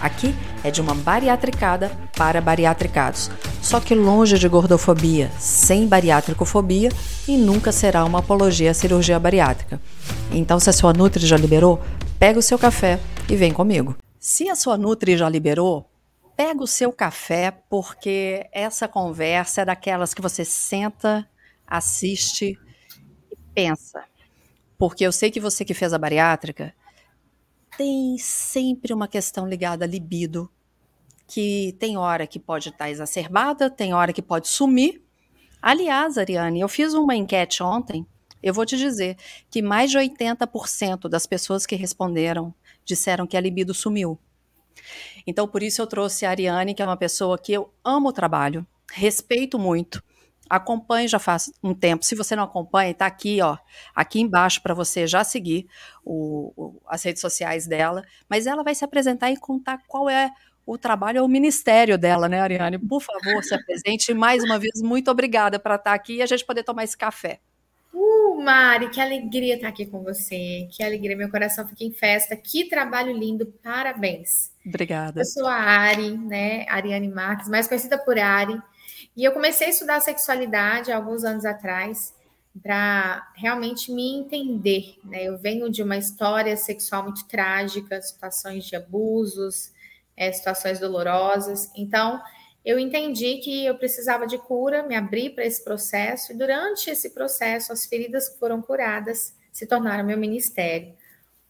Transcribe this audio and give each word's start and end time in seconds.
Aqui 0.00 0.34
é 0.64 0.70
de 0.70 0.80
uma 0.80 0.94
bariatricada 0.94 1.90
para 2.16 2.40
bariatricados, 2.40 3.30
só 3.60 3.78
que 3.80 3.94
longe 3.94 4.38
de 4.38 4.48
gordofobia, 4.48 5.30
sem 5.38 5.86
bariátricofobia 5.86 6.88
e 7.28 7.36
nunca 7.36 7.70
será 7.70 8.04
uma 8.04 8.20
apologia 8.20 8.70
à 8.70 8.74
cirurgia 8.74 9.18
bariátrica. 9.18 9.80
Então, 10.32 10.58
se 10.58 10.70
a 10.70 10.72
sua 10.72 10.94
Nutri 10.94 11.26
já 11.26 11.36
liberou, 11.36 11.80
pega 12.18 12.38
o 12.38 12.42
seu 12.42 12.58
café 12.58 12.98
e 13.28 13.36
vem 13.36 13.52
comigo. 13.52 13.94
Se 14.18 14.48
a 14.48 14.54
sua 14.54 14.78
Nutri 14.78 15.18
já 15.18 15.28
liberou, 15.28 15.90
pega 16.34 16.62
o 16.62 16.66
seu 16.66 16.90
café, 16.90 17.50
porque 17.68 18.48
essa 18.52 18.88
conversa 18.88 19.60
é 19.60 19.64
daquelas 19.66 20.14
que 20.14 20.22
você 20.22 20.46
senta, 20.46 21.28
assiste 21.66 22.58
e 23.30 23.36
pensa. 23.54 24.02
Porque 24.78 25.04
eu 25.04 25.12
sei 25.12 25.30
que 25.30 25.38
você 25.38 25.62
que 25.62 25.74
fez 25.74 25.92
a 25.92 25.98
bariátrica 25.98 26.72
tem 27.80 28.18
sempre 28.18 28.92
uma 28.92 29.08
questão 29.08 29.48
ligada 29.48 29.86
à 29.86 29.88
libido, 29.88 30.50
que 31.26 31.74
tem 31.78 31.96
hora 31.96 32.26
que 32.26 32.38
pode 32.38 32.68
estar 32.68 32.84
tá 32.84 32.90
exacerbada, 32.90 33.70
tem 33.70 33.94
hora 33.94 34.12
que 34.12 34.20
pode 34.20 34.48
sumir. 34.48 35.00
Aliás, 35.62 36.18
Ariane, 36.18 36.60
eu 36.60 36.68
fiz 36.68 36.92
uma 36.92 37.16
enquete 37.16 37.62
ontem, 37.62 38.06
eu 38.42 38.52
vou 38.52 38.66
te 38.66 38.76
dizer 38.76 39.16
que 39.50 39.62
mais 39.62 39.90
de 39.90 39.96
80% 39.96 41.08
das 41.08 41.26
pessoas 41.26 41.64
que 41.64 41.74
responderam 41.74 42.52
disseram 42.84 43.26
que 43.26 43.34
a 43.34 43.40
libido 43.40 43.72
sumiu. 43.72 44.18
Então, 45.26 45.48
por 45.48 45.62
isso 45.62 45.80
eu 45.80 45.86
trouxe 45.86 46.26
a 46.26 46.30
Ariane, 46.30 46.74
que 46.74 46.82
é 46.82 46.84
uma 46.84 46.98
pessoa 46.98 47.38
que 47.38 47.54
eu 47.54 47.72
amo 47.82 48.10
o 48.10 48.12
trabalho, 48.12 48.66
respeito 48.92 49.58
muito, 49.58 50.04
acompanhe 50.50 51.06
já 51.06 51.20
faz 51.20 51.52
um 51.62 51.72
tempo. 51.72 52.04
Se 52.04 52.16
você 52.16 52.34
não 52.34 52.42
acompanha, 52.42 52.90
está 52.90 53.06
aqui, 53.06 53.40
ó, 53.40 53.56
aqui 53.94 54.20
embaixo 54.20 54.60
para 54.60 54.74
você 54.74 55.06
já 55.06 55.22
seguir 55.22 55.68
o, 56.04 56.52
o, 56.56 56.82
as 56.88 57.02
redes 57.04 57.22
sociais 57.22 57.68
dela. 57.68 58.02
Mas 58.28 58.48
ela 58.48 58.64
vai 58.64 58.74
se 58.74 58.84
apresentar 58.84 59.30
e 59.30 59.36
contar 59.36 59.78
qual 59.86 60.10
é 60.10 60.32
o 60.66 60.76
trabalho, 60.76 61.24
o 61.24 61.28
ministério 61.28 61.96
dela, 61.96 62.28
né, 62.28 62.40
Ariane? 62.40 62.78
Por 62.78 63.00
favor, 63.00 63.42
se 63.42 63.54
apresente. 63.54 64.12
Mais 64.12 64.42
uma 64.42 64.58
vez, 64.58 64.82
muito 64.82 65.10
obrigada 65.10 65.58
por 65.58 65.72
estar 65.72 65.94
aqui 65.94 66.16
e 66.16 66.22
a 66.22 66.26
gente 66.26 66.44
poder 66.44 66.64
tomar 66.64 66.84
esse 66.84 66.96
café. 66.96 67.40
Uh, 67.92 68.40
Mari, 68.40 68.88
que 68.88 69.00
alegria 69.00 69.56
estar 69.56 69.68
aqui 69.68 69.86
com 69.86 70.02
você. 70.02 70.68
Que 70.70 70.82
alegria, 70.82 71.16
meu 71.16 71.30
coração 71.30 71.66
fica 71.66 71.84
em 71.84 71.92
festa. 71.92 72.36
Que 72.36 72.68
trabalho 72.68 73.12
lindo, 73.12 73.46
parabéns. 73.62 74.52
Obrigada. 74.64 75.20
Eu 75.20 75.24
sou 75.24 75.46
a 75.46 75.54
Ari, 75.54 76.16
né, 76.16 76.66
Ariane 76.68 77.08
Marques, 77.08 77.48
mais 77.48 77.66
conhecida 77.66 77.98
por 77.98 78.18
Ari. 78.18 78.60
E 79.20 79.24
eu 79.24 79.32
comecei 79.32 79.66
a 79.66 79.70
estudar 79.70 80.00
sexualidade 80.00 80.90
alguns 80.90 81.24
anos 81.24 81.44
atrás 81.44 82.14
para 82.62 83.30
realmente 83.36 83.92
me 83.92 84.14
entender. 84.14 84.98
Né? 85.04 85.24
Eu 85.24 85.36
venho 85.36 85.68
de 85.68 85.82
uma 85.82 85.98
história 85.98 86.56
sexual 86.56 87.02
muito 87.02 87.28
trágica, 87.28 88.00
situações 88.00 88.64
de 88.64 88.76
abusos, 88.76 89.72
é, 90.16 90.32
situações 90.32 90.80
dolorosas. 90.80 91.70
Então, 91.76 92.18
eu 92.64 92.78
entendi 92.78 93.36
que 93.44 93.66
eu 93.66 93.74
precisava 93.74 94.26
de 94.26 94.38
cura, 94.38 94.84
me 94.84 94.96
abri 94.96 95.28
para 95.28 95.44
esse 95.44 95.62
processo, 95.62 96.32
e 96.32 96.34
durante 96.34 96.88
esse 96.88 97.10
processo, 97.10 97.74
as 97.74 97.84
feridas 97.84 98.26
que 98.26 98.38
foram 98.38 98.62
curadas 98.62 99.36
se 99.52 99.66
tornaram 99.66 100.02
meu 100.02 100.16
ministério. 100.16 100.94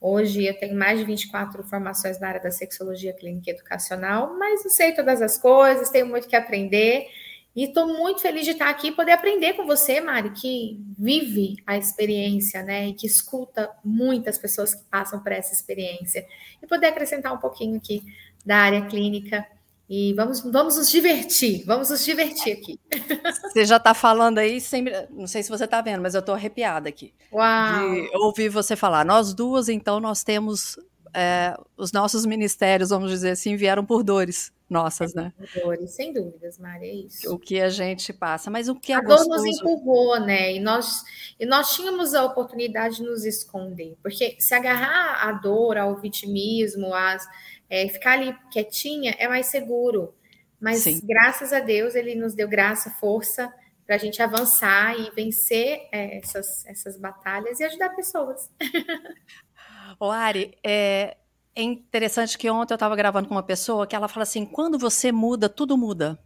Hoje 0.00 0.44
eu 0.44 0.58
tenho 0.58 0.76
mais 0.76 0.98
de 0.98 1.04
24 1.04 1.62
formações 1.62 2.18
na 2.18 2.30
área 2.30 2.42
da 2.42 2.50
sexologia 2.50 3.12
clínica 3.12 3.48
e 3.48 3.54
educacional, 3.54 4.36
mas 4.36 4.64
não 4.64 4.72
sei 4.72 4.90
todas 4.90 5.22
as 5.22 5.38
coisas, 5.38 5.88
tenho 5.88 6.06
muito 6.08 6.26
que 6.26 6.34
aprender 6.34 7.06
e 7.54 7.64
estou 7.64 7.86
muito 7.86 8.20
feliz 8.20 8.44
de 8.44 8.52
estar 8.52 8.68
aqui 8.68 8.88
e 8.88 8.92
poder 8.92 9.12
aprender 9.12 9.54
com 9.54 9.66
você, 9.66 10.00
Mari, 10.00 10.30
que 10.30 10.80
vive 10.96 11.56
a 11.66 11.76
experiência, 11.76 12.62
né? 12.62 12.88
E 12.88 12.94
que 12.94 13.06
escuta 13.06 13.70
muitas 13.84 14.38
pessoas 14.38 14.74
que 14.74 14.84
passam 14.84 15.20
por 15.20 15.32
essa 15.32 15.52
experiência. 15.52 16.24
E 16.62 16.66
poder 16.66 16.86
acrescentar 16.86 17.32
um 17.32 17.38
pouquinho 17.38 17.76
aqui 17.76 18.04
da 18.46 18.56
área 18.56 18.86
clínica. 18.86 19.44
E 19.88 20.14
vamos, 20.14 20.40
vamos 20.42 20.76
nos 20.76 20.88
divertir, 20.88 21.64
vamos 21.66 21.90
nos 21.90 22.04
divertir 22.04 22.52
aqui. 22.52 22.78
Você 23.52 23.64
já 23.64 23.78
está 23.78 23.94
falando 23.94 24.38
aí, 24.38 24.60
sem, 24.60 24.84
não 25.10 25.26
sei 25.26 25.42
se 25.42 25.50
você 25.50 25.64
está 25.64 25.80
vendo, 25.80 26.00
mas 26.00 26.14
eu 26.14 26.20
estou 26.20 26.36
arrepiada 26.36 26.88
aqui. 26.88 27.12
Uau! 27.32 27.92
De 27.92 28.16
ouvir 28.16 28.48
você 28.48 28.76
falar. 28.76 29.04
Nós 29.04 29.34
duas, 29.34 29.68
então, 29.68 29.98
nós 29.98 30.22
temos 30.22 30.78
é, 31.12 31.58
os 31.76 31.90
nossos 31.90 32.24
ministérios, 32.24 32.90
vamos 32.90 33.10
dizer 33.10 33.30
assim, 33.30 33.56
vieram 33.56 33.84
por 33.84 34.04
dores 34.04 34.52
nossas, 34.70 35.12
né? 35.12 35.32
Dores, 35.54 35.90
sem 35.90 36.12
dúvidas, 36.12 36.58
Maria, 36.58 36.88
é 36.88 36.94
isso. 36.94 37.34
O 37.34 37.38
que 37.38 37.60
a 37.60 37.68
gente 37.68 38.12
passa, 38.12 38.50
mas 38.50 38.68
o 38.68 38.74
que 38.74 38.92
é 38.92 38.96
a 38.96 39.00
gostoso... 39.00 39.28
dor 39.28 39.38
nos 39.38 39.46
empurrou, 39.46 40.20
né? 40.20 40.54
E 40.54 40.60
nós, 40.60 41.02
e 41.38 41.44
nós 41.44 41.74
tínhamos 41.74 42.14
a 42.14 42.24
oportunidade 42.24 42.96
de 42.96 43.02
nos 43.02 43.24
esconder, 43.24 43.96
porque 44.02 44.36
se 44.38 44.54
agarrar 44.54 45.28
à 45.28 45.32
dor, 45.32 45.76
ao 45.76 45.96
vitimismo, 45.96 46.94
às, 46.94 47.26
é, 47.68 47.88
ficar 47.88 48.12
ali 48.12 48.34
quietinha 48.52 49.16
é 49.18 49.26
mais 49.26 49.46
seguro. 49.46 50.14
Mas 50.60 50.80
Sim. 50.80 51.00
graças 51.02 51.52
a 51.52 51.58
Deus 51.58 51.94
ele 51.94 52.14
nos 52.14 52.34
deu 52.34 52.48
graça, 52.48 52.90
força 52.90 53.52
para 53.86 53.96
a 53.96 53.98
gente 53.98 54.22
avançar 54.22 54.96
e 54.96 55.10
vencer 55.10 55.88
é, 55.90 56.18
essas, 56.18 56.64
essas 56.66 56.96
batalhas 56.96 57.58
e 57.58 57.64
ajudar 57.64 57.90
pessoas. 57.90 58.48
O 59.98 60.10
Ari, 60.10 60.56
é, 60.64 61.16
é 61.60 61.64
interessante 61.64 62.38
que 62.38 62.50
ontem 62.50 62.72
eu 62.72 62.76
estava 62.76 62.96
gravando 62.96 63.28
com 63.28 63.34
uma 63.34 63.42
pessoa 63.42 63.86
que 63.86 63.94
ela 63.94 64.08
fala 64.08 64.22
assim: 64.22 64.44
quando 64.44 64.78
você 64.78 65.12
muda, 65.12 65.48
tudo 65.48 65.76
muda. 65.76 66.18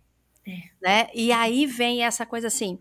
É. 0.46 0.52
Né? 0.82 1.08
E 1.14 1.32
aí 1.32 1.66
vem 1.66 2.04
essa 2.04 2.24
coisa 2.24 2.46
assim: 2.46 2.78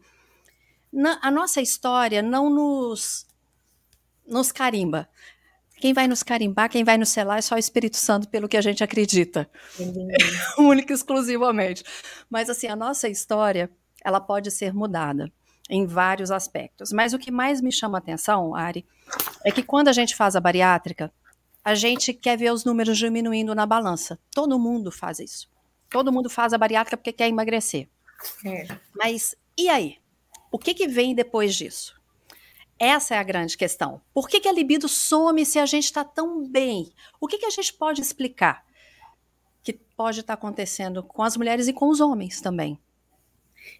na, 0.92 1.20
a 1.22 1.32
nossa 1.32 1.62
história 1.62 2.22
não 2.22 2.50
nos, 2.50 3.26
nos 4.28 4.52
carimba. 4.52 5.10
Quem 5.78 5.92
vai 5.92 6.08
nos 6.08 6.24
carimbar, 6.24 6.70
quem 6.70 6.84
vai 6.84 6.98
nos 6.98 7.10
selar 7.10 7.40
é 7.40 7.42
só 7.42 7.56
o 7.56 7.60
Espírito 7.60 7.98
Santo, 7.98 8.30
pelo 8.30 8.48
que 8.48 8.56
a 8.56 8.62
gente 8.62 8.84
acredita. 8.84 9.50
Única 10.58 10.94
e 10.94 10.96
exclusivamente. 10.96 11.84
Mas 12.30 12.50
assim, 12.50 12.68
a 12.68 12.76
nossa 12.76 13.10
história, 13.10 13.70
ela 14.02 14.22
pode 14.22 14.50
ser 14.50 14.74
mudada 14.74 15.30
em 15.70 15.86
vários 15.86 16.32
aspectos. 16.32 16.94
Mas 16.94 17.14
o 17.14 17.20
que 17.20 17.32
mais 17.32 17.60
me 17.60 17.72
chama 17.72 17.98
a 17.98 18.00
atenção, 18.00 18.56
Ari, 18.56 18.86
é 19.46 19.52
que 19.52 19.62
quando 19.62 19.90
a 19.90 19.94
gente 19.94 20.16
faz 20.16 20.38
a 20.38 20.40
bariátrica, 20.40 21.12
a 21.64 21.76
gente 21.76 22.14
quer 22.14 22.38
ver 22.38 22.52
os 22.52 22.66
números 22.66 22.98
diminuindo 22.98 23.56
na 23.56 23.66
balança. 23.66 24.20
Todo 24.32 24.60
mundo 24.60 24.92
faz 24.92 25.20
isso. 25.20 25.50
Todo 25.90 26.12
mundo 26.12 26.30
faz 26.30 26.54
a 26.54 26.58
bariátrica 26.58 26.98
porque 26.98 27.14
quer 27.14 27.28
emagrecer. 27.28 27.88
É. 28.46 28.68
Mas 28.96 29.36
e 29.58 29.70
aí? 29.70 29.98
O 30.52 30.60
que, 30.60 30.74
que 30.74 30.88
vem 30.88 31.16
depois 31.16 31.56
disso? 31.56 32.00
Essa 32.78 33.16
é 33.16 33.18
a 33.18 33.24
grande 33.24 33.58
questão. 33.58 34.02
Por 34.14 34.28
que, 34.28 34.40
que 34.40 34.48
a 34.48 34.52
libido 34.52 34.88
some 34.88 35.46
se 35.46 35.58
a 35.58 35.66
gente 35.66 35.86
está 35.86 36.04
tão 36.04 36.48
bem? 36.48 36.92
O 37.20 37.28
que, 37.28 37.38
que 37.38 37.46
a 37.46 37.50
gente 37.50 37.74
pode 37.74 38.02
explicar 38.02 38.66
que 39.64 39.74
pode 39.74 40.20
estar 40.20 40.36
tá 40.36 40.40
acontecendo 40.40 41.02
com 41.02 41.24
as 41.24 41.38
mulheres 41.38 41.68
e 41.68 41.74
com 41.74 41.88
os 41.88 42.02
homens 42.02 42.42
também? 42.42 42.78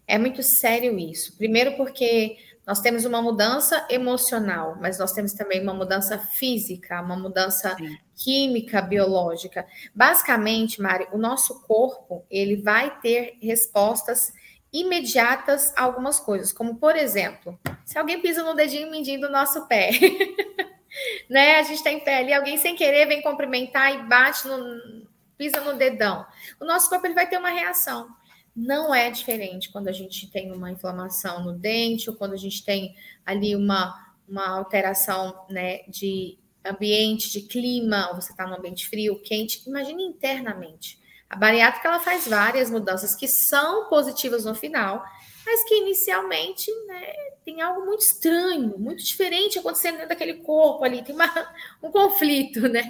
É 0.08 0.18
muito 0.18 0.42
sério 0.42 0.98
isso. 0.98 1.36
Primeiro, 1.38 1.76
porque 1.76 2.38
nós 2.66 2.80
temos 2.80 3.04
uma 3.04 3.22
mudança 3.22 3.86
emocional, 3.90 4.78
mas 4.80 4.98
nós 4.98 5.12
temos 5.12 5.34
também 5.34 5.62
uma 5.62 5.74
mudança 5.74 6.18
física, 6.18 7.02
uma 7.02 7.18
mudança 7.18 7.76
Sim. 7.76 7.98
química, 8.16 8.82
biológica. 8.82 9.66
Basicamente, 9.94 10.82
Mari, 10.82 11.08
o 11.12 11.18
nosso 11.18 11.62
corpo 11.64 12.26
ele 12.30 12.56
vai 12.56 13.00
ter 13.02 13.38
respostas 13.42 14.34
imediatas 14.72 15.74
a 15.76 15.84
algumas 15.84 16.20
coisas, 16.20 16.52
como 16.52 16.78
por 16.78 16.96
exemplo, 16.96 17.60
se 17.86 17.98
alguém 17.98 18.20
pisa 18.22 18.44
no 18.44 18.56
dedinho 18.56 18.90
mindinho 18.90 19.22
do 19.22 19.30
nosso 19.30 19.68
pé, 19.68 19.92
né? 21.30 21.58
A 21.58 21.64
gente 21.64 21.78
está 21.78 21.92
em 21.92 22.00
pé 22.00 22.20
ali, 22.20 22.34
alguém 22.34 22.58
sem 22.58 22.76
querer 22.76 23.06
vem 23.06 23.22
cumprimentar 23.22 23.94
e 23.94 24.04
bate 24.04 24.48
no, 24.48 25.06
pisa 25.38 25.60
no 25.62 25.78
dedão. 25.78 26.26
O 26.60 26.66
nosso 26.66 26.90
corpo 26.90 27.06
ele 27.06 27.14
vai 27.14 27.28
ter 27.28 27.38
uma 27.38 27.50
reação. 27.50 28.08
Não 28.56 28.94
é 28.94 29.10
diferente 29.10 29.72
quando 29.72 29.88
a 29.88 29.92
gente 29.92 30.30
tem 30.30 30.52
uma 30.52 30.72
inflamação 30.72 31.44
no 31.44 31.54
dente 31.54 32.10
ou 32.10 32.16
quando 32.16 32.34
a 32.34 32.38
gente 32.38 32.64
tem 32.64 32.96
ali 33.26 33.56
uma, 33.56 34.14
uma 34.28 34.48
alteração 34.48 35.46
né, 35.50 35.80
de 35.88 36.38
ambiente, 36.64 37.32
de 37.32 37.42
clima, 37.42 38.10
ou 38.10 38.16
você 38.16 38.32
está 38.32 38.46
no 38.46 38.56
ambiente 38.56 38.88
frio, 38.88 39.20
quente. 39.22 39.68
Imagine 39.68 40.04
internamente. 40.04 41.02
A 41.30 41.36
bariátrica 41.36 41.88
ela 41.88 42.00
faz 42.00 42.28
várias 42.28 42.70
mudanças 42.70 43.16
que 43.16 43.28
são 43.28 43.90
positivas 43.90 44.46
no 44.46 44.54
final, 44.54 45.04
mas 45.46 45.64
que 45.66 45.76
inicialmente 45.76 46.72
né, 46.88 47.14
tem 47.44 47.62
algo 47.62 47.86
muito 47.86 48.02
estranho, 48.02 48.78
muito 48.78 49.04
diferente 49.04 49.60
acontecendo 49.60 49.96
dentro 49.96 50.10
daquele 50.10 50.36
corpo 50.36 50.84
ali, 50.84 51.04
tem 51.04 51.14
uma, 51.14 51.54
um 51.82 51.92
conflito, 51.92 52.62
né? 52.68 52.90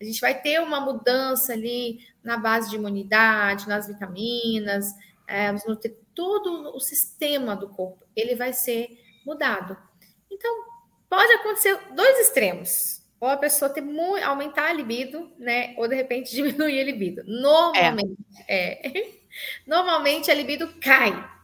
A 0.00 0.04
gente 0.04 0.20
vai 0.20 0.40
ter 0.40 0.60
uma 0.60 0.80
mudança 0.80 1.52
ali 1.52 2.06
na 2.22 2.36
base 2.36 2.70
de 2.70 2.76
imunidade, 2.76 3.68
nas 3.68 3.86
vitaminas, 3.86 4.92
é, 5.26 5.52
todo 6.14 6.74
o 6.74 6.80
sistema 6.80 7.54
do 7.54 7.68
corpo, 7.68 8.04
ele 8.16 8.34
vai 8.34 8.52
ser 8.52 8.88
mudado. 9.24 9.76
Então, 10.30 10.64
pode 11.08 11.32
acontecer 11.34 11.78
dois 11.94 12.18
extremos. 12.18 12.98
Ou 13.20 13.28
a 13.28 13.36
pessoa 13.36 13.68
ter 13.68 13.80
muito, 13.80 14.24
aumentar 14.24 14.66
a 14.68 14.72
libido, 14.72 15.30
né? 15.38 15.74
Ou 15.76 15.88
de 15.88 15.94
repente 15.94 16.30
diminuir 16.34 16.80
a 16.80 16.84
libido. 16.84 17.22
Normalmente, 17.26 18.16
é. 18.46 18.88
é. 18.88 19.12
Normalmente 19.66 20.30
a 20.30 20.34
libido 20.34 20.72
cai. 20.80 21.37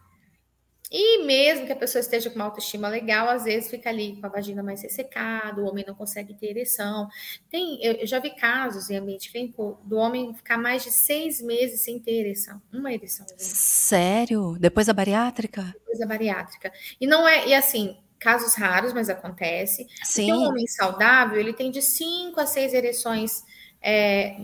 E 0.96 1.24
mesmo 1.24 1.66
que 1.66 1.72
a 1.72 1.76
pessoa 1.76 1.98
esteja 1.98 2.30
com 2.30 2.36
uma 2.36 2.44
autoestima 2.44 2.86
legal, 2.86 3.28
às 3.28 3.42
vezes 3.42 3.68
fica 3.68 3.90
ali 3.90 4.14
com 4.14 4.26
a 4.26 4.28
vagina 4.28 4.62
mais 4.62 4.80
ressecada, 4.80 5.60
o 5.60 5.66
homem 5.66 5.84
não 5.84 5.92
consegue 5.92 6.34
ter 6.34 6.50
ereção. 6.50 7.08
Tem, 7.50 7.84
eu, 7.84 8.06
já 8.06 8.20
vi 8.20 8.30
casos 8.30 8.88
em 8.88 8.96
ambiente 8.98 9.32
clínico 9.32 9.76
do 9.82 9.96
homem 9.96 10.32
ficar 10.34 10.56
mais 10.56 10.84
de 10.84 10.92
seis 10.92 11.42
meses 11.42 11.80
sem 11.80 11.98
ter 11.98 12.12
ereção, 12.20 12.62
uma 12.72 12.92
ereção. 12.92 13.26
Sério? 13.36 14.56
Depois 14.60 14.86
da 14.86 14.92
bariátrica? 14.92 15.62
Depois 15.62 15.98
da 15.98 16.06
bariátrica. 16.06 16.72
E 17.00 17.08
não 17.08 17.26
é, 17.26 17.48
e 17.48 17.54
assim, 17.54 17.98
casos 18.20 18.54
raros, 18.54 18.92
mas 18.92 19.10
acontece. 19.10 19.88
Sim. 20.04 20.28
Porque 20.28 20.32
um 20.44 20.48
homem 20.48 20.68
saudável, 20.68 21.40
ele 21.40 21.52
tem 21.52 21.72
de 21.72 21.82
cinco 21.82 22.38
a 22.38 22.46
seis 22.46 22.72
ereções 22.72 23.42
é, 23.82 24.36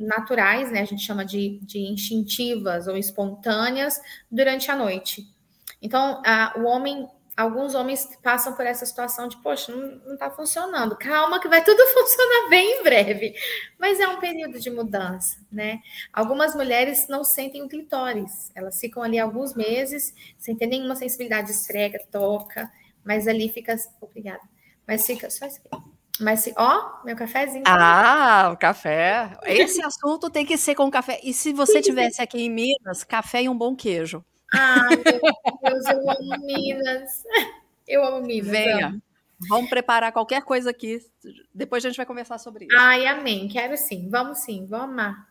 naturais, 0.00 0.72
né? 0.72 0.80
A 0.80 0.84
gente 0.84 1.02
chama 1.02 1.24
de, 1.24 1.60
de 1.62 1.78
instintivas 1.78 2.88
ou 2.88 2.96
espontâneas 2.96 4.00
durante 4.28 4.68
a 4.68 4.74
noite. 4.74 5.30
Então, 5.82 6.22
a, 6.24 6.54
o 6.56 6.62
homem, 6.62 7.08
alguns 7.36 7.74
homens 7.74 8.08
passam 8.22 8.54
por 8.54 8.64
essa 8.64 8.86
situação 8.86 9.26
de, 9.26 9.36
poxa, 9.38 9.74
não 9.74 10.14
está 10.14 10.30
funcionando. 10.30 10.96
Calma, 10.96 11.40
que 11.40 11.48
vai 11.48 11.62
tudo 11.64 11.84
funcionar 11.92 12.48
bem 12.48 12.78
em 12.80 12.82
breve. 12.84 13.34
Mas 13.78 13.98
é 13.98 14.06
um 14.06 14.20
período 14.20 14.60
de 14.60 14.70
mudança, 14.70 15.36
né? 15.50 15.80
Algumas 16.12 16.54
mulheres 16.54 17.08
não 17.08 17.24
sentem 17.24 17.62
o 17.62 17.68
clitóris. 17.68 18.52
Elas 18.54 18.78
ficam 18.78 19.02
ali 19.02 19.18
alguns 19.18 19.54
meses 19.54 20.14
sem 20.38 20.56
ter 20.56 20.66
nenhuma 20.66 20.94
sensibilidade, 20.94 21.50
esfrega, 21.50 21.98
toca, 22.10 22.70
mas 23.04 23.26
ali 23.26 23.48
fica. 23.48 23.74
Obrigada. 24.00 24.42
Mas 24.86 25.04
fica 25.04 25.28
só 25.28 25.46
isso 25.46 25.60
aqui. 25.64 25.82
Mas, 26.20 26.48
ó, 26.56 27.04
meu 27.04 27.16
cafezinho. 27.16 27.64
Ah, 27.66 28.50
o 28.52 28.56
café. 28.56 29.36
Esse 29.44 29.82
assunto 29.82 30.30
tem 30.30 30.46
que 30.46 30.56
ser 30.56 30.74
com 30.76 30.88
café. 30.90 31.18
E 31.24 31.32
se 31.34 31.52
você 31.52 31.80
tivesse 31.80 32.22
aqui 32.22 32.42
em 32.42 32.50
Minas, 32.50 33.02
café 33.02 33.42
e 33.42 33.48
um 33.48 33.56
bom 33.56 33.74
queijo. 33.74 34.24
Ai, 34.52 34.96
meu 34.96 35.02
Deus, 35.62 35.86
eu 35.86 36.10
amo 36.10 36.46
Minas. 36.46 37.24
Eu 37.86 38.04
amo 38.04 38.26
Minas. 38.26 38.50
Venha. 38.50 38.86
Amo. 38.88 39.02
Vamos 39.48 39.68
preparar 39.68 40.12
qualquer 40.12 40.42
coisa 40.42 40.70
aqui. 40.70 41.00
Depois 41.52 41.84
a 41.84 41.88
gente 41.88 41.96
vai 41.96 42.06
conversar 42.06 42.38
sobre 42.38 42.66
isso. 42.66 42.76
Ai, 42.78 43.06
amém. 43.06 43.48
Quero 43.48 43.76
sim. 43.76 44.08
Vamos 44.08 44.38
sim. 44.38 44.66
Vamos 44.66 44.90
amar. 44.90 45.28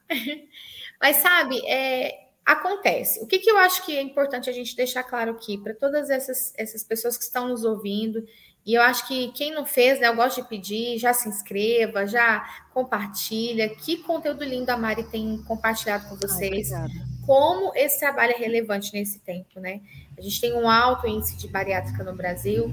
Mas 1.00 1.18
sabe, 1.18 1.62
é, 1.66 2.28
acontece. 2.46 3.24
O 3.24 3.28
que, 3.28 3.40
que 3.40 3.50
eu 3.50 3.58
acho 3.58 3.86
que 3.86 3.96
é 3.96 4.02
importante 4.02 4.50
a 4.50 4.54
gente 4.54 4.76
deixar 4.76 5.04
claro 5.04 5.32
aqui 5.32 5.58
para 5.58 5.74
todas 5.74 6.10
essas, 6.10 6.54
essas 6.58 6.84
pessoas 6.84 7.18
que 7.18 7.24
estão 7.24 7.48
nos 7.48 7.64
ouvindo 7.64 8.26
e 8.66 8.76
eu 8.76 8.82
acho 8.82 9.08
que 9.08 9.32
quem 9.32 9.54
não 9.54 9.66
fez, 9.66 10.00
né, 10.00 10.08
eu 10.08 10.16
gosto 10.16 10.42
de 10.42 10.48
pedir, 10.48 10.98
já 11.00 11.14
se 11.14 11.28
inscreva, 11.28 12.06
já 12.06 12.48
compartilha. 12.74 13.68
Que 13.70 13.98
conteúdo 13.98 14.44
lindo 14.44 14.70
a 14.70 14.78
Mari 14.78 15.04
tem 15.04 15.42
compartilhado 15.44 16.08
com 16.08 16.16
vocês. 16.16 16.72
Ai, 16.72 16.90
como 17.32 17.72
esse 17.76 18.00
trabalho 18.00 18.34
é 18.34 18.38
relevante 18.38 18.94
nesse 18.94 19.20
tempo, 19.20 19.60
né? 19.60 19.82
A 20.18 20.22
gente 20.22 20.42
tem 20.42 20.54
um 20.54 20.70
alto 20.70 21.08
índice 21.08 21.38
de 21.38 21.48
bariátrica 21.48 22.04
no 22.04 22.16
Brasil 22.16 22.72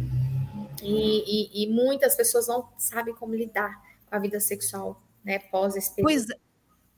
e, 0.82 1.62
e, 1.62 1.64
e 1.64 1.66
muitas 1.72 2.16
pessoas 2.16 2.48
não 2.48 2.68
sabem 2.76 3.14
como 3.14 3.34
lidar 3.34 3.80
com 4.06 4.16
a 4.16 4.18
vida 4.18 4.40
sexual, 4.40 5.02
né, 5.24 5.38
pós 5.38 5.76
esse 5.76 6.02
Pois, 6.02 6.26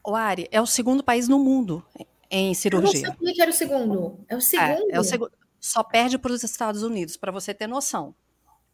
o 0.07 0.15
Ari, 0.15 0.49
é 0.51 0.61
o 0.61 0.67
segundo 0.67 1.03
país 1.03 1.29
no 1.29 1.39
mundo 1.39 1.85
em 2.31 2.55
cirurgia. 2.55 3.01
Eu 3.01 3.03
não 3.03 3.13
sabia 3.13 3.35
que 3.35 3.43
era 3.43 3.51
o 3.51 3.55
segundo. 3.55 4.25
É 4.29 4.37
o 4.37 4.41
segundo. 4.41 4.93
É, 4.93 4.97
é 4.97 5.01
o 5.01 5.05
segundo. 5.05 5.33
Só 5.61 5.83
perde 5.83 6.17
para 6.17 6.33
os 6.33 6.43
Estados 6.43 6.83
Unidos, 6.83 7.17
para 7.17 7.31
você 7.31 7.53
ter 7.53 7.67
noção 7.67 8.15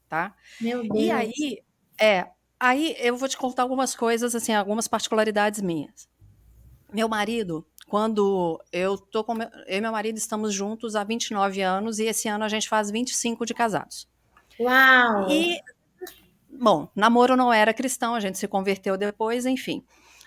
tá? 0.08 0.34
Meu 0.60 0.82
Deus. 0.82 1.04
E 1.04 1.10
aí, 1.10 1.62
é, 2.00 2.26
aí 2.58 2.96
eu 2.98 3.16
vou 3.16 3.28
te 3.28 3.36
contar 3.36 3.62
algumas 3.62 3.94
coisas, 3.94 4.34
assim, 4.34 4.52
algumas 4.52 4.88
particularidades 4.88 5.60
minhas. 5.60 6.08
Meu 6.92 7.08
marido, 7.08 7.66
quando 7.88 8.60
eu 8.72 8.98
tô 8.98 9.22
com 9.22 9.34
meu, 9.34 9.48
eu 9.66 9.78
e 9.78 9.80
meu 9.80 9.92
marido 9.92 10.18
estamos 10.18 10.52
juntos 10.52 10.96
há 10.96 11.04
29 11.04 11.62
anos 11.62 11.98
e 11.98 12.04
esse 12.04 12.28
ano 12.28 12.44
a 12.44 12.48
gente 12.48 12.68
faz 12.68 12.90
25 12.90 13.46
de 13.46 13.54
casados. 13.54 14.08
Uau! 14.58 15.30
E 15.30 15.58
bom, 16.50 16.88
namoro 16.96 17.36
não 17.36 17.52
era 17.52 17.72
cristão, 17.72 18.14
a 18.14 18.20
gente 18.20 18.38
se 18.38 18.48
converteu 18.48 18.96
depois, 18.96 19.46
enfim. 19.46 19.84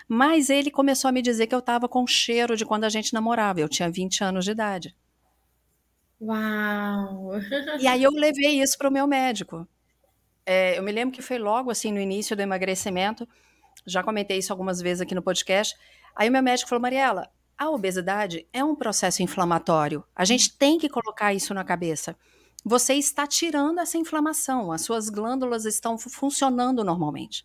Mas 0.08 0.50
ele 0.50 0.70
começou 0.70 1.08
a 1.08 1.12
me 1.12 1.22
dizer 1.22 1.46
que 1.46 1.54
eu 1.54 1.60
estava 1.60 1.88
com 1.88 2.06
cheiro 2.06 2.56
de 2.56 2.64
quando 2.64 2.84
a 2.84 2.88
gente 2.88 3.14
namorava. 3.14 3.60
Eu 3.60 3.68
tinha 3.68 3.88
20 3.88 4.24
anos 4.24 4.44
de 4.44 4.50
idade. 4.50 4.96
Uau! 6.20 7.32
E 7.78 7.86
aí 7.86 8.02
eu 8.02 8.10
levei 8.10 8.60
isso 8.60 8.76
para 8.76 8.88
o 8.88 8.92
meu 8.92 9.06
médico. 9.06 9.68
É, 10.44 10.76
eu 10.76 10.82
me 10.82 10.90
lembro 10.90 11.14
que 11.14 11.22
foi 11.22 11.38
logo 11.38 11.70
assim 11.70 11.92
no 11.92 12.00
início 12.00 12.34
do 12.34 12.42
emagrecimento, 12.42 13.28
já 13.86 14.02
comentei 14.02 14.38
isso 14.38 14.52
algumas 14.52 14.80
vezes 14.80 15.00
aqui 15.00 15.14
no 15.14 15.22
podcast. 15.22 15.76
Aí 16.14 16.28
o 16.28 16.32
meu 16.32 16.42
médico 16.42 16.68
falou: 16.68 16.82
Mariela, 16.82 17.30
a 17.60 17.68
obesidade 17.68 18.46
é 18.54 18.64
um 18.64 18.74
processo 18.74 19.22
inflamatório. 19.22 20.02
A 20.16 20.24
gente 20.24 20.56
tem 20.56 20.78
que 20.78 20.88
colocar 20.88 21.34
isso 21.34 21.52
na 21.52 21.62
cabeça. 21.62 22.16
Você 22.64 22.94
está 22.94 23.26
tirando 23.26 23.80
essa 23.80 23.98
inflamação, 23.98 24.72
as 24.72 24.80
suas 24.80 25.10
glândulas 25.10 25.66
estão 25.66 25.98
funcionando 25.98 26.82
normalmente. 26.82 27.44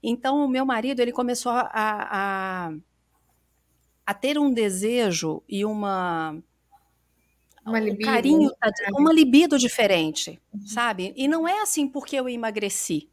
Então, 0.00 0.44
o 0.44 0.48
meu 0.48 0.64
marido 0.64 1.00
ele 1.00 1.10
começou 1.10 1.50
a, 1.50 1.68
a, 1.72 2.72
a 4.06 4.14
ter 4.14 4.38
um 4.38 4.52
desejo 4.52 5.42
e 5.48 5.64
uma 5.64 6.40
uma 7.66 7.80
libido. 7.80 8.02
Um 8.02 8.12
carinho, 8.12 8.50
tá 8.60 8.70
uma 8.92 9.12
libido 9.12 9.58
diferente, 9.58 10.40
uhum. 10.52 10.64
sabe? 10.64 11.12
E 11.16 11.26
não 11.26 11.48
é 11.48 11.60
assim 11.60 11.88
porque 11.88 12.14
eu 12.14 12.28
emagreci. 12.28 13.10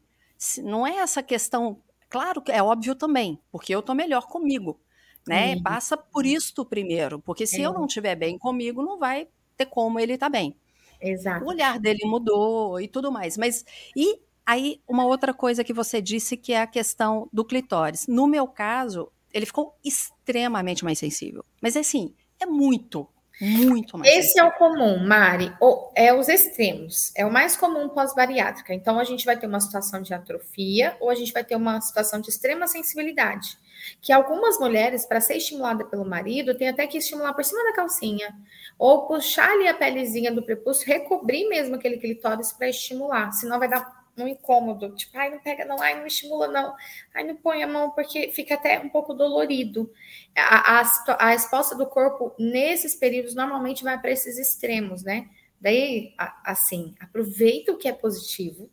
Não 0.62 0.86
é 0.86 0.98
essa 0.98 1.20
questão. 1.20 1.82
Claro 2.08 2.40
que 2.40 2.52
é 2.52 2.62
óbvio 2.62 2.94
também, 2.94 3.40
porque 3.50 3.74
eu 3.74 3.82
tô 3.82 3.92
melhor 3.92 4.28
comigo, 4.28 4.78
né? 5.26 5.54
Uhum. 5.54 5.62
Passa 5.62 5.96
por 5.96 6.26
isto 6.26 6.64
primeiro, 6.64 7.18
porque 7.20 7.46
se 7.46 7.60
é. 7.60 7.66
eu 7.66 7.72
não 7.72 7.86
estiver 7.86 8.16
bem 8.16 8.38
comigo, 8.38 8.82
não 8.82 8.98
vai 8.98 9.28
ter 9.56 9.66
como 9.66 9.98
ele 9.98 10.14
estar 10.14 10.26
tá 10.26 10.30
bem. 10.30 10.56
Exato. 11.00 11.44
O 11.44 11.48
olhar 11.48 11.78
dele 11.78 12.04
mudou 12.04 12.80
e 12.80 12.86
tudo 12.86 13.10
mais. 13.10 13.36
Mas 13.36 13.64
e 13.96 14.20
aí 14.46 14.80
uma 14.88 15.04
outra 15.04 15.34
coisa 15.34 15.64
que 15.64 15.72
você 15.72 16.00
disse 16.00 16.36
que 16.36 16.52
é 16.52 16.62
a 16.62 16.66
questão 16.66 17.28
do 17.32 17.44
clitóris. 17.44 18.06
No 18.06 18.26
meu 18.26 18.46
caso, 18.46 19.10
ele 19.32 19.46
ficou 19.46 19.76
extremamente 19.84 20.84
mais 20.84 20.98
sensível. 20.98 21.44
Mas 21.60 21.76
assim, 21.76 22.14
é 22.38 22.46
muito, 22.46 23.08
muito 23.42 23.98
mais. 23.98 24.14
Esse 24.14 24.38
é 24.38 24.44
o 24.44 24.52
comum, 24.52 25.04
Mari. 25.04 25.52
é 25.96 26.14
os 26.14 26.28
extremos. 26.28 27.12
É 27.16 27.26
o 27.26 27.32
mais 27.32 27.56
comum 27.56 27.88
pós-bariátrica. 27.88 28.72
Então, 28.72 29.00
a 29.00 29.04
gente 29.04 29.24
vai 29.24 29.36
ter 29.36 29.46
uma 29.46 29.60
situação 29.60 30.00
de 30.00 30.14
atrofia 30.14 30.96
ou 31.00 31.10
a 31.10 31.14
gente 31.14 31.32
vai 31.32 31.42
ter 31.42 31.56
uma 31.56 31.80
situação 31.80 32.20
de 32.20 32.30
extrema 32.30 32.68
sensibilidade. 32.68 33.58
Que 34.00 34.12
algumas 34.12 34.60
mulheres, 34.60 35.04
para 35.04 35.20
ser 35.20 35.36
estimulada 35.36 35.84
pelo 35.84 36.04
marido, 36.04 36.56
tem 36.56 36.68
até 36.68 36.86
que 36.86 36.98
estimular 36.98 37.32
por 37.34 37.44
cima 37.44 37.64
da 37.64 37.72
calcinha. 37.72 38.32
Ou 38.78 39.06
puxar 39.06 39.50
ali 39.50 39.66
a 39.66 39.74
pelezinha 39.74 40.30
do 40.30 40.42
prepúcio, 40.42 40.86
recobrir 40.86 41.48
mesmo 41.48 41.74
aquele 41.74 41.96
clitóris 41.96 42.52
para 42.52 42.68
estimular. 42.68 43.32
Senão 43.32 43.58
vai 43.58 43.68
dar 43.68 44.01
um 44.18 44.28
incômodo, 44.28 44.94
tipo, 44.94 45.16
ai, 45.16 45.30
não 45.30 45.38
pega 45.38 45.64
não, 45.64 45.80
ai, 45.80 45.98
não 45.98 46.06
estimula 46.06 46.48
não, 46.48 46.74
ai, 47.14 47.24
não 47.24 47.36
põe 47.36 47.62
a 47.62 47.66
mão, 47.66 47.90
porque 47.90 48.28
fica 48.28 48.54
até 48.54 48.78
um 48.78 48.88
pouco 48.88 49.14
dolorido. 49.14 49.90
A, 50.36 50.80
a, 50.80 50.82
a 51.18 51.30
resposta 51.30 51.74
do 51.74 51.86
corpo 51.86 52.34
nesses 52.38 52.94
períodos 52.94 53.34
normalmente 53.34 53.82
vai 53.82 53.98
para 53.98 54.10
esses 54.10 54.38
extremos, 54.38 55.02
né? 55.02 55.28
Daí, 55.60 56.14
assim, 56.44 56.94
aproveita 57.00 57.72
o 57.72 57.78
que 57.78 57.88
é 57.88 57.92
positivo 57.92 58.68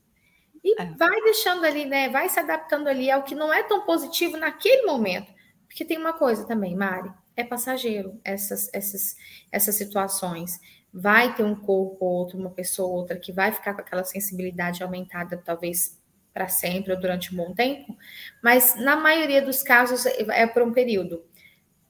e 0.63 0.81
é. 0.81 0.85
vai 0.93 1.21
deixando 1.21 1.65
ali, 1.65 1.85
né? 1.85 2.09
Vai 2.09 2.27
se 2.29 2.39
adaptando 2.39 2.87
ali 2.87 3.09
ao 3.09 3.23
que 3.23 3.35
não 3.35 3.53
é 3.53 3.63
tão 3.63 3.85
positivo 3.85 4.37
naquele 4.37 4.85
momento. 4.85 5.31
Porque 5.67 5.85
tem 5.85 5.97
uma 5.97 6.13
coisa 6.13 6.45
também, 6.45 6.75
Mari, 6.75 7.11
é 7.35 7.43
passageiro 7.43 8.19
essas, 8.23 8.69
essas, 8.73 9.15
essas 9.51 9.75
situações 9.75 10.59
vai 10.93 11.35
ter 11.35 11.43
um 11.43 11.55
corpo 11.55 11.97
ou 12.05 12.11
outro, 12.11 12.37
uma 12.37 12.49
pessoa 12.49 12.89
ou 12.89 12.95
outra 12.95 13.17
que 13.17 13.31
vai 13.31 13.51
ficar 13.51 13.73
com 13.73 13.81
aquela 13.81 14.03
sensibilidade 14.03 14.83
aumentada, 14.83 15.41
talvez 15.43 15.99
para 16.33 16.47
sempre 16.47 16.93
ou 16.93 16.99
durante 16.99 17.33
um 17.33 17.37
bom 17.37 17.53
tempo, 17.53 17.97
mas 18.41 18.75
na 18.75 18.95
maioria 18.95 19.41
dos 19.41 19.63
casos 19.63 20.05
é 20.05 20.45
por 20.47 20.61
um 20.61 20.71
período. 20.71 21.23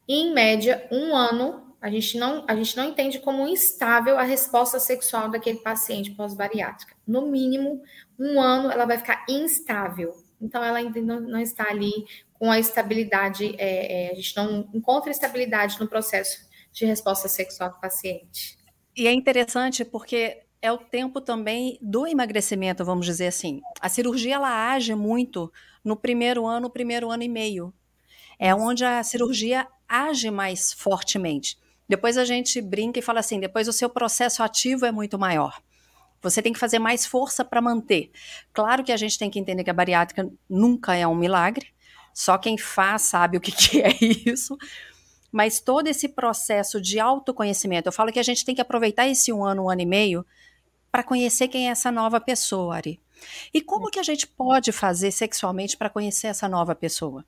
Em 0.08 0.34
média, 0.34 0.88
um 0.91 1.15
ano, 1.15 1.75
a 1.82 1.89
gente 1.89 2.18
não, 2.18 2.46
a 2.48 2.56
gente 2.56 2.75
não 2.75 2.86
entende 2.86 3.20
como 3.20 3.48
instável 3.48 4.18
a 4.18 4.24
resposta 4.24 4.79
sexual 4.79 5.29
daquele 5.29 5.60
paciente 5.60 6.12
pós-bariátrica. 6.12 6.96
No 7.08 7.27
mínimo, 7.27 7.82
um 8.18 8.41
ano 8.41 8.72
ela 8.72 8.86
vai 8.86 8.98
ficar 8.98 9.25
instável. 9.29 10.15
Então, 10.41 10.63
ela 10.63 10.79
ainda 10.79 11.01
não, 11.01 11.20
não 11.20 11.39
está 11.39 11.70
ali 11.70 12.06
com 12.34 12.50
a 12.50 12.58
estabilidade, 12.58 13.56
é, 13.58 14.08
é, 14.08 14.12
a 14.12 14.15
gente 14.15 14.36
não 14.36 14.70
encontra 14.74 15.12
estabilidade 15.12 15.79
no 15.79 15.88
processo 15.88 16.50
de 16.72 16.86
resposta 16.86 17.27
sexual 17.27 17.72
do 17.72 17.79
paciente. 17.79 18.59
E 19.00 19.08
é 19.08 19.13
interessante 19.13 19.86
porque 19.86 20.41
é 20.62 20.70
o 20.70 20.77
tempo 20.77 21.22
também 21.22 21.79
do 21.82 22.06
emagrecimento, 22.06 22.84
vamos 22.84 23.06
dizer 23.06 23.27
assim. 23.27 23.62
A 23.79 23.88
cirurgia 23.88 24.36
ela 24.36 24.74
age 24.74 24.94
muito 24.94 25.50
no 25.82 25.96
primeiro 25.96 26.46
ano, 26.46 26.70
primeiro 26.70 27.10
ano 27.10 27.24
e 27.24 27.29
meio. 27.29 27.74
É 28.38 28.53
onde 28.53 28.84
a 28.84 29.01
cirurgia 29.01 29.65
age 29.88 30.29
mais 30.29 30.74
fortemente. 30.74 31.58
depois 31.88 32.18
a 32.18 32.25
gente 32.25 32.62
brinca 32.62 33.00
e 33.00 33.01
fala 33.01 33.22
assim: 33.22 33.39
depois 33.39 33.70
o 33.70 33.74
seu 33.74 33.89
processo 33.89 34.44
ativo 34.44 34.86
é 34.86 34.91
muito 34.91 35.18
maior. 35.18 35.62
Você 36.22 36.41
tem 36.41 36.51
que 36.51 36.60
fazer 36.60 36.77
mais 36.77 37.06
força 37.06 37.46
para 37.46 37.62
manter. 37.62 38.12
Claro 38.51 38.84
que 38.84 38.91
a 38.91 38.98
gente 38.98 39.18
tem 39.18 39.29
que 39.29 39.39
entender 39.39 39.63
que 39.63 39.70
a 39.70 39.74
bariátrica 39.74 40.29
nunca 40.50 40.94
é 40.94 41.08
um 41.08 41.15
milagre, 41.15 41.68
só 42.13 42.38
quem 42.38 42.58
faz 42.58 43.03
sabe 43.03 43.38
o 43.38 43.41
que, 43.41 43.53
que 43.53 43.82
é 43.82 43.96
isso. 44.01 44.58
Mas 45.31 45.59
todo 45.59 45.88
esse 45.88 46.09
processo 46.09 46.81
de 46.81 47.00
autoconhecimento, 47.00 47.88
eu 47.88 47.93
falo 47.93 48.12
que 48.12 48.19
a 48.19 48.24
gente 48.24 48.43
tem 48.43 48.55
que 48.55 48.62
aproveitar 48.62 49.07
esse 49.07 49.31
um 49.31 49.43
ano, 49.43 49.65
um 49.65 49.69
ano 49.69 49.81
e 49.81 49.86
meio, 49.86 50.25
para 50.91 51.03
conhecer 51.03 51.48
quem 51.48 51.67
é 51.67 51.71
essa 51.71 51.91
nova 51.91 52.19
pessoa, 52.19 52.75
Ari. 52.75 53.00
E 53.53 53.62
como 53.62 53.89
que 53.89 54.00
a 54.00 54.03
gente 54.03 54.25
pode 54.25 54.71
fazer 54.71 55.12
sexualmente 55.12 55.77
para 55.77 55.89
conhecer 55.89 56.27
essa 56.27 56.48
nova 56.48 56.74
pessoa? 56.74 57.25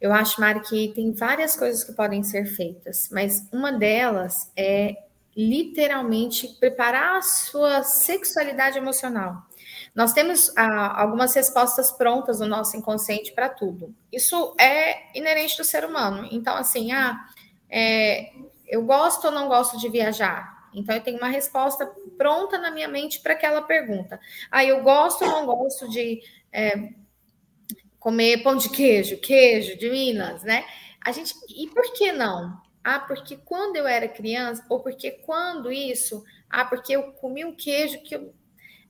Eu 0.00 0.12
acho, 0.12 0.40
Mari, 0.40 0.60
que 0.60 0.88
tem 0.88 1.12
várias 1.12 1.56
coisas 1.56 1.84
que 1.84 1.92
podem 1.92 2.22
ser 2.22 2.44
feitas, 2.46 3.08
mas 3.10 3.48
uma 3.52 3.72
delas 3.72 4.50
é 4.56 4.96
literalmente 5.36 6.48
preparar 6.60 7.16
a 7.16 7.22
sua 7.22 7.82
sexualidade 7.82 8.78
emocional. 8.78 9.46
Nós 9.94 10.12
temos 10.12 10.52
ah, 10.56 11.00
algumas 11.00 11.34
respostas 11.34 11.92
prontas 11.92 12.40
no 12.40 12.46
nosso 12.46 12.76
inconsciente 12.76 13.32
para 13.32 13.48
tudo. 13.48 13.94
Isso 14.12 14.54
é 14.58 15.16
inerente 15.16 15.56
do 15.56 15.64
ser 15.64 15.84
humano. 15.84 16.28
Então, 16.32 16.56
assim, 16.56 16.92
ah, 16.92 17.24
é, 17.70 18.32
eu 18.66 18.82
gosto 18.82 19.26
ou 19.26 19.30
não 19.30 19.48
gosto 19.48 19.78
de 19.78 19.88
viajar? 19.88 20.68
Então, 20.74 20.94
eu 20.94 21.00
tenho 21.00 21.18
uma 21.18 21.28
resposta 21.28 21.86
pronta 22.18 22.58
na 22.58 22.70
minha 22.70 22.88
mente 22.88 23.20
para 23.20 23.34
aquela 23.34 23.62
pergunta. 23.62 24.18
Ah, 24.50 24.64
eu 24.64 24.82
gosto 24.82 25.24
ou 25.24 25.30
não 25.30 25.46
gosto 25.46 25.88
de 25.88 26.20
é, 26.52 26.90
comer 28.00 28.42
pão 28.42 28.56
de 28.56 28.68
queijo, 28.68 29.16
queijo 29.18 29.78
de 29.78 29.88
Minas, 29.88 30.42
né? 30.42 30.64
A 31.00 31.12
gente, 31.12 31.34
e 31.48 31.68
por 31.68 31.92
que 31.92 32.12
não? 32.12 32.60
Ah, 32.82 33.00
porque 33.00 33.38
quando 33.38 33.76
eu 33.76 33.86
era 33.86 34.06
criança, 34.06 34.62
ou 34.68 34.80
porque 34.80 35.10
quando 35.10 35.72
isso, 35.72 36.22
ah, 36.50 36.66
porque 36.66 36.94
eu 36.94 37.12
comi 37.12 37.44
um 37.44 37.54
queijo 37.54 38.02
que 38.02 38.14
eu. 38.14 38.34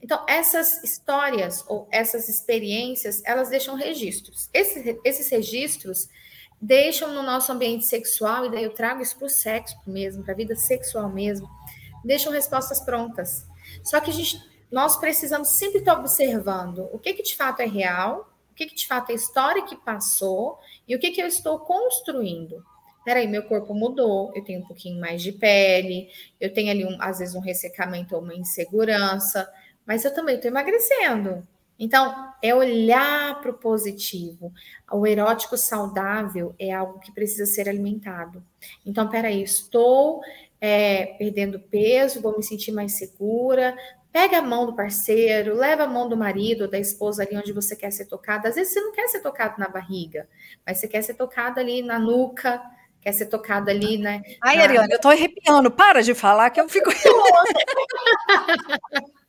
Então, 0.05 0.23
essas 0.29 0.85
histórias 0.85 1.65
ou 1.67 1.89
essas 1.91 2.29
experiências, 2.29 3.23
elas 3.25 3.49
deixam 3.49 3.75
registros. 3.75 4.51
Esses, 4.53 4.99
esses 5.03 5.31
registros 5.31 6.11
deixam 6.61 7.15
no 7.15 7.23
nosso 7.23 7.51
ambiente 7.51 7.87
sexual, 7.87 8.45
e 8.45 8.51
daí 8.51 8.65
eu 8.65 8.75
trago 8.75 9.01
isso 9.01 9.17
para 9.17 9.25
o 9.25 9.31
sexo 9.31 9.75
mesmo, 9.87 10.23
para 10.23 10.35
a 10.35 10.37
vida 10.37 10.55
sexual 10.57 11.09
mesmo, 11.09 11.49
deixam 12.05 12.31
respostas 12.31 12.83
prontas. 12.83 13.47
Só 13.83 13.99
que 13.99 14.11
a 14.11 14.13
gente, 14.13 14.39
nós 14.71 14.99
precisamos 14.99 15.57
sempre 15.57 15.79
estar 15.79 15.99
observando 15.99 16.87
o 16.93 16.99
que, 16.99 17.15
que 17.15 17.23
de 17.23 17.35
fato 17.35 17.61
é 17.61 17.67
real, 17.67 18.31
o 18.53 18.55
que, 18.55 18.67
que 18.67 18.75
de 18.75 18.87
fato 18.87 19.11
é 19.11 19.15
história 19.15 19.65
que 19.65 19.75
passou 19.75 20.59
e 20.87 20.95
o 20.95 20.99
que, 20.99 21.13
que 21.13 21.23
eu 21.23 21.27
estou 21.27 21.61
construindo 21.61 22.63
peraí, 23.05 23.29
meu 23.29 23.43
corpo 23.43 23.75
mudou, 23.75 24.33
eu 24.35 24.43
tenho 24.43 24.61
um 24.61 24.67
pouquinho 24.67 24.99
mais 24.99 25.23
de 25.23 25.31
pele, 25.31 26.09
eu 26.41 26.53
tenho 26.53 26.71
ali, 26.71 26.87
um, 26.87 26.97
às 26.99 27.19
vezes, 27.19 27.35
um 27.35 27.41
ressecamento 27.41 28.17
ou 28.17 28.23
uma 28.23 28.35
insegurança, 28.35 29.47
mas 29.87 30.05
eu 30.05 30.15
também 30.15 30.37
estou 30.37 30.51
emagrecendo. 30.51 31.47
Então, 31.79 32.33
é 32.41 32.55
olhar 32.55 33.41
para 33.41 33.51
o 33.51 33.55
positivo. 33.55 34.53
O 34.91 35.07
erótico 35.07 35.57
saudável 35.57 36.55
é 36.59 36.73
algo 36.73 37.01
que 37.01 37.13
precisa 37.13 37.47
ser 37.47 37.69
alimentado. 37.69 38.43
Então, 38.87 39.09
peraí, 39.09 39.43
estou 39.43 40.21
é, 40.61 41.07
perdendo 41.19 41.59
peso, 41.59 42.23
vou 42.23 42.37
me 42.37 42.43
sentir 42.43 42.71
mais 42.71 42.93
segura. 42.93 43.77
Pega 44.13 44.39
a 44.39 44.43
mão 44.43 44.67
do 44.67 44.77
parceiro, 44.77 45.57
leva 45.57 45.83
a 45.83 45.89
mão 45.89 46.09
do 46.09 46.17
marido, 46.17 46.69
da 46.69 46.79
esposa 46.79 47.25
ali 47.25 47.37
onde 47.37 47.53
você 47.53 47.75
quer 47.75 47.91
ser 47.91 48.05
tocado. 48.05 48.47
Às 48.47 48.55
vezes 48.55 48.73
você 48.73 48.81
não 48.81 48.93
quer 48.93 49.09
ser 49.09 49.21
tocado 49.21 49.59
na 49.59 49.69
barriga, 49.69 50.29
mas 50.65 50.79
você 50.79 50.87
quer 50.87 51.03
ser 51.03 51.15
tocado 51.15 51.59
ali 51.59 51.83
na 51.83 51.99
nuca, 51.99 52.63
quer 53.01 53.13
ser 53.13 53.27
tocada 53.27 53.73
ali, 53.73 53.99
né? 53.99 54.23
Ai, 54.41 54.59
na... 54.59 54.63
Ariane, 54.63 54.93
eu 54.93 55.01
tô 55.01 55.09
arrepiando. 55.09 55.73
Para 55.73 56.03
de 56.03 56.15
falar 56.15 56.51
que 56.51 56.61
eu 56.61 56.69
fico. 56.69 56.91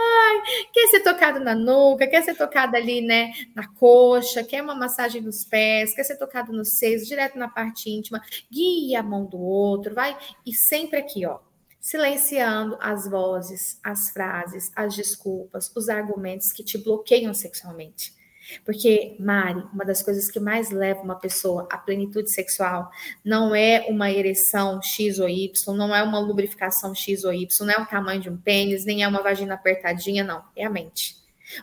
Ai, 0.00 0.66
quer 0.72 0.88
ser 0.88 1.00
tocado 1.00 1.40
na 1.40 1.54
nuca, 1.54 2.06
quer 2.06 2.22
ser 2.22 2.34
tocado 2.36 2.76
ali, 2.76 3.00
né, 3.00 3.32
na 3.54 3.66
coxa, 3.66 4.44
quer 4.44 4.62
uma 4.62 4.74
massagem 4.74 5.20
nos 5.20 5.44
pés, 5.44 5.94
quer 5.94 6.04
ser 6.04 6.16
tocado 6.16 6.52
nos 6.52 6.78
seios, 6.78 7.06
direto 7.06 7.38
na 7.38 7.48
parte 7.48 7.90
íntima, 7.90 8.22
guia 8.50 9.00
a 9.00 9.02
mão 9.02 9.24
do 9.24 9.38
outro, 9.38 9.94
vai, 9.94 10.16
e 10.46 10.54
sempre 10.54 10.98
aqui, 10.98 11.26
ó, 11.26 11.40
silenciando 11.80 12.76
as 12.80 13.08
vozes, 13.08 13.80
as 13.82 14.10
frases, 14.10 14.70
as 14.76 14.94
desculpas, 14.94 15.72
os 15.74 15.88
argumentos 15.88 16.52
que 16.52 16.64
te 16.64 16.78
bloqueiam 16.78 17.32
sexualmente. 17.34 18.17
Porque, 18.64 19.16
Mari, 19.18 19.62
uma 19.72 19.84
das 19.84 20.02
coisas 20.02 20.30
que 20.30 20.40
mais 20.40 20.70
leva 20.70 21.02
uma 21.02 21.16
pessoa 21.16 21.68
à 21.70 21.78
plenitude 21.78 22.30
sexual 22.30 22.90
não 23.24 23.54
é 23.54 23.86
uma 23.88 24.10
ereção 24.10 24.80
X 24.82 25.18
ou 25.18 25.28
Y, 25.28 25.76
não 25.76 25.94
é 25.94 26.02
uma 26.02 26.18
lubrificação 26.18 26.94
X 26.94 27.24
ou 27.24 27.32
Y, 27.32 27.66
não 27.66 27.74
é 27.74 27.78
o 27.78 27.86
tamanho 27.86 28.20
de 28.20 28.30
um 28.30 28.36
pênis, 28.36 28.84
nem 28.84 29.02
é 29.02 29.08
uma 29.08 29.22
vagina 29.22 29.54
apertadinha, 29.54 30.24
não, 30.24 30.42
é 30.56 30.64
a 30.64 30.70
mente. 30.70 31.16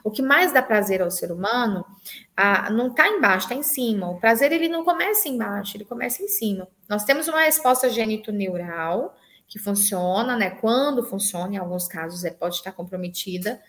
O 0.04 0.10
que 0.10 0.22
mais 0.22 0.52
dá 0.52 0.62
prazer 0.62 1.02
ao 1.02 1.12
ser 1.12 1.32
humano 1.32 1.86
ah, 2.36 2.70
não 2.72 2.88
está 2.88 3.08
embaixo, 3.08 3.46
está 3.46 3.56
em 3.56 3.64
cima. 3.64 4.10
O 4.10 4.20
prazer 4.20 4.52
ele 4.52 4.68
não 4.68 4.84
começa 4.84 5.30
embaixo, 5.30 5.78
ele 5.78 5.86
começa 5.86 6.24
em 6.24 6.28
cima. 6.28 6.68
Nós 6.90 7.04
temos 7.04 7.28
uma 7.28 7.42
resposta 7.42 7.90
genitoneural 7.90 9.16
que 9.48 9.60
funciona, 9.60 10.36
né? 10.36 10.50
Quando 10.50 11.04
funciona, 11.04 11.54
em 11.54 11.58
alguns 11.58 11.88
casos 11.88 12.24
é, 12.24 12.32
pode 12.32 12.56
estar 12.56 12.72
comprometida, 12.72 13.62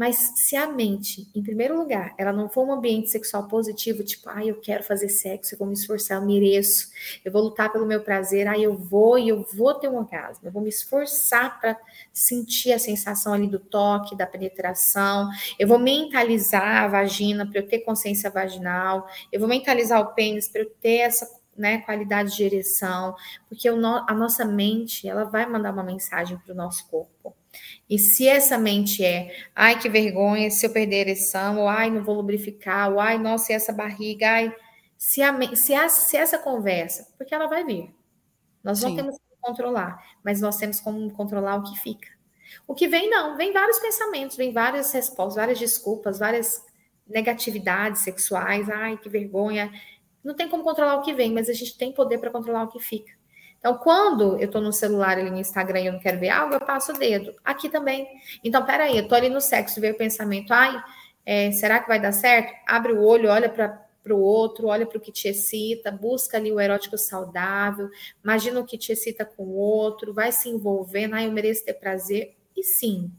mas 0.00 0.32
se 0.34 0.56
a 0.56 0.66
mente, 0.66 1.28
em 1.34 1.42
primeiro 1.42 1.76
lugar, 1.76 2.14
ela 2.16 2.32
não 2.32 2.48
for 2.48 2.66
um 2.66 2.72
ambiente 2.72 3.10
sexual 3.10 3.46
positivo, 3.46 4.02
tipo, 4.02 4.30
ai, 4.30 4.44
ah, 4.44 4.46
eu 4.46 4.54
quero 4.58 4.82
fazer 4.82 5.10
sexo, 5.10 5.52
eu 5.52 5.58
vou 5.58 5.68
me 5.68 5.74
esforçar, 5.74 6.16
eu 6.16 6.26
mereço, 6.26 6.88
eu 7.22 7.30
vou 7.30 7.42
lutar 7.42 7.70
pelo 7.70 7.84
meu 7.84 8.00
prazer, 8.02 8.48
ai, 8.48 8.60
ah, 8.60 8.62
eu 8.62 8.74
vou 8.74 9.18
e 9.18 9.28
eu 9.28 9.46
vou 9.52 9.74
ter 9.74 9.90
um 9.90 9.98
orgasmo, 9.98 10.48
eu 10.48 10.50
vou 10.50 10.62
me 10.62 10.70
esforçar 10.70 11.60
para 11.60 11.78
sentir 12.14 12.72
a 12.72 12.78
sensação 12.78 13.34
ali 13.34 13.46
do 13.46 13.58
toque, 13.58 14.16
da 14.16 14.26
penetração, 14.26 15.28
eu 15.58 15.68
vou 15.68 15.78
mentalizar 15.78 16.82
a 16.82 16.88
vagina 16.88 17.46
para 17.46 17.60
eu 17.60 17.68
ter 17.68 17.80
consciência 17.80 18.30
vaginal, 18.30 19.06
eu 19.30 19.38
vou 19.38 19.50
mentalizar 19.50 20.00
o 20.00 20.14
pênis 20.14 20.48
para 20.48 20.62
eu 20.62 20.70
ter 20.80 21.00
essa 21.00 21.30
né, 21.54 21.76
qualidade 21.82 22.34
de 22.34 22.42
ereção, 22.42 23.14
porque 23.50 23.68
a 23.68 24.14
nossa 24.14 24.46
mente, 24.46 25.06
ela 25.06 25.24
vai 25.24 25.44
mandar 25.44 25.74
uma 25.74 25.84
mensagem 25.84 26.38
para 26.38 26.54
o 26.54 26.56
nosso 26.56 26.88
corpo. 26.88 27.36
E 27.88 27.98
se 27.98 28.28
essa 28.28 28.56
mente 28.56 29.04
é, 29.04 29.34
ai 29.54 29.78
que 29.78 29.88
vergonha, 29.88 30.50
se 30.50 30.64
eu 30.64 30.70
perder 30.70 30.96
a 30.96 31.00
ereção, 31.00 31.58
ou 31.58 31.68
ai 31.68 31.90
não 31.90 32.04
vou 32.04 32.14
lubrificar, 32.14 32.92
ou 32.92 33.00
ai, 33.00 33.18
nossa, 33.18 33.52
e 33.52 33.56
essa 33.56 33.72
barriga, 33.72 34.30
ai, 34.30 34.54
se, 34.96 35.22
a, 35.22 35.56
se, 35.56 35.74
a, 35.74 35.88
se 35.88 36.16
essa 36.16 36.38
conversa, 36.38 37.08
porque 37.18 37.34
ela 37.34 37.48
vai 37.48 37.64
vir. 37.64 37.92
Nós 38.62 38.78
Sim. 38.78 38.88
não 38.88 38.96
temos 38.96 39.16
como 39.16 39.40
controlar, 39.40 40.04
mas 40.22 40.40
nós 40.40 40.56
temos 40.56 40.78
como 40.78 41.10
controlar 41.12 41.56
o 41.56 41.62
que 41.64 41.80
fica. 41.80 42.08
O 42.66 42.74
que 42.74 42.86
vem, 42.86 43.08
não, 43.10 43.36
vem 43.36 43.52
vários 43.52 43.78
pensamentos, 43.78 44.36
vem 44.36 44.52
várias 44.52 44.92
respostas, 44.92 45.36
várias 45.36 45.58
desculpas, 45.58 46.18
várias 46.18 46.64
negatividades 47.08 48.02
sexuais, 48.02 48.68
ai, 48.68 48.96
que 48.96 49.08
vergonha. 49.08 49.72
Não 50.22 50.34
tem 50.34 50.48
como 50.48 50.62
controlar 50.62 50.96
o 50.96 51.02
que 51.02 51.12
vem, 51.12 51.32
mas 51.32 51.48
a 51.48 51.52
gente 51.52 51.76
tem 51.76 51.92
poder 51.92 52.18
para 52.18 52.30
controlar 52.30 52.64
o 52.64 52.68
que 52.68 52.78
fica. 52.78 53.12
Então, 53.60 53.76
quando 53.76 54.38
eu 54.38 54.46
estou 54.46 54.60
no 54.60 54.72
celular 54.72 55.18
ali 55.18 55.30
no 55.30 55.38
Instagram 55.38 55.80
e 55.80 55.86
eu 55.86 55.92
não 55.92 56.00
quero 56.00 56.18
ver 56.18 56.30
algo, 56.30 56.54
eu 56.54 56.60
passo 56.60 56.92
o 56.92 56.98
dedo. 56.98 57.34
Aqui 57.44 57.68
também. 57.68 58.08
Então, 58.42 58.64
peraí, 58.64 58.96
eu 58.96 59.02
estou 59.02 59.16
ali 59.16 59.28
no 59.28 59.40
sexo, 59.40 59.80
veio 59.80 59.92
o 59.92 59.98
pensamento, 59.98 60.50
ai, 60.50 60.82
é, 61.26 61.52
será 61.52 61.78
que 61.78 61.86
vai 61.86 62.00
dar 62.00 62.12
certo? 62.12 62.54
Abre 62.66 62.92
o 62.92 63.02
olho, 63.02 63.28
olha 63.28 63.50
para 63.50 64.14
o 64.14 64.18
outro, 64.18 64.68
olha 64.68 64.86
para 64.86 64.96
o 64.96 65.00
que 65.00 65.12
te 65.12 65.28
excita, 65.28 65.92
busca 65.92 66.38
ali 66.38 66.50
o 66.50 66.58
erótico 66.58 66.96
saudável, 66.96 67.90
imagina 68.24 68.60
o 68.60 68.64
que 68.64 68.78
te 68.78 68.92
excita 68.92 69.26
com 69.26 69.44
o 69.44 69.56
outro, 69.56 70.14
vai 70.14 70.32
se 70.32 70.48
envolvendo, 70.48 71.14
ai, 71.14 71.26
eu 71.26 71.32
mereço 71.32 71.62
ter 71.62 71.74
prazer. 71.74 72.34
E 72.56 72.64
sim, 72.64 73.12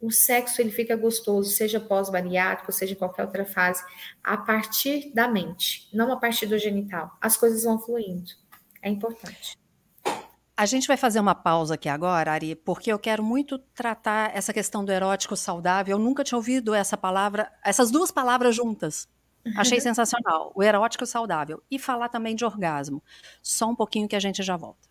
o 0.00 0.12
sexo 0.12 0.62
ele 0.62 0.70
fica 0.70 0.94
gostoso, 0.94 1.50
seja 1.50 1.80
pós-bariátrico, 1.80 2.70
seja 2.70 2.94
qualquer 2.94 3.24
outra 3.24 3.44
fase, 3.44 3.82
a 4.22 4.36
partir 4.36 5.12
da 5.12 5.26
mente, 5.26 5.88
não 5.92 6.12
a 6.12 6.16
partir 6.16 6.46
do 6.46 6.58
genital. 6.58 7.10
As 7.20 7.36
coisas 7.36 7.64
vão 7.64 7.80
fluindo. 7.80 8.30
É 8.80 8.88
importante. 8.88 9.63
A 10.56 10.66
gente 10.66 10.86
vai 10.86 10.96
fazer 10.96 11.18
uma 11.18 11.34
pausa 11.34 11.74
aqui 11.74 11.88
agora, 11.88 12.30
Ari, 12.30 12.54
porque 12.54 12.92
eu 12.92 12.96
quero 12.96 13.24
muito 13.24 13.58
tratar 13.58 14.30
essa 14.36 14.52
questão 14.52 14.84
do 14.84 14.92
erótico 14.92 15.36
saudável. 15.36 15.96
Eu 15.96 15.98
nunca 15.98 16.22
tinha 16.22 16.38
ouvido 16.38 16.72
essa 16.72 16.96
palavra, 16.96 17.50
essas 17.64 17.90
duas 17.90 18.12
palavras 18.12 18.54
juntas. 18.54 19.08
Achei 19.56 19.80
sensacional. 19.82 20.52
O 20.54 20.62
erótico 20.62 21.04
saudável. 21.06 21.60
E 21.68 21.76
falar 21.76 22.08
também 22.08 22.36
de 22.36 22.44
orgasmo. 22.44 23.02
Só 23.42 23.68
um 23.68 23.74
pouquinho 23.74 24.06
que 24.06 24.14
a 24.14 24.20
gente 24.20 24.44
já 24.44 24.56
volta. 24.56 24.88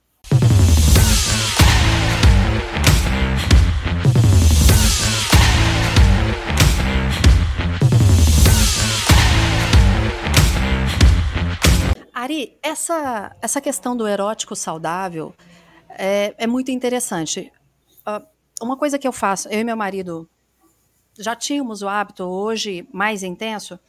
Ari, 12.13 12.57
essa, 12.61 13.33
essa 13.41 13.61
questão 13.61 13.95
do 13.95 14.05
erótico 14.05 14.57
saudável 14.57 15.33
é, 15.97 16.35
é 16.37 16.47
muito 16.47 16.71
interessante. 16.71 17.51
Uh, 18.07 18.25
uma 18.61 18.77
coisa 18.77 18.97
que 18.99 19.07
eu 19.07 19.11
faço, 19.11 19.49
eu 19.49 19.59
e 19.59 19.63
meu 19.63 19.75
marido 19.75 20.29
já 21.17 21.35
tínhamos 21.35 21.81
o 21.81 21.87
hábito, 21.87 22.23
hoje 22.23 22.87
mais 22.91 23.23
intenso, 23.23 23.79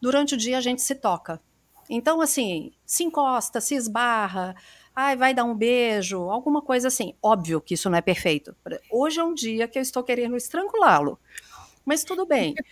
durante 0.00 0.34
o 0.34 0.38
dia 0.38 0.58
a 0.58 0.60
gente 0.60 0.82
se 0.82 0.94
toca. 0.94 1.40
Então, 1.88 2.20
assim, 2.20 2.72
se 2.86 3.04
encosta, 3.04 3.60
se 3.60 3.74
esbarra, 3.74 4.56
ai, 4.94 5.16
vai 5.16 5.34
dar 5.34 5.44
um 5.44 5.54
beijo, 5.54 6.30
alguma 6.30 6.62
coisa 6.62 6.88
assim. 6.88 7.14
Óbvio 7.22 7.60
que 7.60 7.74
isso 7.74 7.90
não 7.90 7.98
é 7.98 8.00
perfeito. 8.00 8.54
Hoje 8.90 9.20
é 9.20 9.24
um 9.24 9.34
dia 9.34 9.68
que 9.68 9.78
eu 9.78 9.82
estou 9.82 10.02
querendo 10.02 10.36
estrangulá-lo, 10.36 11.18
mas 11.84 12.04
tudo 12.04 12.26
bem. 12.26 12.54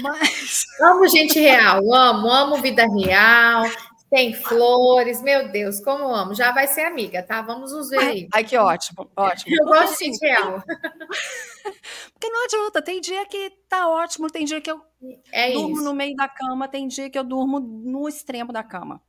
Mas... 0.00 0.64
Amo 0.80 1.06
gente 1.06 1.38
real, 1.38 1.92
amo, 1.92 2.26
amo 2.26 2.62
vida 2.62 2.86
real, 2.86 3.64
tem 4.12 4.34
flores, 4.34 5.22
meu 5.22 5.50
Deus, 5.50 5.80
como 5.80 6.14
amo. 6.14 6.34
Já 6.34 6.52
vai 6.52 6.68
ser 6.68 6.82
amiga, 6.82 7.22
tá? 7.22 7.40
Vamos 7.40 7.72
nos 7.72 7.88
ver 7.88 7.98
aí. 7.98 8.28
Ai, 8.30 8.44
que 8.44 8.58
ótimo, 8.58 9.10
ótimo. 9.16 9.56
Eu 9.58 9.64
gosto 9.64 9.98
de 9.98 10.04
gente 10.04 10.18
real. 10.20 10.62
Porque 12.12 12.28
não 12.28 12.44
adianta, 12.44 12.82
tem 12.82 13.00
dia 13.00 13.24
que 13.24 13.48
tá 13.70 13.88
ótimo, 13.88 14.28
tem 14.28 14.44
dia 14.44 14.60
que 14.60 14.70
eu 14.70 14.82
é 15.32 15.52
durmo 15.52 15.76
isso. 15.76 15.84
no 15.84 15.94
meio 15.94 16.14
da 16.14 16.28
cama, 16.28 16.68
tem 16.68 16.86
dia 16.86 17.08
que 17.08 17.18
eu 17.18 17.24
durmo 17.24 17.58
no 17.58 18.06
extremo 18.06 18.52
da 18.52 18.62
cama. 18.62 19.00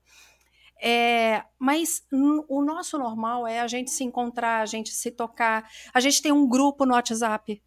É, 0.81 1.43
mas 1.59 2.07
o 2.47 2.61
nosso 2.61 2.97
normal 2.97 3.45
é 3.45 3.59
a 3.59 3.67
gente 3.67 3.91
se 3.91 4.05
encontrar, 4.05 4.61
a 4.61 4.65
gente 4.65 4.91
se 4.91 5.11
tocar. 5.11 5.69
A 5.93 5.99
gente 5.99 6.21
tem 6.21 6.31
um 6.31 6.47
grupo 6.47 6.85
no 6.85 6.93
WhatsApp, 6.93 7.61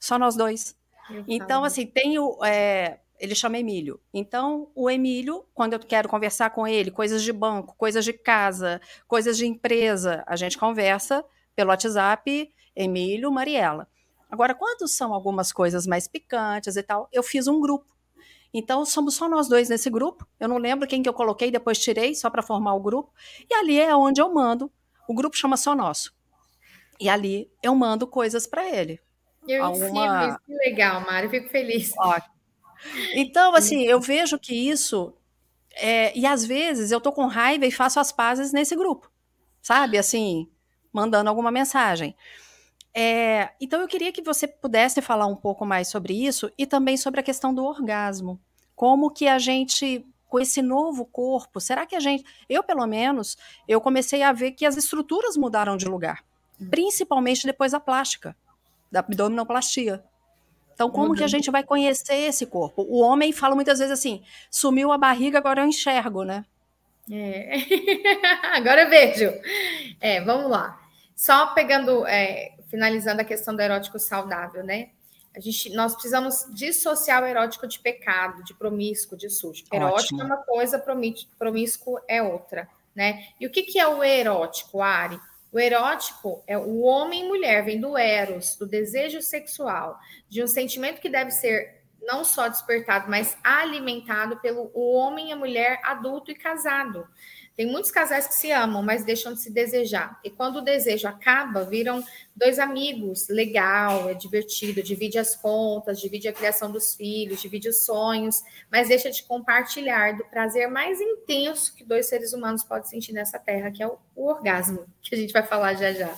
só 0.00 0.18
nós 0.18 0.34
dois. 0.36 0.74
Eu 1.10 1.22
então, 1.28 1.48
falo. 1.48 1.64
assim, 1.66 1.86
tem 1.86 2.18
o. 2.18 2.42
É, 2.42 3.00
ele 3.18 3.34
chama 3.34 3.58
Emílio. 3.58 4.00
Então, 4.12 4.70
o 4.74 4.88
Emílio, 4.88 5.44
quando 5.54 5.72
eu 5.72 5.78
quero 5.78 6.08
conversar 6.08 6.50
com 6.50 6.66
ele, 6.66 6.90
coisas 6.90 7.22
de 7.22 7.32
banco, 7.32 7.74
coisas 7.76 8.04
de 8.04 8.12
casa, 8.12 8.80
coisas 9.06 9.36
de 9.36 9.46
empresa, 9.46 10.24
a 10.26 10.36
gente 10.36 10.56
conversa 10.56 11.24
pelo 11.54 11.70
WhatsApp, 11.70 12.52
Emílio, 12.74 13.30
Mariela. 13.30 13.88
Agora, 14.30 14.54
quando 14.54 14.86
são 14.86 15.12
algumas 15.12 15.52
coisas 15.52 15.86
mais 15.86 16.06
picantes 16.06 16.76
e 16.76 16.82
tal, 16.82 17.08
eu 17.12 17.22
fiz 17.22 17.48
um 17.48 17.60
grupo. 17.60 17.86
Então, 18.52 18.84
somos 18.84 19.14
só 19.14 19.28
nós 19.28 19.48
dois 19.48 19.68
nesse 19.68 19.90
grupo. 19.90 20.26
Eu 20.38 20.48
não 20.48 20.58
lembro 20.58 20.86
quem 20.86 21.02
que 21.02 21.08
eu 21.08 21.14
coloquei, 21.14 21.50
depois 21.50 21.78
tirei, 21.78 22.14
só 22.14 22.30
para 22.30 22.42
formar 22.42 22.74
o 22.74 22.80
grupo. 22.80 23.12
E 23.50 23.54
ali 23.54 23.78
é 23.78 23.94
onde 23.94 24.20
eu 24.20 24.32
mando. 24.32 24.70
O 25.08 25.14
grupo 25.14 25.36
chama 25.36 25.56
Só 25.56 25.74
Nosso. 25.74 26.14
E 27.00 27.08
ali 27.08 27.50
eu 27.62 27.74
mando 27.74 28.06
coisas 28.06 28.46
para 28.46 28.68
ele. 28.68 29.00
Eu 29.46 29.64
Alguma... 29.64 29.86
ensino, 29.86 30.40
que 30.46 30.54
legal, 30.54 31.00
Mário, 31.00 31.30
fico 31.30 31.48
feliz. 31.48 31.92
Ó, 31.98 32.18
então, 33.14 33.54
assim, 33.54 33.84
eu 33.84 34.00
vejo 34.00 34.38
que 34.38 34.54
isso. 34.54 35.12
É, 35.74 36.16
e 36.18 36.26
às 36.26 36.44
vezes 36.44 36.90
eu 36.90 37.00
tô 37.00 37.12
com 37.12 37.26
raiva 37.26 37.66
e 37.66 37.70
faço 37.70 38.00
as 38.00 38.10
pazes 38.10 38.52
nesse 38.52 38.74
grupo, 38.74 39.10
sabe? 39.62 39.96
Assim, 39.96 40.48
mandando 40.92 41.30
alguma 41.30 41.50
mensagem. 41.50 42.16
É, 42.94 43.50
então, 43.60 43.80
eu 43.80 43.86
queria 43.86 44.10
que 44.12 44.22
você 44.22 44.48
pudesse 44.48 45.00
falar 45.00 45.26
um 45.26 45.36
pouco 45.36 45.64
mais 45.64 45.88
sobre 45.88 46.14
isso 46.14 46.50
e 46.58 46.66
também 46.66 46.96
sobre 46.96 47.20
a 47.20 47.22
questão 47.22 47.54
do 47.54 47.64
orgasmo. 47.64 48.40
Como 48.74 49.10
que 49.10 49.28
a 49.28 49.38
gente, 49.38 50.04
com 50.26 50.40
esse 50.40 50.62
novo 50.62 51.04
corpo, 51.04 51.60
será 51.60 51.86
que 51.86 51.94
a 51.94 52.00
gente. 52.00 52.24
Eu, 52.48 52.62
pelo 52.62 52.86
menos, 52.86 53.36
eu 53.68 53.80
comecei 53.80 54.22
a 54.22 54.32
ver 54.32 54.52
que 54.52 54.66
as 54.66 54.76
estruturas 54.76 55.36
mudaram 55.36 55.76
de 55.76 55.86
lugar, 55.86 56.24
hum. 56.60 56.68
principalmente 56.70 57.46
depois 57.46 57.72
da 57.72 57.80
plástica, 57.80 58.36
da 58.90 59.00
abdominoplastia. 59.00 60.02
Então, 60.78 60.88
como 60.88 61.12
que 61.12 61.22
a 61.22 61.24
uhum. 61.24 61.28
gente 61.28 61.50
vai 61.50 61.64
conhecer 61.64 62.14
esse 62.14 62.46
corpo? 62.46 62.86
O 62.88 63.00
homem 63.00 63.32
fala 63.32 63.56
muitas 63.56 63.80
vezes 63.80 63.92
assim: 63.92 64.22
sumiu 64.48 64.92
a 64.92 64.96
barriga, 64.96 65.36
agora 65.36 65.62
eu 65.62 65.66
enxergo, 65.66 66.22
né? 66.22 66.44
É. 67.10 67.56
agora 68.54 68.82
eu 68.82 68.88
vejo. 68.88 69.28
É, 70.00 70.20
vamos 70.20 70.48
lá. 70.48 70.80
Só 71.16 71.48
pegando, 71.48 72.06
é, 72.06 72.52
finalizando 72.68 73.20
a 73.20 73.24
questão 73.24 73.56
do 73.56 73.60
erótico 73.60 73.98
saudável, 73.98 74.62
né? 74.62 74.90
A 75.34 75.40
gente, 75.40 75.70
nós 75.70 75.94
precisamos 75.94 76.46
dissociar 76.50 77.24
o 77.24 77.26
erótico 77.26 77.66
de 77.66 77.80
pecado, 77.80 78.44
de 78.44 78.54
promíscuo, 78.54 79.18
de 79.18 79.28
sujo. 79.28 79.64
Erótico 79.72 80.20
é 80.20 80.24
uma 80.24 80.36
coisa, 80.36 80.80
promíscuo 81.36 81.98
é 82.06 82.22
outra, 82.22 82.68
né? 82.94 83.26
E 83.40 83.48
o 83.48 83.50
que, 83.50 83.64
que 83.64 83.80
é 83.80 83.88
o 83.88 84.04
erótico, 84.04 84.80
Ari? 84.80 85.18
O 85.50 85.58
erótico 85.58 86.42
é 86.46 86.58
o 86.58 86.80
homem 86.80 87.24
e 87.24 87.28
mulher, 87.28 87.64
vem 87.64 87.80
do 87.80 87.96
eros, 87.96 88.54
do 88.56 88.66
desejo 88.66 89.22
sexual, 89.22 89.98
de 90.28 90.42
um 90.42 90.46
sentimento 90.46 91.00
que 91.00 91.08
deve 91.08 91.30
ser 91.30 91.78
não 92.02 92.24
só 92.24 92.48
despertado, 92.48 93.10
mas 93.10 93.36
alimentado 93.42 94.38
pelo 94.38 94.70
homem 94.74 95.28
e 95.28 95.32
a 95.32 95.36
mulher 95.36 95.80
adulto 95.84 96.30
e 96.30 96.34
casado. 96.34 97.06
Tem 97.58 97.66
muitos 97.66 97.90
casais 97.90 98.28
que 98.28 98.36
se 98.36 98.52
amam, 98.52 98.84
mas 98.84 99.04
deixam 99.04 99.34
de 99.34 99.40
se 99.40 99.50
desejar. 99.50 100.20
E 100.22 100.30
quando 100.30 100.58
o 100.58 100.62
desejo 100.62 101.08
acaba, 101.08 101.64
viram 101.64 102.04
dois 102.36 102.56
amigos. 102.56 103.26
Legal, 103.28 104.08
é 104.08 104.14
divertido, 104.14 104.80
divide 104.80 105.18
as 105.18 105.34
contas, 105.34 106.00
divide 106.00 106.28
a 106.28 106.32
criação 106.32 106.70
dos 106.70 106.94
filhos, 106.94 107.42
divide 107.42 107.68
os 107.68 107.84
sonhos, 107.84 108.44
mas 108.70 108.86
deixa 108.86 109.10
de 109.10 109.24
compartilhar 109.24 110.16
do 110.16 110.24
prazer 110.26 110.70
mais 110.70 111.00
intenso 111.00 111.74
que 111.74 111.82
dois 111.82 112.08
seres 112.08 112.32
humanos 112.32 112.62
podem 112.62 112.88
sentir 112.88 113.12
nessa 113.12 113.40
terra, 113.40 113.72
que 113.72 113.82
é 113.82 113.88
o, 113.88 113.98
o 114.14 114.28
orgasmo, 114.28 114.86
que 115.02 115.16
a 115.16 115.18
gente 115.18 115.32
vai 115.32 115.42
falar 115.42 115.74
já 115.74 115.92
já. 115.92 116.16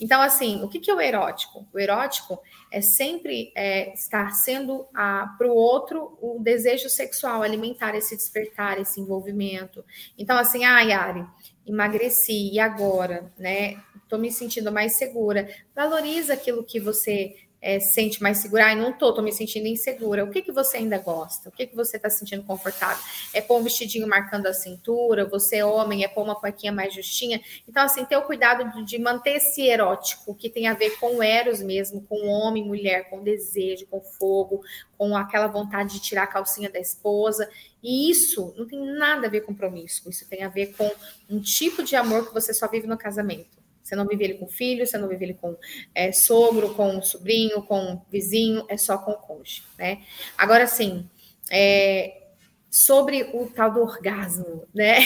Então, 0.00 0.20
assim, 0.20 0.62
o 0.62 0.68
que, 0.68 0.80
que 0.80 0.90
é 0.90 0.94
o 0.94 1.00
erótico? 1.00 1.66
O 1.72 1.78
erótico 1.78 2.40
é 2.70 2.80
sempre 2.80 3.52
é, 3.54 3.92
estar 3.94 4.32
sendo 4.32 4.86
para 4.92 5.46
o 5.46 5.54
outro 5.54 6.18
o 6.20 6.38
desejo 6.40 6.88
sexual, 6.88 7.42
alimentar 7.42 7.94
esse 7.94 8.16
despertar, 8.16 8.80
esse 8.80 9.00
envolvimento. 9.00 9.84
Então, 10.18 10.36
assim, 10.36 10.64
ah, 10.64 10.80
Yari, 10.80 11.24
emagreci, 11.66 12.50
e 12.52 12.58
agora, 12.58 13.32
né? 13.38 13.80
Estou 14.02 14.18
me 14.18 14.30
sentindo 14.30 14.70
mais 14.70 14.96
segura. 14.98 15.48
Valoriza 15.74 16.34
aquilo 16.34 16.64
que 16.64 16.78
você 16.78 17.34
é, 17.64 17.80
sente 17.80 18.22
mais 18.22 18.36
segura, 18.38 18.66
ai, 18.66 18.74
não 18.74 18.92
tô, 18.92 19.10
tô 19.10 19.22
me 19.22 19.32
sentindo 19.32 19.66
insegura. 19.66 20.22
O 20.22 20.30
que 20.30 20.42
que 20.42 20.52
você 20.52 20.76
ainda 20.76 20.98
gosta? 20.98 21.48
O 21.48 21.52
que 21.52 21.66
que 21.66 21.74
você 21.74 21.98
tá 21.98 22.10
sentindo 22.10 22.42
confortável? 22.42 23.02
É 23.32 23.40
pôr 23.40 23.58
um 23.58 23.62
vestidinho 23.62 24.06
marcando 24.06 24.46
a 24.46 24.52
cintura, 24.52 25.24
você 25.24 25.56
é 25.56 25.64
homem, 25.64 26.04
é 26.04 26.08
pôr 26.08 26.24
uma 26.24 26.34
cuequinha 26.34 26.70
mais 26.70 26.92
justinha. 26.92 27.40
Então, 27.66 27.82
assim, 27.82 28.04
ter 28.04 28.18
o 28.18 28.22
cuidado 28.22 28.84
de 28.84 28.98
manter 28.98 29.36
esse 29.36 29.62
erótico, 29.62 30.34
que 30.34 30.50
tem 30.50 30.66
a 30.66 30.74
ver 30.74 30.98
com 30.98 31.22
eros 31.22 31.62
mesmo, 31.62 32.02
com 32.02 32.28
homem, 32.28 32.62
mulher, 32.62 33.08
com 33.08 33.22
desejo, 33.22 33.86
com 33.86 33.98
fogo, 33.98 34.62
com 34.98 35.16
aquela 35.16 35.46
vontade 35.46 35.94
de 35.94 36.02
tirar 36.02 36.24
a 36.24 36.26
calcinha 36.26 36.68
da 36.68 36.78
esposa. 36.78 37.48
E 37.82 38.10
isso 38.10 38.52
não 38.58 38.66
tem 38.66 38.78
nada 38.78 39.26
a 39.26 39.30
ver 39.30 39.40
com 39.40 39.54
promíscuo, 39.54 40.10
isso 40.10 40.28
tem 40.28 40.42
a 40.42 40.50
ver 40.50 40.74
com 40.76 40.90
um 41.30 41.40
tipo 41.40 41.82
de 41.82 41.96
amor 41.96 42.28
que 42.28 42.34
você 42.34 42.52
só 42.52 42.68
vive 42.68 42.86
no 42.86 42.98
casamento. 42.98 43.63
Você 43.84 43.94
não 43.94 44.06
vive 44.06 44.24
ele 44.24 44.34
com 44.34 44.48
filho, 44.48 44.86
você 44.86 44.96
não 44.96 45.06
vive 45.06 45.26
ele 45.26 45.34
com 45.34 45.54
é, 45.94 46.10
sogro, 46.10 46.74
com 46.74 47.02
sobrinho, 47.02 47.62
com 47.62 48.00
vizinho, 48.10 48.64
é 48.66 48.78
só 48.78 48.96
com 48.96 49.10
o 49.10 49.18
cônjuge, 49.18 49.62
né? 49.78 50.02
Agora, 50.38 50.66
sim, 50.66 51.06
é, 51.50 52.22
sobre 52.70 53.30
o 53.34 53.46
tal 53.50 53.72
do 53.72 53.82
orgasmo, 53.82 54.66
né? 54.74 55.00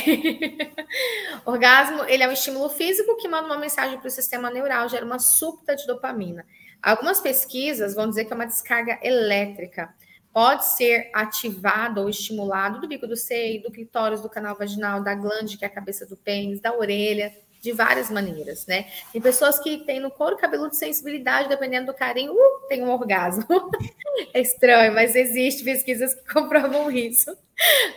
orgasmo, 1.44 2.04
ele 2.04 2.22
é 2.22 2.28
um 2.28 2.32
estímulo 2.32 2.68
físico 2.70 3.16
que 3.16 3.26
manda 3.26 3.46
uma 3.46 3.58
mensagem 3.58 3.98
para 3.98 4.06
o 4.06 4.10
sistema 4.10 4.48
neural, 4.48 4.88
gera 4.88 5.04
uma 5.04 5.18
súbita 5.18 5.74
de 5.74 5.84
dopamina. 5.84 6.46
Algumas 6.80 7.20
pesquisas 7.20 7.96
vão 7.96 8.08
dizer 8.08 8.26
que 8.26 8.32
é 8.32 8.36
uma 8.36 8.46
descarga 8.46 9.00
elétrica. 9.02 9.92
Pode 10.32 10.66
ser 10.76 11.10
ativado 11.12 12.00
ou 12.00 12.08
estimulado 12.08 12.80
do 12.80 12.86
bico 12.86 13.08
do 13.08 13.16
seio, 13.16 13.60
do 13.60 13.72
clitóris, 13.72 14.20
do 14.20 14.30
canal 14.30 14.56
vaginal, 14.56 15.02
da 15.02 15.16
glande, 15.16 15.58
que 15.58 15.64
é 15.64 15.68
a 15.68 15.70
cabeça 15.70 16.06
do 16.06 16.16
pênis, 16.16 16.60
da 16.60 16.72
orelha, 16.76 17.34
de 17.60 17.72
várias 17.72 18.10
maneiras, 18.10 18.66
né? 18.66 18.86
Tem 19.12 19.20
pessoas 19.20 19.58
que 19.58 19.78
têm 19.78 20.00
no 20.00 20.10
couro 20.10 20.36
cabeludo 20.36 20.74
sensibilidade, 20.74 21.48
dependendo 21.48 21.86
do 21.86 21.94
carinho, 21.94 22.32
uh, 22.32 22.68
tem 22.68 22.82
um 22.82 22.90
orgasmo. 22.90 23.44
é 24.32 24.40
estranho, 24.40 24.94
mas 24.94 25.14
existe 25.14 25.64
pesquisas 25.64 26.14
que 26.14 26.24
comprovam 26.32 26.90
isso. 26.90 27.36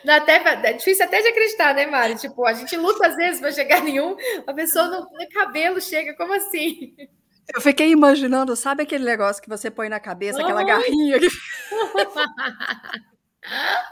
Dá 0.03 0.15
até, 0.15 0.37
é 0.37 0.73
difícil 0.73 1.05
até 1.05 1.21
de 1.21 1.27
acreditar, 1.27 1.75
né, 1.75 1.85
Mari? 1.85 2.15
Tipo, 2.15 2.45
a 2.45 2.53
gente 2.53 2.75
luta 2.75 3.07
às 3.07 3.15
vezes 3.15 3.39
para 3.39 3.51
chegar 3.51 3.83
nenhum, 3.83 4.17
a 4.47 4.53
pessoa 4.53 4.87
no, 4.87 5.01
no 5.01 5.29
cabelo 5.31 5.79
chega, 5.79 6.15
como 6.15 6.33
assim? 6.33 6.95
Eu 7.53 7.61
fiquei 7.61 7.91
imaginando, 7.91 8.55
sabe 8.55 8.81
aquele 8.83 9.05
negócio 9.05 9.41
que 9.41 9.49
você 9.49 9.69
põe 9.69 9.89
na 9.89 9.99
cabeça, 9.99 10.39
oh. 10.39 10.43
aquela 10.43 10.63
garrinha 10.63 11.19
que... 11.19 11.27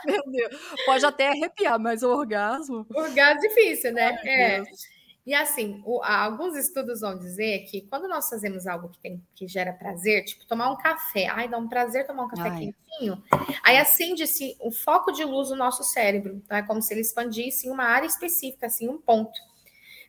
Meu 0.06 0.22
Deus, 0.28 0.62
pode 0.86 1.06
até 1.06 1.30
arrepiar, 1.30 1.80
mas 1.80 2.04
o 2.04 2.10
orgasmo. 2.10 2.86
Orgasmo 2.94 3.46
é 3.46 3.48
difícil, 3.48 3.92
né? 3.94 4.18
Ai, 4.24 4.30
é. 4.30 4.62
Deus. 4.62 4.99
E 5.30 5.34
assim, 5.36 5.80
o, 5.86 6.02
alguns 6.02 6.56
estudos 6.56 7.02
vão 7.02 7.16
dizer 7.16 7.60
que 7.66 7.82
quando 7.82 8.08
nós 8.08 8.28
fazemos 8.28 8.66
algo 8.66 8.90
que, 8.90 8.98
tem, 8.98 9.24
que 9.36 9.48
gera 9.48 9.72
prazer, 9.72 10.26
tipo 10.26 10.44
tomar 10.48 10.72
um 10.72 10.76
café, 10.76 11.28
ai, 11.28 11.48
dá 11.48 11.56
um 11.56 11.70
prazer 11.70 12.08
tomar 12.08 12.24
um 12.24 12.28
café 12.28 12.50
ai. 12.50 12.58
quentinho, 12.58 13.24
aí 13.64 13.78
acende-se 13.78 14.58
o 14.60 14.72
foco 14.72 15.12
de 15.12 15.24
luz 15.24 15.52
no 15.52 15.56
nosso 15.56 15.84
cérebro, 15.84 16.42
então 16.44 16.58
é 16.58 16.64
como 16.64 16.82
se 16.82 16.96
ele 16.96 17.02
expandisse 17.02 17.68
em 17.68 17.70
uma 17.70 17.84
área 17.84 18.08
específica, 18.08 18.66
assim, 18.66 18.90
um 18.90 18.98
ponto. 18.98 19.40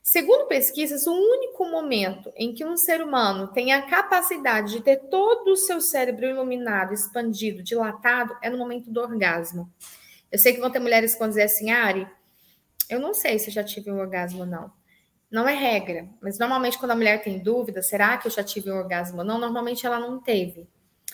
Segundo 0.02 0.46
pesquisas, 0.46 1.06
o 1.06 1.12
único 1.12 1.66
momento 1.66 2.32
em 2.34 2.54
que 2.54 2.64
um 2.64 2.78
ser 2.78 3.02
humano 3.02 3.48
tem 3.48 3.74
a 3.74 3.82
capacidade 3.82 4.72
de 4.72 4.80
ter 4.80 5.00
todo 5.10 5.48
o 5.48 5.56
seu 5.56 5.82
cérebro 5.82 6.24
iluminado, 6.24 6.94
expandido, 6.94 7.62
dilatado, 7.62 8.34
é 8.40 8.48
no 8.48 8.56
momento 8.56 8.90
do 8.90 9.02
orgasmo. 9.02 9.70
Eu 10.32 10.38
sei 10.38 10.54
que 10.54 10.60
vão 10.60 10.70
ter 10.70 10.78
mulheres 10.78 11.12
que 11.12 11.18
vão 11.18 11.28
dizer 11.28 11.42
assim, 11.42 11.70
Ari, 11.70 12.08
eu 12.88 12.98
não 12.98 13.12
sei 13.12 13.38
se 13.38 13.50
eu 13.50 13.52
já 13.52 13.62
tive 13.62 13.92
um 13.92 13.98
orgasmo 13.98 14.40
ou 14.40 14.46
não. 14.46 14.79
Não 15.30 15.48
é 15.48 15.54
regra, 15.54 16.08
mas 16.20 16.38
normalmente 16.38 16.78
quando 16.78 16.90
a 16.90 16.96
mulher 16.96 17.22
tem 17.22 17.38
dúvida, 17.38 17.82
será 17.82 18.18
que 18.18 18.26
eu 18.26 18.30
já 18.30 18.42
tive 18.42 18.70
um 18.70 18.76
orgasmo 18.76 19.18
ou 19.18 19.24
não? 19.24 19.38
Normalmente 19.38 19.86
ela 19.86 20.00
não 20.00 20.20
teve. 20.20 20.68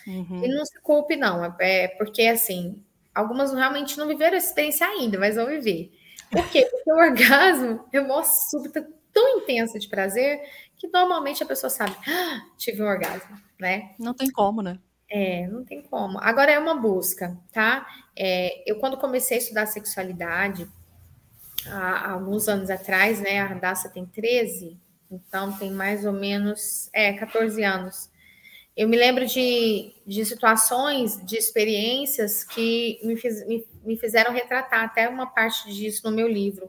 Uhum. 0.07 0.45
E 0.45 0.49
não 0.49 0.65
se 0.65 0.81
culpe, 0.81 1.17
não. 1.17 1.45
É, 1.45 1.85
é 1.85 1.89
porque, 1.89 2.23
assim, 2.23 2.83
algumas 3.15 3.53
realmente 3.53 3.99
não 3.99 4.09
viveram 4.09 4.35
a 4.35 4.39
experiência 4.39 4.87
ainda, 4.87 5.19
mas 5.19 5.37
vão 5.37 5.47
viver. 5.47 5.93
Por 6.31 6.49
quê? 6.51 6.67
Porque 6.71 6.91
o 6.91 6.97
orgasmo 6.97 7.85
é 7.93 8.01
uma 8.01 8.23
súbita 8.23 8.89
tão 9.13 9.39
intensa 9.39 9.79
de 9.79 9.89
prazer 9.89 10.41
que 10.77 10.89
normalmente 10.89 11.43
a 11.43 11.47
pessoa 11.47 11.71
sabe, 11.71 11.97
ah, 12.07 12.43
tive 12.57 12.83
um 12.83 12.87
orgasmo, 12.87 13.37
né? 13.59 13.95
Não 13.99 14.15
tem 14.15 14.31
como, 14.31 14.63
né? 14.63 14.79
É, 15.09 15.47
não 15.47 15.65
tem 15.65 15.83
como. 15.83 16.19
Agora 16.21 16.53
é 16.53 16.59
uma 16.59 16.75
busca, 16.75 17.37
tá? 17.53 17.87
É, 18.15 18.71
eu, 18.71 18.79
quando 18.79 18.97
comecei 18.97 19.37
a 19.37 19.41
estudar 19.41 19.67
sexualidade, 19.67 20.69
há, 21.71 22.13
alguns 22.13 22.49
anos 22.49 22.71
atrás, 22.71 23.21
né? 23.21 23.41
A 23.41 23.55
Daça 23.55 23.89
tem 23.89 24.07
13, 24.07 24.79
então 25.11 25.53
tem 25.53 25.71
mais 25.71 26.05
ou 26.05 26.13
menos, 26.13 26.89
é, 26.93 27.13
14 27.13 27.63
anos. 27.63 28.11
Eu 28.77 28.89
me 28.89 28.97
lembro 28.97 29.27
de, 29.27 29.95
de 30.07 30.25
situações, 30.25 31.25
de 31.25 31.37
experiências 31.37 32.45
que 32.45 33.01
me, 33.03 33.17
fiz, 33.17 33.47
me, 33.47 33.67
me 33.83 33.97
fizeram 33.97 34.33
retratar 34.33 34.85
até 34.85 35.09
uma 35.09 35.27
parte 35.27 35.73
disso 35.73 36.03
no 36.05 36.15
meu 36.15 36.29
livro. 36.29 36.69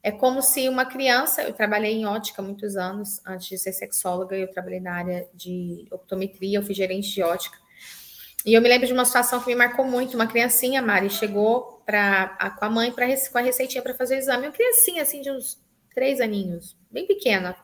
É 0.00 0.12
como 0.12 0.40
se 0.40 0.68
uma 0.68 0.84
criança, 0.86 1.42
eu 1.42 1.52
trabalhei 1.52 1.92
em 1.92 2.06
ótica 2.06 2.40
muitos 2.40 2.76
anos, 2.76 3.20
antes 3.26 3.48
de 3.48 3.58
ser 3.58 3.72
sexóloga, 3.72 4.36
eu 4.36 4.48
trabalhei 4.48 4.78
na 4.78 4.94
área 4.94 5.28
de 5.34 5.86
optometria, 5.90 6.58
eu 6.58 6.62
fui 6.62 6.74
gerente 6.74 7.12
de 7.12 7.22
ótica. 7.22 7.58
E 8.44 8.54
eu 8.54 8.62
me 8.62 8.68
lembro 8.68 8.86
de 8.86 8.92
uma 8.92 9.04
situação 9.04 9.40
que 9.40 9.46
me 9.46 9.54
marcou 9.54 9.84
muito. 9.84 10.14
Uma 10.14 10.26
criancinha, 10.26 10.80
Mari, 10.80 11.10
chegou 11.10 11.82
pra, 11.84 12.36
a, 12.38 12.50
com 12.50 12.64
a 12.64 12.70
mãe 12.70 12.92
pra, 12.92 13.06
com 13.06 13.38
a 13.38 13.40
receitinha 13.40 13.82
para 13.82 13.94
fazer 13.94 14.16
o 14.16 14.18
exame. 14.18 14.46
Uma 14.46 14.52
criancinha, 14.52 15.02
assim, 15.02 15.20
de 15.20 15.30
uns 15.30 15.60
três 15.94 16.20
aninhos, 16.20 16.76
bem 16.90 17.06
pequena. 17.06 17.56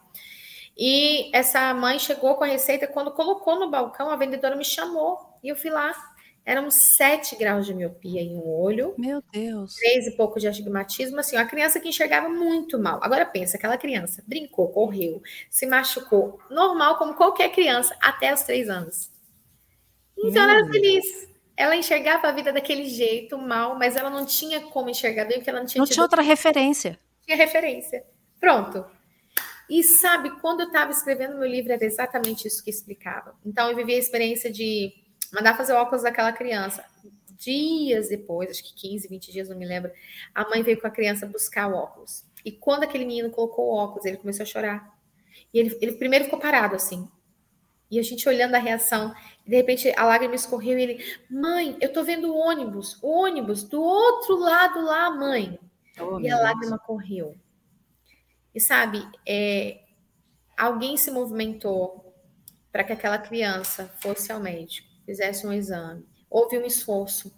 E 0.77 1.31
essa 1.35 1.73
mãe 1.73 1.99
chegou 1.99 2.35
com 2.35 2.45
a 2.45 2.49
receita. 2.49 2.87
Quando 2.87 3.13
colocou 3.13 3.59
no 3.59 3.71
balcão, 3.71 4.11
a 4.11 4.17
vendedora 4.17 4.57
me 4.57 4.65
chamou. 4.65 5.39
E 5.43 5.49
eu 5.49 5.57
fui 5.57 5.71
lá. 5.71 5.95
Eram 6.45 6.71
sete 6.71 7.37
graus 7.37 7.65
de 7.65 7.73
miopia 7.73 8.21
em 8.21 8.37
um 8.37 8.47
olho. 8.47 8.95
Meu 8.99 9.23
Deus. 9.33 9.77
Três 9.77 10.07
e 10.07 10.11
pouco 10.11 10.39
de 10.39 10.47
astigmatismo. 10.47 11.19
Assim, 11.19 11.37
uma 11.37 11.47
criança 11.47 11.81
que 11.81 11.89
enxergava 11.89 12.29
muito 12.29 12.79
mal. 12.79 13.01
Agora 13.03 13.25
pensa, 13.25 13.57
aquela 13.57 13.79
criança 13.79 14.23
brincou, 14.27 14.69
correu, 14.69 15.23
se 15.49 15.65
machucou. 15.65 16.39
Normal, 16.51 16.99
como 16.99 17.15
qualquer 17.15 17.51
criança, 17.51 17.97
até 18.03 18.35
os 18.35 18.43
três 18.43 18.69
anos. 18.69 19.14
Então 20.19 20.43
ela 20.43 20.55
era 20.55 20.67
feliz. 20.67 21.29
Ela 21.57 21.77
enxergava 21.77 22.29
a 22.29 22.33
vida 22.33 22.53
daquele 22.53 22.87
jeito, 22.87 23.39
mal, 23.39 23.79
mas 23.79 23.97
ela 23.97 24.11
não 24.11 24.27
tinha 24.27 24.61
como 24.61 24.91
enxergar 24.91 25.25
bem, 25.25 25.39
porque 25.39 25.51
ela 25.51 25.61
não 25.61 25.67
tinha 25.67 25.81
Não 25.81 25.87
tinha 25.87 26.03
outra 26.03 26.23
referência. 26.23 26.99
Tinha 27.25 27.37
referência. 27.37 28.05
Pronto. 28.41 28.85
E 29.69 29.83
sabe, 29.83 30.31
quando 30.41 30.61
eu 30.61 30.67
estava 30.67 30.91
escrevendo 30.91 31.39
meu 31.39 31.49
livro, 31.49 31.73
era 31.73 31.85
exatamente 31.85 32.47
isso 32.47 32.63
que 32.63 32.71
explicava. 32.71 33.35
Então 33.45 33.71
eu 33.71 33.77
vivi 33.77 33.95
a 33.95 33.99
experiência 33.99 34.51
de 34.51 34.93
mandar 35.33 35.57
fazer 35.57 35.73
o 35.73 35.77
óculos 35.77 36.03
daquela 36.03 36.33
criança. 36.33 36.85
Dias 37.37 38.09
depois, 38.09 38.51
acho 38.51 38.63
que 38.63 38.75
15, 38.75 39.09
20 39.09 39.33
dias, 39.33 39.49
não 39.49 39.57
me 39.57 39.67
lembro, 39.67 39.91
a 40.35 40.49
mãe 40.49 40.63
veio 40.63 40.81
com 40.81 40.87
a 40.87 40.91
criança 40.91 41.27
buscar 41.27 41.69
o 41.69 41.75
óculos. 41.75 42.25
E 42.45 42.53
quando 42.53 42.85
aquele 42.85 43.05
menino 43.05 43.31
colocou 43.31 43.67
o 43.67 43.75
óculos, 43.75 44.05
ele 44.05 44.17
começou 44.17 44.43
a 44.43 44.47
chorar. 44.47 44.95
E 45.53 45.59
ele, 45.59 45.79
ele 45.81 45.93
primeiro 45.93 46.27
ficou 46.27 46.39
parado 46.39 46.77
assim. 46.77 47.09
E 47.91 47.99
a 47.99 48.03
gente 48.03 48.29
olhando 48.29 48.55
a 48.55 48.59
reação, 48.59 49.15
de 49.47 49.57
repente 49.57 49.93
a 49.97 50.05
lágrima 50.05 50.35
escorreu 50.35 50.79
e 50.79 50.83
ele, 50.83 51.17
mãe, 51.31 51.77
eu 51.81 51.93
tô 51.93 52.03
vendo 52.03 52.33
o 52.33 52.37
ônibus, 52.37 52.99
o 53.03 53.09
ônibus 53.09 53.63
do 53.63 53.81
outro 53.83 54.37
lado 54.37 54.83
lá, 54.83 55.11
mãe. 55.11 55.59
Oh, 56.01 56.19
e 56.19 56.29
a 56.31 56.39
lágrima 56.39 56.77
Deus. 56.77 56.87
correu. 56.87 57.37
E 58.55 58.61
sabe, 58.61 59.07
é, 59.27 59.81
alguém 60.57 60.97
se 60.97 61.11
movimentou 61.11 62.15
para 62.73 62.85
que 62.85 62.93
aquela 62.93 63.19
criança 63.19 63.93
fosse 64.01 64.33
ao 64.33 64.41
médico, 64.41 64.89
fizesse 65.05 65.47
um 65.47 65.53
exame, 65.53 66.05
houve 66.29 66.59
um 66.59 66.65
esforço. 66.65 67.33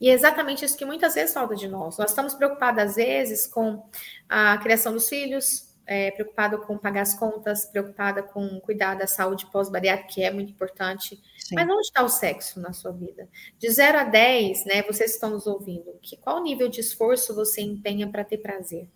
E 0.00 0.08
é 0.08 0.12
exatamente 0.12 0.64
isso 0.64 0.76
que 0.76 0.84
muitas 0.84 1.14
vezes 1.14 1.34
falta 1.34 1.56
de 1.56 1.66
nós. 1.66 1.96
Nós 1.98 2.10
estamos 2.10 2.34
preocupados, 2.34 2.82
às 2.82 2.96
vezes, 2.96 3.46
com 3.46 3.88
a 4.28 4.58
criação 4.58 4.92
dos 4.92 5.08
filhos, 5.08 5.65
é, 5.86 6.10
preocupada 6.10 6.58
com 6.58 6.76
pagar 6.76 7.02
as 7.02 7.14
contas, 7.14 7.64
preocupada 7.66 8.22
com 8.22 8.60
cuidar 8.60 8.94
da 8.94 9.06
saúde 9.06 9.46
pós-bariátrica, 9.46 10.14
que 10.14 10.22
é 10.22 10.32
muito 10.32 10.50
importante. 10.50 11.20
Sim. 11.38 11.54
Mas 11.54 11.68
onde 11.68 11.86
está 11.86 12.02
o 12.02 12.08
sexo 12.08 12.60
na 12.60 12.72
sua 12.72 12.90
vida? 12.90 13.28
De 13.58 13.70
0 13.70 13.98
a 13.98 14.04
10, 14.04 14.64
né, 14.66 14.82
vocês 14.82 15.12
estão 15.12 15.30
nos 15.30 15.46
ouvindo, 15.46 15.96
que, 16.02 16.16
qual 16.16 16.42
nível 16.42 16.68
de 16.68 16.80
esforço 16.80 17.34
você 17.34 17.60
empenha 17.62 18.08
para 18.08 18.24
ter 18.24 18.38
prazer? 18.38 18.88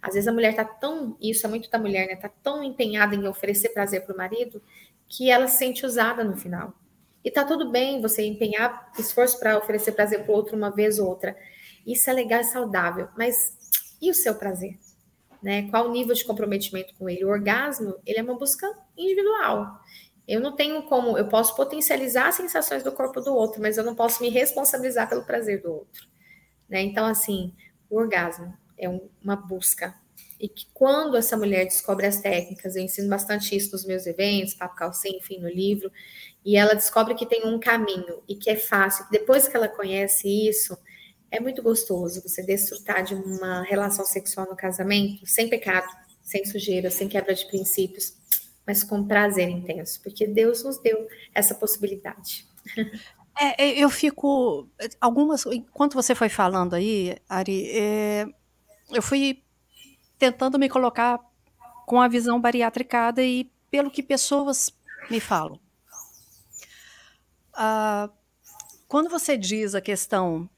Às 0.00 0.14
vezes 0.14 0.28
a 0.28 0.32
mulher 0.32 0.50
está 0.52 0.64
tão, 0.64 1.16
isso 1.20 1.46
é 1.46 1.50
muito 1.50 1.68
da 1.68 1.78
mulher, 1.78 2.06
né, 2.06 2.14
está 2.14 2.28
tão 2.28 2.62
empenhada 2.62 3.14
em 3.14 3.26
oferecer 3.26 3.68
prazer 3.70 4.04
para 4.06 4.14
o 4.14 4.16
marido, 4.16 4.62
que 5.06 5.30
ela 5.30 5.48
se 5.48 5.58
sente 5.58 5.84
usada 5.84 6.24
no 6.24 6.36
final. 6.36 6.72
E 7.22 7.30
tá 7.30 7.44
tudo 7.44 7.70
bem 7.70 8.00
você 8.00 8.24
empenhar 8.24 8.90
esforço 8.98 9.38
para 9.38 9.58
oferecer 9.58 9.92
prazer 9.92 10.24
para 10.24 10.32
o 10.32 10.34
outro 10.34 10.56
uma 10.56 10.70
vez 10.70 10.98
ou 10.98 11.08
outra. 11.08 11.36
Isso 11.86 12.08
é 12.08 12.12
legal 12.12 12.40
e 12.40 12.44
saudável, 12.44 13.08
mas 13.16 13.56
e 14.00 14.10
o 14.10 14.14
seu 14.14 14.34
prazer? 14.34 14.78
Né? 15.42 15.68
Qual 15.70 15.88
o 15.88 15.92
nível 15.92 16.14
de 16.14 16.24
comprometimento 16.24 16.94
com 16.94 17.08
ele? 17.08 17.24
O 17.24 17.28
orgasmo, 17.28 17.96
ele 18.04 18.18
é 18.18 18.22
uma 18.22 18.38
busca 18.38 18.66
individual. 18.96 19.80
Eu 20.26 20.40
não 20.40 20.54
tenho 20.54 20.82
como, 20.82 21.16
eu 21.16 21.28
posso 21.28 21.56
potencializar 21.56 22.28
as 22.28 22.34
sensações 22.34 22.82
do 22.82 22.92
corpo 22.92 23.20
do 23.20 23.34
outro, 23.34 23.62
mas 23.62 23.78
eu 23.78 23.84
não 23.84 23.94
posso 23.94 24.22
me 24.22 24.28
responsabilizar 24.28 25.08
pelo 25.08 25.24
prazer 25.24 25.62
do 25.62 25.72
outro, 25.72 26.06
né? 26.68 26.82
Então, 26.82 27.06
assim, 27.06 27.54
o 27.88 27.96
orgasmo 27.96 28.52
é 28.76 28.88
um, 28.88 29.08
uma 29.22 29.36
busca. 29.36 29.94
E 30.38 30.48
que 30.48 30.66
quando 30.72 31.16
essa 31.16 31.36
mulher 31.36 31.64
descobre 31.64 32.06
as 32.06 32.20
técnicas, 32.20 32.76
eu 32.76 32.82
ensino 32.82 33.08
bastante 33.08 33.56
isso 33.56 33.72
nos 33.72 33.84
meus 33.84 34.06
eventos, 34.06 34.54
papo 34.54 34.76
calcinha, 34.76 35.16
enfim, 35.16 35.40
no 35.40 35.48
livro, 35.48 35.90
e 36.44 36.56
ela 36.56 36.74
descobre 36.74 37.14
que 37.14 37.26
tem 37.26 37.46
um 37.46 37.58
caminho 37.58 38.22
e 38.28 38.36
que 38.36 38.50
é 38.50 38.56
fácil, 38.56 39.06
depois 39.10 39.48
que 39.48 39.56
ela 39.56 39.68
conhece 39.68 40.28
isso, 40.48 40.78
é 41.30 41.40
muito 41.40 41.62
gostoso 41.62 42.22
você 42.22 42.42
desfrutar 42.42 43.02
de 43.02 43.14
uma 43.14 43.62
relação 43.62 44.04
sexual 44.04 44.46
no 44.48 44.56
casamento 44.56 45.26
sem 45.26 45.48
pecado, 45.48 45.88
sem 46.22 46.44
sujeira, 46.44 46.90
sem 46.90 47.08
quebra 47.08 47.34
de 47.34 47.46
princípios, 47.46 48.14
mas 48.66 48.82
com 48.84 49.06
prazer 49.06 49.48
intenso, 49.48 50.00
porque 50.02 50.26
Deus 50.26 50.62
nos 50.62 50.78
deu 50.78 51.06
essa 51.34 51.54
possibilidade. 51.54 52.46
É, 53.40 53.64
é 53.64 53.78
eu 53.78 53.88
fico. 53.88 54.68
Algumas. 55.00 55.46
Enquanto 55.46 55.94
você 55.94 56.12
foi 56.12 56.28
falando 56.28 56.74
aí, 56.74 57.16
Ari, 57.28 57.70
é, 57.70 58.26
eu 58.90 59.00
fui 59.00 59.44
tentando 60.18 60.58
me 60.58 60.68
colocar 60.68 61.20
com 61.86 62.00
a 62.00 62.08
visão 62.08 62.40
bariátricada 62.40 63.22
e 63.22 63.50
pelo 63.70 63.90
que 63.90 64.02
pessoas 64.02 64.72
me 65.08 65.20
falam. 65.20 65.60
Ah, 67.54 68.10
quando 68.86 69.08
você 69.08 69.36
diz 69.36 69.74
a 69.74 69.80
questão 69.80 70.48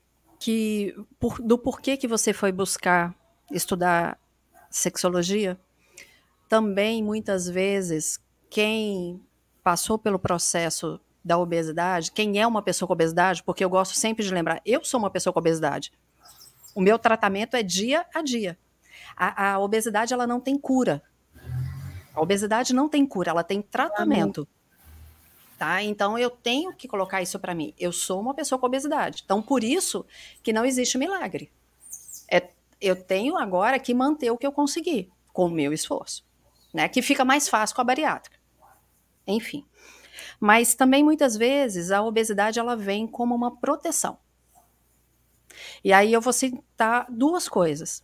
que 0.40 0.96
por, 1.18 1.40
do 1.40 1.58
porquê 1.58 1.98
que 1.98 2.08
você 2.08 2.32
foi 2.32 2.50
buscar 2.50 3.14
estudar 3.52 4.18
sexologia, 4.70 5.60
também 6.48 7.04
muitas 7.04 7.46
vezes 7.46 8.18
quem 8.48 9.20
passou 9.62 9.98
pelo 9.98 10.18
processo 10.18 10.98
da 11.22 11.38
obesidade, 11.38 12.10
quem 12.10 12.40
é 12.40 12.46
uma 12.46 12.62
pessoa 12.62 12.86
com 12.86 12.94
obesidade, 12.94 13.42
porque 13.42 13.62
eu 13.62 13.68
gosto 13.68 13.94
sempre 13.94 14.24
de 14.24 14.32
lembrar, 14.32 14.62
eu 14.64 14.82
sou 14.82 14.98
uma 14.98 15.10
pessoa 15.10 15.32
com 15.32 15.38
obesidade. 15.38 15.92
O 16.74 16.80
meu 16.80 16.98
tratamento 16.98 17.54
é 17.54 17.62
dia 17.62 18.06
a 18.14 18.22
dia. 18.22 18.58
A, 19.14 19.52
a 19.52 19.58
obesidade 19.58 20.14
ela 20.14 20.26
não 20.26 20.40
tem 20.40 20.58
cura. 20.58 21.02
A 22.14 22.20
obesidade 22.22 22.72
não 22.72 22.88
tem 22.88 23.04
cura, 23.04 23.30
ela 23.30 23.44
tem 23.44 23.60
tratamento. 23.60 24.48
Tá? 25.60 25.82
Então 25.82 26.16
eu 26.16 26.30
tenho 26.30 26.72
que 26.72 26.88
colocar 26.88 27.20
isso 27.20 27.38
para 27.38 27.54
mim. 27.54 27.74
Eu 27.78 27.92
sou 27.92 28.18
uma 28.18 28.32
pessoa 28.32 28.58
com 28.58 28.64
obesidade. 28.64 29.20
Então 29.22 29.42
por 29.42 29.62
isso 29.62 30.06
que 30.42 30.54
não 30.54 30.64
existe 30.64 30.96
milagre. 30.96 31.52
É, 32.32 32.48
eu 32.80 32.96
tenho 32.96 33.36
agora 33.36 33.78
que 33.78 33.92
manter 33.92 34.30
o 34.30 34.38
que 34.38 34.46
eu 34.46 34.52
consegui 34.52 35.12
com 35.34 35.44
o 35.44 35.50
meu 35.50 35.70
esforço, 35.70 36.24
né? 36.72 36.88
Que 36.88 37.02
fica 37.02 37.26
mais 37.26 37.46
fácil 37.46 37.76
com 37.76 37.82
a 37.82 37.84
bariátrica. 37.84 38.38
Enfim. 39.26 39.66
Mas 40.40 40.74
também 40.74 41.04
muitas 41.04 41.36
vezes 41.36 41.90
a 41.90 42.00
obesidade 42.00 42.58
ela 42.58 42.74
vem 42.74 43.06
como 43.06 43.34
uma 43.34 43.54
proteção. 43.54 44.16
E 45.84 45.92
aí 45.92 46.10
eu 46.10 46.22
vou 46.22 46.32
citar 46.32 47.04
duas 47.10 47.50
coisas. 47.50 48.02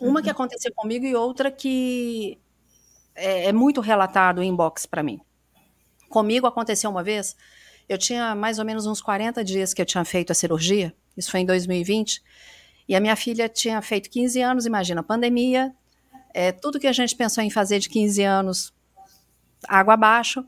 Uma 0.00 0.22
que 0.22 0.28
uhum. 0.28 0.32
aconteceu 0.32 0.72
comigo 0.74 1.04
e 1.04 1.14
outra 1.14 1.50
que 1.50 2.40
é, 3.14 3.48
é 3.48 3.52
muito 3.52 3.82
relatado 3.82 4.42
em 4.42 4.48
inbox 4.48 4.86
para 4.86 5.02
mim. 5.02 5.20
Comigo 6.08 6.46
aconteceu 6.46 6.90
uma 6.90 7.02
vez, 7.02 7.36
eu 7.88 7.98
tinha 7.98 8.34
mais 8.34 8.58
ou 8.58 8.64
menos 8.64 8.86
uns 8.86 9.00
40 9.00 9.42
dias 9.44 9.74
que 9.74 9.82
eu 9.82 9.86
tinha 9.86 10.04
feito 10.04 10.30
a 10.30 10.34
cirurgia, 10.34 10.94
isso 11.16 11.30
foi 11.30 11.40
em 11.40 11.46
2020, 11.46 12.22
e 12.88 12.94
a 12.94 13.00
minha 13.00 13.16
filha 13.16 13.48
tinha 13.48 13.80
feito 13.82 14.10
15 14.10 14.40
anos, 14.40 14.66
imagina, 14.66 15.02
pandemia, 15.02 15.74
é, 16.32 16.52
tudo 16.52 16.80
que 16.80 16.86
a 16.86 16.92
gente 16.92 17.14
pensou 17.14 17.42
em 17.42 17.50
fazer 17.50 17.78
de 17.78 17.88
15 17.88 18.22
anos, 18.22 18.74
água 19.68 19.94
abaixo, 19.94 20.44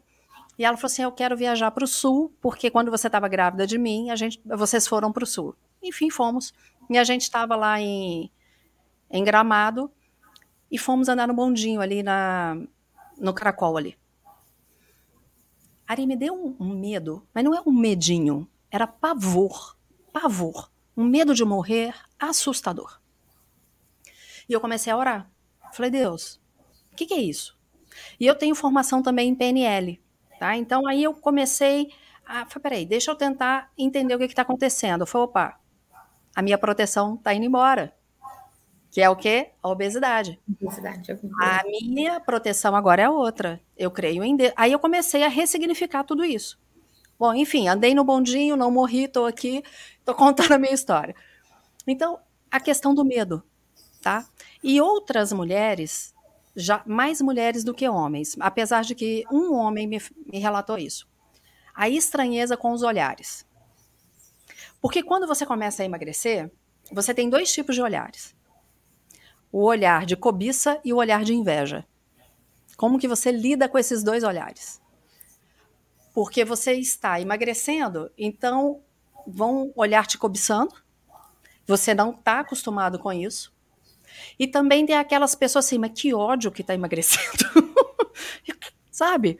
e 0.58 0.64
ela 0.64 0.76
falou 0.76 0.86
assim, 0.86 1.02
eu 1.02 1.12
quero 1.12 1.36
viajar 1.36 1.70
para 1.70 1.84
o 1.84 1.86
sul, 1.86 2.34
porque 2.40 2.70
quando 2.70 2.90
você 2.90 3.08
estava 3.08 3.28
grávida 3.28 3.66
de 3.66 3.78
mim, 3.78 4.10
a 4.10 4.16
gente, 4.16 4.40
vocês 4.44 4.86
foram 4.86 5.12
para 5.12 5.24
o 5.24 5.26
sul. 5.26 5.54
Enfim, 5.82 6.10
fomos, 6.10 6.52
e 6.88 6.96
a 6.96 7.04
gente 7.04 7.22
estava 7.22 7.54
lá 7.54 7.80
em, 7.80 8.30
em 9.10 9.22
Gramado, 9.22 9.90
e 10.70 10.78
fomos 10.78 11.08
andar 11.08 11.28
no 11.28 11.34
bondinho 11.34 11.80
ali 11.80 12.02
na, 12.02 12.56
no 13.18 13.32
Cracol 13.32 13.76
ali. 13.76 13.96
Ari, 15.86 16.06
me 16.06 16.16
deu 16.16 16.34
um, 16.34 16.56
um 16.58 16.78
medo, 16.78 17.26
mas 17.32 17.44
não 17.44 17.54
é 17.54 17.62
um 17.64 17.72
medinho, 17.72 18.48
era 18.70 18.86
pavor, 18.86 19.76
pavor, 20.12 20.70
um 20.96 21.04
medo 21.04 21.34
de 21.34 21.44
morrer 21.44 21.94
assustador. 22.18 23.00
E 24.48 24.52
eu 24.52 24.60
comecei 24.60 24.92
a 24.92 24.96
orar. 24.96 25.30
Falei, 25.72 25.90
Deus, 25.90 26.40
O 26.92 26.96
que, 26.96 27.06
que 27.06 27.14
é 27.14 27.20
isso? 27.20 27.56
E 28.18 28.26
eu 28.26 28.34
tenho 28.34 28.54
formação 28.54 29.02
também 29.02 29.28
em 29.28 29.34
PNL, 29.34 30.00
tá? 30.38 30.56
Então 30.56 30.86
aí 30.86 31.02
eu 31.02 31.14
comecei 31.14 31.90
a, 32.24 32.44
peraí, 32.44 32.84
deixa 32.84 33.10
eu 33.10 33.16
tentar 33.16 33.70
entender 33.78 34.14
o 34.14 34.18
que 34.18 34.24
está 34.24 34.42
acontecendo. 34.42 35.02
Eu 35.02 35.06
falei, 35.06 35.26
opa, 35.26 35.60
a 36.34 36.42
minha 36.42 36.58
proteção 36.58 37.14
está 37.14 37.32
indo 37.32 37.44
embora. 37.44 37.94
Que 38.96 39.02
é 39.02 39.10
o 39.10 39.14
quê? 39.14 39.50
A 39.62 39.68
obesidade. 39.68 40.40
Obesidade. 40.58 41.12
A 41.38 41.62
minha 41.64 42.18
proteção 42.18 42.74
agora 42.74 43.02
é 43.02 43.10
outra. 43.10 43.60
Eu 43.76 43.90
creio 43.90 44.24
em 44.24 44.34
Deus. 44.34 44.54
Aí 44.56 44.72
eu 44.72 44.78
comecei 44.78 45.22
a 45.22 45.28
ressignificar 45.28 46.02
tudo 46.02 46.24
isso. 46.24 46.58
Bom, 47.18 47.34
enfim, 47.34 47.68
andei 47.68 47.94
no 47.94 48.02
bondinho, 48.02 48.56
não 48.56 48.70
morri, 48.70 49.04
estou 49.04 49.26
aqui, 49.26 49.62
estou 49.98 50.14
contando 50.16 50.52
a 50.52 50.58
minha 50.58 50.72
história. 50.72 51.14
Então, 51.86 52.18
a 52.50 52.58
questão 52.58 52.94
do 52.94 53.04
medo, 53.04 53.42
tá? 54.00 54.26
E 54.64 54.80
outras 54.80 55.30
mulheres, 55.30 56.14
já 56.56 56.82
mais 56.86 57.20
mulheres 57.20 57.62
do 57.62 57.74
que 57.74 57.86
homens, 57.86 58.34
apesar 58.40 58.82
de 58.82 58.94
que 58.94 59.24
um 59.30 59.52
homem 59.52 59.86
me, 59.86 60.00
me 60.24 60.38
relatou 60.38 60.78
isso. 60.78 61.06
A 61.74 61.86
estranheza 61.86 62.56
com 62.56 62.72
os 62.72 62.82
olhares. 62.82 63.44
Porque 64.80 65.02
quando 65.02 65.26
você 65.26 65.44
começa 65.44 65.82
a 65.82 65.84
emagrecer, 65.84 66.50
você 66.90 67.12
tem 67.12 67.28
dois 67.28 67.52
tipos 67.52 67.74
de 67.74 67.82
olhares. 67.82 68.34
O 69.50 69.64
olhar 69.64 70.04
de 70.04 70.16
cobiça 70.16 70.80
e 70.84 70.92
o 70.92 70.96
olhar 70.96 71.24
de 71.24 71.34
inveja. 71.34 71.84
Como 72.76 72.98
que 72.98 73.08
você 73.08 73.32
lida 73.32 73.68
com 73.68 73.78
esses 73.78 74.02
dois 74.02 74.22
olhares? 74.22 74.80
Porque 76.14 76.44
você 76.44 76.72
está 76.74 77.20
emagrecendo, 77.20 78.10
então 78.16 78.80
vão 79.26 79.72
olhar 79.74 80.06
te 80.06 80.18
cobiçando, 80.18 80.74
você 81.66 81.94
não 81.94 82.10
está 82.10 82.40
acostumado 82.40 82.98
com 82.98 83.12
isso. 83.12 83.54
E 84.38 84.46
também 84.46 84.86
tem 84.86 84.96
aquelas 84.96 85.34
pessoas 85.34 85.66
assim, 85.66 85.78
mas 85.78 85.92
que 85.94 86.14
ódio 86.14 86.52
que 86.52 86.62
está 86.62 86.74
emagrecendo. 86.74 87.44
Sabe? 88.90 89.38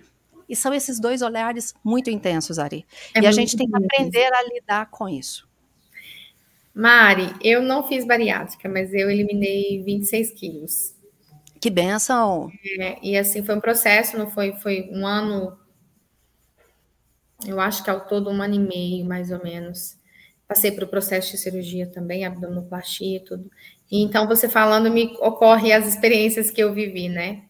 E 0.49 0.55
são 0.55 0.73
esses 0.73 1.01
dois 1.01 1.23
olhares 1.23 1.75
muito 1.83 2.11
intensos, 2.11 2.59
Ari. 2.59 2.87
É 3.15 3.21
e 3.21 3.27
a 3.27 3.33
gente 3.33 3.57
tem 3.57 3.69
que 3.69 3.77
aprender 3.77 4.33
a 4.33 4.43
lidar 4.43 4.91
com 4.91 5.09
isso. 5.09 5.49
Mari, 6.77 7.35
eu 7.43 7.63
não 7.63 7.89
fiz 7.89 8.07
bariátrica, 8.07 8.69
mas 8.69 8.93
eu 8.93 9.11
eliminei 9.11 9.83
26 9.83 10.31
quilos. 10.33 10.95
Que 11.59 11.71
benção! 11.71 12.51
É, 12.79 12.99
e 13.03 13.17
assim, 13.17 13.43
foi 13.43 13.57
um 13.57 13.61
processo, 13.63 14.19
não 14.19 14.31
foi, 14.31 14.53
foi 14.53 14.91
um 14.93 15.07
ano, 15.07 15.59
eu 17.47 17.59
acho 17.59 17.83
que 17.83 17.89
ao 17.89 18.07
todo 18.07 18.29
um 18.29 18.43
ano 18.43 18.57
e 18.57 18.59
meio, 18.59 19.07
mais 19.07 19.31
ou 19.31 19.43
menos. 19.43 19.97
Passei 20.47 20.71
por 20.71 20.87
processo 20.87 21.31
de 21.31 21.39
cirurgia 21.39 21.87
também, 21.87 22.27
abdominoplastia 22.27 23.17
e 23.17 23.21
tudo. 23.21 23.51
E 23.91 24.03
então, 24.03 24.27
você 24.29 24.47
falando, 24.47 24.91
me 24.91 25.17
ocorre 25.21 25.73
as 25.73 25.89
experiências 25.89 26.51
que 26.51 26.63
eu 26.63 26.75
vivi, 26.75 27.09
né? 27.09 27.45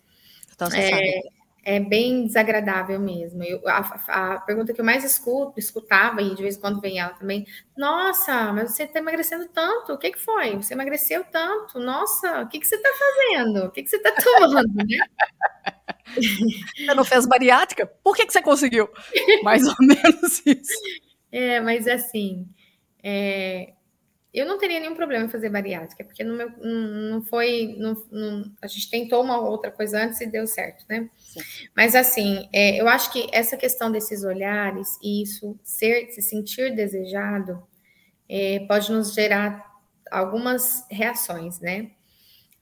Então, 0.54 0.70
você 0.70 0.78
é, 0.78 0.90
sabe. 0.90 1.35
É 1.68 1.80
bem 1.80 2.24
desagradável 2.28 3.00
mesmo. 3.00 3.42
Eu, 3.42 3.60
a, 3.66 3.78
a, 4.06 4.40
pergunta 4.42 4.72
que 4.72 4.80
eu 4.80 4.84
mais 4.84 5.02
escuto, 5.02 5.58
escutava, 5.58 6.22
e 6.22 6.32
de 6.32 6.40
vez 6.40 6.56
em 6.56 6.60
quando 6.60 6.80
vem 6.80 7.00
ela 7.00 7.12
também, 7.14 7.44
nossa, 7.76 8.52
mas 8.52 8.70
você 8.70 8.84
está 8.84 9.00
emagrecendo 9.00 9.48
tanto, 9.48 9.92
o 9.92 9.98
que, 9.98 10.12
que 10.12 10.18
foi? 10.20 10.54
Você 10.54 10.74
emagreceu 10.74 11.24
tanto, 11.24 11.80
nossa, 11.80 12.42
o 12.42 12.48
que, 12.48 12.60
que 12.60 12.66
você 12.68 12.76
está 12.76 12.88
fazendo? 12.92 13.64
O 13.64 13.70
que, 13.72 13.82
que 13.82 13.90
você 13.90 13.96
está 13.96 14.12
tomando, 14.12 14.72
né? 14.78 14.84
Você 16.14 16.94
não 16.94 17.04
fez 17.04 17.26
bariátrica? 17.26 17.84
Por 17.84 18.14
que, 18.14 18.26
que 18.26 18.32
você 18.32 18.40
conseguiu? 18.40 18.88
Mais 19.42 19.66
ou 19.66 19.74
menos 19.80 20.46
isso. 20.46 20.72
É, 21.32 21.60
mas 21.60 21.88
assim, 21.88 22.48
é, 23.02 23.74
eu 24.36 24.44
não 24.44 24.58
teria 24.58 24.78
nenhum 24.78 24.94
problema 24.94 25.24
em 25.24 25.30
fazer 25.30 25.48
bariátrica, 25.48 26.04
porque 26.04 26.22
no 26.22 26.34
meu, 26.34 26.50
não 26.60 27.22
foi. 27.22 27.74
Não, 27.78 27.96
não, 28.10 28.52
a 28.60 28.66
gente 28.66 28.90
tentou 28.90 29.22
uma 29.22 29.40
outra 29.40 29.70
coisa 29.70 29.98
antes 30.04 30.20
e 30.20 30.26
deu 30.26 30.46
certo, 30.46 30.84
né? 30.88 31.08
Sim. 31.16 31.40
Mas 31.74 31.94
assim, 31.94 32.46
é, 32.52 32.78
eu 32.78 32.86
acho 32.86 33.10
que 33.10 33.28
essa 33.32 33.56
questão 33.56 33.90
desses 33.90 34.24
olhares 34.24 34.98
e 35.02 35.22
isso 35.22 35.58
ser, 35.64 36.10
se 36.10 36.20
sentir 36.20 36.74
desejado, 36.74 37.66
é, 38.28 38.60
pode 38.68 38.92
nos 38.92 39.14
gerar 39.14 39.64
algumas 40.10 40.84
reações, 40.90 41.58
né? 41.58 41.92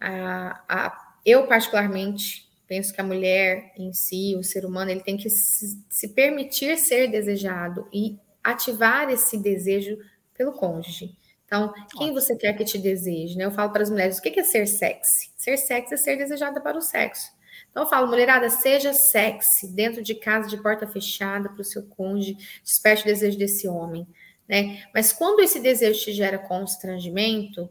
A, 0.00 0.62
a, 0.68 1.16
eu, 1.26 1.44
particularmente, 1.48 2.48
penso 2.68 2.94
que 2.94 3.00
a 3.00 3.04
mulher 3.04 3.72
em 3.76 3.92
si, 3.92 4.36
o 4.38 4.44
ser 4.44 4.64
humano, 4.64 4.92
ele 4.92 5.02
tem 5.02 5.16
que 5.16 5.28
se, 5.28 5.82
se 5.90 6.08
permitir 6.10 6.76
ser 6.76 7.08
desejado 7.08 7.88
e 7.92 8.16
ativar 8.44 9.10
esse 9.10 9.36
desejo 9.38 9.98
pelo 10.34 10.52
cônjuge. 10.52 11.16
Então, 11.54 11.72
quem 11.96 12.12
você 12.12 12.34
quer 12.34 12.52
que 12.54 12.64
te 12.64 12.76
deseje? 12.76 13.36
Né? 13.36 13.44
Eu 13.44 13.52
falo 13.52 13.70
para 13.70 13.84
as 13.84 13.88
mulheres, 13.88 14.18
o 14.18 14.22
que 14.22 14.40
é 14.40 14.42
ser 14.42 14.66
sexy? 14.66 15.30
Ser 15.36 15.56
sexy 15.56 15.94
é 15.94 15.96
ser 15.96 16.16
desejada 16.16 16.60
para 16.60 16.76
o 16.76 16.82
sexo. 16.82 17.30
Então, 17.70 17.84
eu 17.84 17.88
falo, 17.88 18.08
mulherada, 18.08 18.50
seja 18.50 18.92
sexy 18.92 19.68
dentro 19.68 20.02
de 20.02 20.16
casa, 20.16 20.48
de 20.48 20.60
porta 20.60 20.84
fechada, 20.88 21.48
para 21.48 21.60
o 21.60 21.64
seu 21.64 21.84
cônjuge, 21.84 22.36
desperte 22.64 23.02
o 23.02 23.06
desejo 23.06 23.38
desse 23.38 23.68
homem. 23.68 24.04
Né? 24.48 24.82
Mas 24.92 25.12
quando 25.12 25.40
esse 25.40 25.60
desejo 25.60 26.00
te 26.00 26.12
gera 26.12 26.38
constrangimento, 26.38 27.70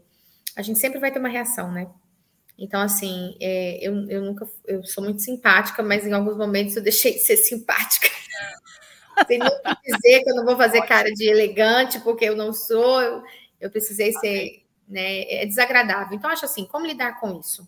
a 0.56 0.62
gente 0.62 0.78
sempre 0.78 0.98
vai 0.98 1.12
ter 1.12 1.18
uma 1.18 1.28
reação, 1.28 1.70
né? 1.70 1.86
Então, 2.56 2.80
assim, 2.80 3.36
é, 3.40 3.78
eu, 3.86 4.08
eu 4.08 4.22
nunca, 4.22 4.48
eu 4.66 4.82
sou 4.84 5.04
muito 5.04 5.20
simpática, 5.20 5.82
mas 5.82 6.06
em 6.06 6.12
alguns 6.12 6.36
momentos 6.38 6.74
eu 6.74 6.82
deixei 6.82 7.14
de 7.14 7.18
ser 7.18 7.36
simpática. 7.38 8.08
Sem 9.26 9.38
nunca 9.38 9.78
dizer 9.84 10.22
que 10.22 10.30
eu 10.30 10.34
não 10.34 10.44
vou 10.44 10.56
fazer 10.56 10.82
cara 10.82 11.10
de 11.12 11.28
elegante, 11.28 12.00
porque 12.00 12.24
eu 12.24 12.36
não 12.36 12.52
sou. 12.52 13.00
Eu, 13.00 13.22
eu 13.60 13.70
precisei 13.70 14.12
ser, 14.12 14.64
né, 14.88 15.22
é 15.22 15.46
desagradável. 15.46 16.16
Então, 16.16 16.30
acho 16.30 16.44
assim, 16.44 16.66
como 16.66 16.86
lidar 16.86 17.20
com 17.20 17.38
isso? 17.38 17.66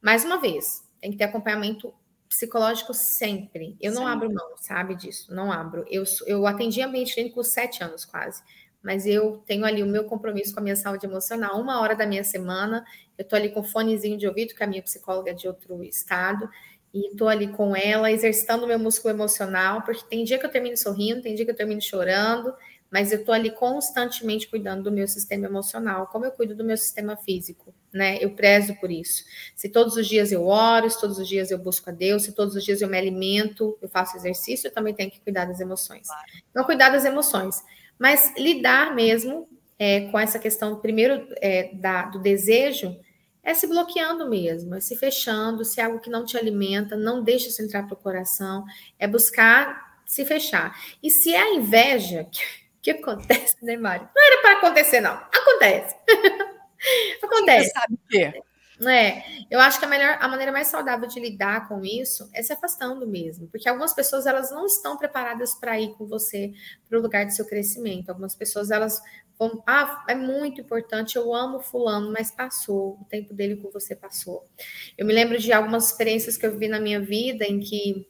Mais 0.00 0.24
uma 0.24 0.38
vez, 0.38 0.82
tem 1.00 1.10
que 1.10 1.16
ter 1.16 1.24
acompanhamento 1.24 1.92
psicológico 2.28 2.94
sempre. 2.94 3.76
Eu 3.80 3.92
não 3.92 4.02
Sim. 4.02 4.08
abro 4.08 4.32
mão, 4.32 4.56
sabe 4.56 4.94
disso, 4.94 5.34
não 5.34 5.50
abro. 5.52 5.84
Eu, 5.90 6.04
eu 6.26 6.46
atendi 6.46 6.80
ambiente 6.80 7.14
clínico 7.14 7.42
sete 7.42 7.82
anos 7.82 8.04
quase, 8.04 8.42
mas 8.82 9.04
eu 9.04 9.42
tenho 9.46 9.64
ali 9.64 9.82
o 9.82 9.86
meu 9.86 10.04
compromisso 10.04 10.54
com 10.54 10.60
a 10.60 10.62
minha 10.62 10.76
saúde 10.76 11.04
emocional. 11.04 11.60
Uma 11.60 11.80
hora 11.80 11.94
da 11.94 12.06
minha 12.06 12.24
semana, 12.24 12.84
eu 13.18 13.24
tô 13.24 13.34
ali 13.36 13.50
com 13.50 13.62
fonezinho 13.62 14.16
de 14.16 14.26
ouvido, 14.26 14.54
que 14.54 14.62
a 14.62 14.66
minha 14.66 14.82
psicóloga 14.82 15.32
é 15.32 15.34
de 15.34 15.48
outro 15.48 15.82
estado, 15.82 16.48
e 16.94 17.14
tô 17.16 17.28
ali 17.28 17.48
com 17.48 17.76
ela, 17.76 18.10
exercitando 18.10 18.64
o 18.64 18.68
meu 18.68 18.78
músculo 18.78 19.14
emocional, 19.14 19.82
porque 19.82 20.04
tem 20.08 20.24
dia 20.24 20.38
que 20.38 20.46
eu 20.46 20.50
termino 20.50 20.76
sorrindo, 20.76 21.22
tem 21.22 21.34
dia 21.34 21.44
que 21.44 21.50
eu 21.50 21.56
termino 21.56 21.80
chorando, 21.80 22.54
mas 22.90 23.12
eu 23.12 23.20
estou 23.20 23.32
ali 23.32 23.50
constantemente 23.50 24.48
cuidando 24.48 24.82
do 24.82 24.92
meu 24.92 25.06
sistema 25.06 25.46
emocional, 25.46 26.08
como 26.08 26.24
eu 26.24 26.32
cuido 26.32 26.56
do 26.56 26.64
meu 26.64 26.76
sistema 26.76 27.16
físico, 27.16 27.72
né? 27.92 28.18
Eu 28.20 28.34
prezo 28.34 28.74
por 28.76 28.90
isso. 28.90 29.24
Se 29.54 29.68
todos 29.68 29.96
os 29.96 30.08
dias 30.08 30.32
eu 30.32 30.46
oro, 30.46 30.90
se 30.90 31.00
todos 31.00 31.18
os 31.18 31.28
dias 31.28 31.50
eu 31.50 31.58
busco 31.58 31.88
a 31.88 31.92
Deus, 31.92 32.24
se 32.24 32.32
todos 32.32 32.56
os 32.56 32.64
dias 32.64 32.82
eu 32.82 32.88
me 32.88 32.98
alimento, 32.98 33.78
eu 33.80 33.88
faço 33.88 34.16
exercício, 34.16 34.66
eu 34.66 34.72
também 34.72 34.92
tenho 34.92 35.10
que 35.10 35.20
cuidar 35.20 35.44
das 35.44 35.60
emoções. 35.60 36.08
Então, 36.50 36.64
cuidar 36.64 36.90
das 36.90 37.04
emoções, 37.04 37.62
mas 37.96 38.34
lidar 38.36 38.94
mesmo 38.94 39.48
é, 39.78 40.08
com 40.10 40.18
essa 40.18 40.38
questão, 40.38 40.76
primeiro, 40.80 41.28
é, 41.40 41.72
da, 41.74 42.06
do 42.06 42.18
desejo, 42.18 42.96
é 43.42 43.54
se 43.54 43.66
bloqueando 43.66 44.28
mesmo, 44.28 44.74
é 44.74 44.80
se 44.80 44.96
fechando, 44.96 45.64
se 45.64 45.80
é 45.80 45.84
algo 45.84 46.00
que 46.00 46.10
não 46.10 46.24
te 46.24 46.36
alimenta, 46.36 46.96
não 46.96 47.22
deixa 47.22 47.48
isso 47.48 47.62
entrar 47.62 47.84
para 47.84 47.94
o 47.94 47.96
coração, 47.96 48.64
é 48.98 49.06
buscar 49.06 50.02
se 50.04 50.24
fechar. 50.24 50.76
E 51.02 51.10
se 51.10 51.32
é 51.32 51.40
a 51.40 51.54
inveja, 51.54 52.24
que 52.24 52.40
acontece, 52.88 53.56
né, 53.62 53.76
Mário? 53.76 54.08
Não 54.14 54.26
era 54.26 54.42
para 54.42 54.52
acontecer, 54.58 55.00
não. 55.00 55.12
Acontece. 55.12 55.96
acontece. 57.22 57.66
Você 57.66 57.72
sabe 57.72 57.94
o 57.94 58.08
quê? 58.08 58.42
É, 58.88 59.22
eu 59.50 59.60
acho 59.60 59.78
que 59.78 59.84
a, 59.84 59.88
melhor, 59.88 60.16
a 60.18 60.26
maneira 60.26 60.50
mais 60.50 60.68
saudável 60.68 61.06
de 61.06 61.20
lidar 61.20 61.68
com 61.68 61.84
isso 61.84 62.30
é 62.32 62.42
se 62.42 62.50
afastando 62.50 63.06
mesmo, 63.06 63.46
porque 63.48 63.68
algumas 63.68 63.92
pessoas 63.92 64.24
elas 64.24 64.50
não 64.50 64.64
estão 64.64 64.96
preparadas 64.96 65.54
para 65.54 65.78
ir 65.78 65.92
com 65.96 66.06
você 66.06 66.54
para 66.88 66.98
o 66.98 67.02
lugar 67.02 67.26
do 67.26 67.32
seu 67.32 67.44
crescimento. 67.44 68.08
Algumas 68.08 68.34
pessoas 68.34 68.70
elas 68.70 69.02
vão, 69.38 69.62
ah, 69.66 70.04
é 70.08 70.14
muito 70.14 70.62
importante, 70.62 71.16
eu 71.16 71.34
amo 71.34 71.60
fulano, 71.60 72.10
mas 72.10 72.30
passou, 72.30 72.98
o 73.00 73.04
tempo 73.04 73.34
dele 73.34 73.56
com 73.56 73.70
você 73.70 73.94
passou. 73.94 74.48
Eu 74.96 75.04
me 75.04 75.12
lembro 75.12 75.38
de 75.38 75.52
algumas 75.52 75.88
experiências 75.90 76.38
que 76.38 76.46
eu 76.46 76.56
vi 76.56 76.66
na 76.66 76.80
minha 76.80 77.00
vida 77.00 77.44
em 77.44 77.60
que 77.60 78.08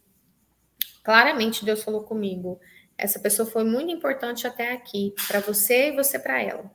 claramente 1.02 1.64
Deus 1.64 1.82
falou 1.82 2.04
comigo, 2.04 2.60
essa 3.00 3.18
pessoa 3.18 3.48
foi 3.48 3.64
muito 3.64 3.90
importante 3.90 4.46
até 4.46 4.72
aqui, 4.72 5.14
para 5.26 5.40
você 5.40 5.88
e 5.88 5.96
você 5.96 6.18
para 6.18 6.42
ela. 6.42 6.70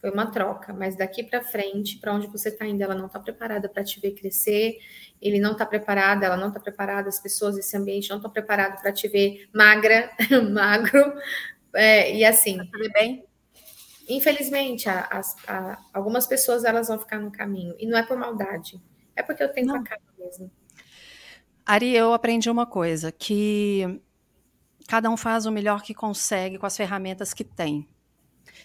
Foi 0.00 0.10
uma 0.10 0.30
troca, 0.30 0.72
mas 0.72 0.96
daqui 0.96 1.22
para 1.22 1.42
frente, 1.42 1.98
para 1.98 2.14
onde 2.14 2.26
você 2.26 2.48
está 2.48 2.66
indo, 2.66 2.82
ela 2.82 2.94
não 2.94 3.06
está 3.06 3.18
preparada 3.18 3.68
para 3.68 3.84
te 3.84 4.00
ver 4.00 4.12
crescer, 4.12 4.76
ele 5.20 5.38
não 5.38 5.52
está 5.52 5.66
preparado, 5.66 6.22
ela 6.22 6.36
não 6.36 6.48
está 6.48 6.60
preparada, 6.60 7.08
as 7.08 7.20
pessoas 7.20 7.56
desse 7.56 7.76
ambiente 7.76 8.08
não 8.10 8.16
estão 8.16 8.30
preparadas 8.30 8.80
para 8.80 8.92
te 8.92 9.08
ver 9.08 9.48
magra, 9.52 10.10
magro, 10.52 11.14
é, 11.74 12.14
e 12.14 12.24
assim. 12.24 12.58
Tudo 12.70 12.90
bem? 12.92 13.24
Infelizmente, 14.08 14.88
a, 14.88 15.20
a, 15.48 15.78
algumas 15.92 16.26
pessoas 16.26 16.64
elas 16.64 16.88
vão 16.88 16.98
ficar 16.98 17.18
no 17.18 17.32
caminho, 17.32 17.74
e 17.78 17.86
não 17.86 17.98
é 17.98 18.02
por 18.02 18.16
maldade, 18.16 18.80
é 19.14 19.22
porque 19.22 19.42
eu 19.42 19.52
tenho 19.52 19.74
acaba 19.74 20.02
mesmo. 20.18 20.50
Ari, 21.64 21.96
eu 21.96 22.12
aprendi 22.12 22.48
uma 22.48 22.64
coisa, 22.64 23.10
que 23.10 24.00
cada 24.86 25.10
um 25.10 25.16
faz 25.16 25.46
o 25.46 25.52
melhor 25.52 25.82
que 25.82 25.94
consegue 25.94 26.58
com 26.58 26.66
as 26.66 26.76
ferramentas 26.76 27.34
que 27.34 27.44
tem. 27.44 27.88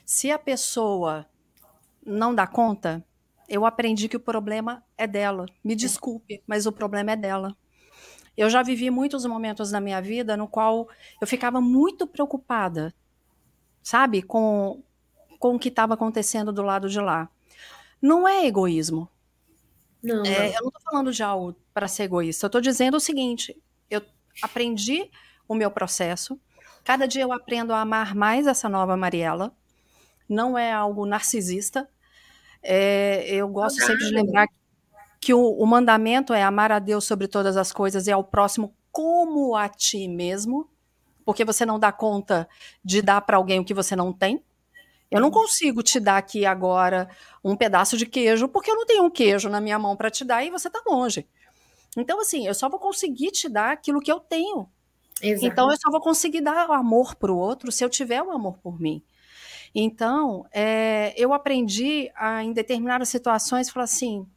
Se 0.05 0.31
a 0.31 0.37
pessoa 0.39 1.25
não 2.05 2.33
dá 2.33 2.47
conta, 2.47 3.03
eu 3.47 3.65
aprendi 3.65 4.07
que 4.07 4.17
o 4.17 4.19
problema 4.19 4.83
é 4.97 5.07
dela. 5.07 5.45
Me 5.63 5.75
desculpe, 5.75 6.41
mas 6.47 6.65
o 6.65 6.71
problema 6.71 7.11
é 7.11 7.15
dela. 7.15 7.55
Eu 8.37 8.49
já 8.49 8.63
vivi 8.63 8.89
muitos 8.89 9.25
momentos 9.25 9.71
na 9.71 9.81
minha 9.81 10.01
vida 10.01 10.37
no 10.37 10.47
qual 10.47 10.87
eu 11.19 11.27
ficava 11.27 11.59
muito 11.59 12.07
preocupada, 12.07 12.93
sabe, 13.83 14.21
com, 14.21 14.81
com 15.37 15.55
o 15.55 15.59
que 15.59 15.67
estava 15.67 15.95
acontecendo 15.95 16.51
do 16.51 16.61
lado 16.61 16.89
de 16.89 16.99
lá. 16.99 17.29
Não 18.01 18.27
é 18.27 18.45
egoísmo. 18.45 19.09
Não, 20.01 20.23
é, 20.25 20.29
não. 20.29 20.45
Eu 20.45 20.61
não 20.61 20.67
estou 20.69 20.81
falando 20.83 21.11
de 21.11 21.21
algo 21.21 21.55
para 21.73 21.87
ser 21.87 22.03
egoísta. 22.03 22.45
Eu 22.45 22.47
estou 22.47 22.61
dizendo 22.61 22.95
o 22.95 23.01
seguinte: 23.01 23.55
eu 23.89 24.01
aprendi 24.41 25.11
o 25.51 25.55
meu 25.55 25.69
processo. 25.69 26.39
Cada 26.83 27.07
dia 27.07 27.23
eu 27.23 27.33
aprendo 27.33 27.73
a 27.73 27.81
amar 27.81 28.15
mais 28.15 28.47
essa 28.47 28.69
nova 28.69 28.95
Mariela. 28.95 29.53
Não 30.27 30.57
é 30.57 30.71
algo 30.71 31.05
narcisista. 31.05 31.89
É, 32.63 33.27
eu 33.27 33.47
gosto 33.49 33.81
sempre 33.81 34.05
de 34.05 34.13
lembrar 34.13 34.47
que 35.19 35.33
o, 35.33 35.41
o 35.41 35.65
mandamento 35.65 36.33
é 36.33 36.41
amar 36.41 36.71
a 36.71 36.79
Deus 36.79 37.05
sobre 37.05 37.27
todas 37.27 37.57
as 37.57 37.71
coisas 37.71 38.07
e 38.07 38.11
ao 38.11 38.23
próximo 38.23 38.73
como 38.91 39.55
a 39.55 39.67
ti 39.67 40.07
mesmo, 40.07 40.69
porque 41.25 41.45
você 41.45 41.65
não 41.65 41.79
dá 41.79 41.91
conta 41.91 42.47
de 42.83 43.01
dar 43.01 43.21
para 43.21 43.37
alguém 43.37 43.59
o 43.59 43.65
que 43.65 43.73
você 43.73 43.95
não 43.95 44.13
tem. 44.13 44.43
Eu 45.09 45.19
não 45.19 45.29
consigo 45.29 45.83
te 45.83 45.99
dar 45.99 46.17
aqui 46.17 46.45
agora 46.45 47.09
um 47.43 47.55
pedaço 47.55 47.97
de 47.97 48.05
queijo, 48.05 48.47
porque 48.47 48.71
eu 48.71 48.75
não 48.75 48.85
tenho 48.85 49.03
um 49.03 49.09
queijo 49.09 49.49
na 49.49 49.59
minha 49.59 49.77
mão 49.77 49.95
para 49.97 50.09
te 50.09 50.23
dar 50.23 50.43
e 50.45 50.49
você 50.49 50.69
está 50.69 50.81
longe. 50.87 51.27
Então, 51.97 52.21
assim, 52.21 52.47
eu 52.47 52.53
só 52.53 52.69
vou 52.69 52.79
conseguir 52.79 53.31
te 53.31 53.49
dar 53.49 53.73
aquilo 53.73 53.99
que 53.99 54.11
eu 54.11 54.21
tenho. 54.21 54.69
Exato. 55.21 55.45
Então, 55.45 55.71
eu 55.71 55.77
só 55.77 55.91
vou 55.91 56.01
conseguir 56.01 56.41
dar 56.41 56.69
amor 56.69 57.15
para 57.15 57.31
o 57.31 57.37
outro 57.37 57.71
se 57.71 57.83
eu 57.83 57.89
tiver 57.89 58.21
o 58.21 58.31
amor 58.31 58.57
por 58.57 58.79
mim. 58.79 59.03
Então, 59.73 60.45
é, 60.51 61.13
eu 61.15 61.33
aprendi 61.33 62.11
a, 62.15 62.43
em 62.43 62.51
determinadas 62.51 63.09
situações, 63.09 63.69
falar 63.69 63.85
assim: 63.85 64.27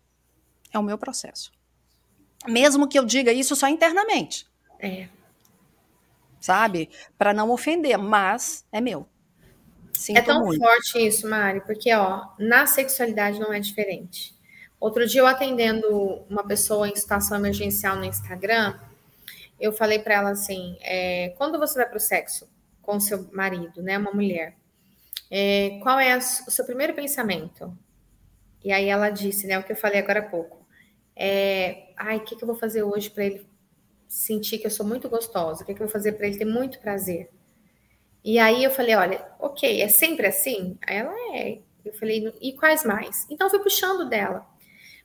é 0.73 0.79
o 0.79 0.83
meu 0.83 0.99
processo. 0.99 1.53
Mesmo 2.47 2.87
que 2.87 2.99
eu 2.99 3.05
diga 3.05 3.33
isso 3.33 3.57
só 3.57 3.69
internamente. 3.69 4.47
É. 4.79 5.09
Sabe? 6.39 6.91
Para 7.17 7.33
não 7.33 7.51
ofender, 7.51 7.97
mas 7.97 8.67
é 8.71 8.81
meu. 8.81 9.09
Sinto 9.95 10.19
é 10.19 10.23
tão 10.23 10.45
muito. 10.45 10.61
forte 10.61 10.99
isso, 10.99 11.29
Mari, 11.29 11.61
porque 11.61 11.95
ó, 11.95 12.29
na 12.39 12.67
sexualidade 12.67 13.39
não 13.39 13.53
é 13.53 13.61
diferente. 13.61 14.35
Outro 14.79 15.07
dia 15.07 15.21
eu 15.23 15.27
atendendo 15.27 16.23
uma 16.29 16.45
pessoa 16.45 16.89
em 16.89 16.95
situação 16.95 17.39
emergencial 17.39 17.97
no 17.97 18.05
Instagram, 18.05 18.79
eu 19.59 19.73
falei 19.73 19.99
para 19.99 20.15
ela 20.15 20.31
assim: 20.31 20.77
é, 20.81 21.31
quando 21.37 21.59
você 21.59 21.75
vai 21.79 21.89
para 21.89 21.97
o 21.97 22.01
sexo 22.01 22.49
com 22.83 23.01
seu 23.01 23.29
marido, 23.33 23.83
né, 23.83 23.97
uma 23.97 24.13
mulher, 24.13 24.57
é, 25.31 25.79
qual 25.83 25.99
é 25.99 26.13
a, 26.13 26.19
o 26.19 26.51
seu 26.51 26.65
primeiro 26.65 26.95
pensamento? 26.95 27.77
E 28.63 28.73
aí 28.73 28.89
ela 28.89 29.11
disse, 29.11 29.47
né, 29.47 29.59
o 29.59 29.63
que 29.63 29.73
eu 29.73 29.77
falei 29.77 30.01
agora 30.01 30.21
há 30.21 30.29
pouco 30.29 30.65
é, 31.17 31.93
ai, 31.97 32.17
o 32.17 32.21
que, 32.21 32.37
que 32.37 32.43
eu 32.43 32.47
vou 32.47 32.57
fazer 32.57 32.83
hoje 32.83 33.11
para 33.11 33.25
ele 33.25 33.47
sentir 34.09 34.59
que 34.59 34.67
eu 34.67 34.71
sou 34.71 34.85
muito 34.87 35.09
gostosa? 35.09 35.63
O 35.63 35.67
que, 35.67 35.75
que 35.75 35.83
eu 35.83 35.87
vou 35.87 35.93
fazer 35.93 36.13
para 36.13 36.27
ele 36.27 36.39
ter 36.39 36.45
muito 36.45 36.81
prazer? 36.81 37.31
E 38.25 38.39
aí 38.39 38.65
eu 38.65 38.71
falei, 38.71 38.95
olha, 38.95 39.27
ok, 39.39 39.81
é 39.81 39.89
sempre 39.89 40.27
assim? 40.27 40.79
Aí 40.87 40.97
ela 40.97 41.15
é. 41.37 41.59
Eu 41.85 41.93
falei, 41.95 42.33
e 42.41 42.53
quais 42.55 42.85
mais? 42.85 43.27
Então 43.31 43.47
eu 43.47 43.51
fui 43.51 43.61
puxando 43.61 44.09
dela. 44.09 44.47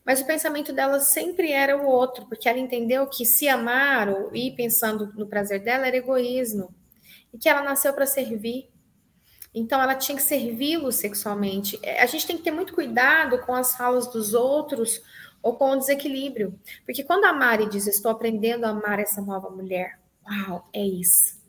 Mas 0.06 0.22
o 0.22 0.26
pensamento 0.26 0.74
dela 0.74 1.00
sempre 1.00 1.52
era 1.52 1.78
o 1.78 1.86
outro, 1.86 2.26
porque 2.26 2.50
ela 2.50 2.60
entendeu 2.60 3.08
que 3.08 3.26
se 3.26 3.48
amar 3.48 4.10
ou 4.10 4.36
ir 4.36 4.56
pensando 4.56 5.12
no 5.16 5.28
prazer 5.28 5.62
dela 5.62 5.88
era 5.88 5.98
egoísmo. 5.98 6.74
E 7.34 7.38
que 7.38 7.48
ela 7.48 7.62
nasceu 7.62 7.94
para 7.94 8.06
servir. 8.06 8.70
Então 9.54 9.82
ela 9.82 9.96
tinha 9.96 10.16
que 10.16 10.24
servi-lo 10.24 10.92
sexualmente. 10.92 11.80
É, 11.84 12.02
a 12.02 12.06
gente 12.06 12.26
tem 12.26 12.38
que 12.38 12.44
ter 12.44 12.52
muito 12.52 12.74
cuidado 12.74 13.40
com 13.40 13.54
as 13.54 13.76
falas 13.76 14.08
dos 14.08 14.34
outros 14.34 15.02
ou 15.42 15.56
com 15.56 15.72
o 15.72 15.78
desequilíbrio. 15.78 16.60
Porque 16.86 17.04
quando 17.04 17.26
a 17.26 17.34
Mari 17.34 17.70
diz, 17.70 17.88
estou 17.88 18.12
aprendendo 18.12 18.66
a 18.66 18.70
amar 18.70 19.00
essa 19.00 19.22
nova 19.22 19.50
mulher, 19.50 20.00
uau, 20.26 20.68
é 20.74 20.84
isso. 20.84 21.40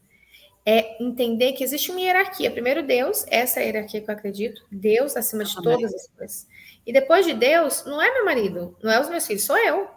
É 0.65 1.03
entender 1.03 1.53
que 1.55 1.65
existe 1.65 1.91
uma 1.91 2.01
hierarquia. 2.01 2.51
Primeiro 2.51 2.87
Deus, 2.87 3.25
essa 3.29 3.61
é 3.61 3.63
a 3.63 3.67
hierarquia 3.67 4.01
que 4.01 4.11
eu 4.11 4.15
acredito, 4.15 4.63
Deus 4.71 5.17
acima 5.17 5.45
de 5.45 5.55
todas 5.55 5.93
as 5.95 6.07
coisas. 6.09 6.47
E 6.91 6.93
depois 6.93 7.25
de 7.25 7.33
Deus, 7.33 7.85
não 7.85 8.03
é 8.03 8.13
meu 8.13 8.25
marido, 8.25 8.77
não 8.83 8.91
é 8.91 9.01
os 9.01 9.09
meus 9.09 9.25
filhos, 9.25 9.45
sou 9.45 9.57
eu. 9.57 9.89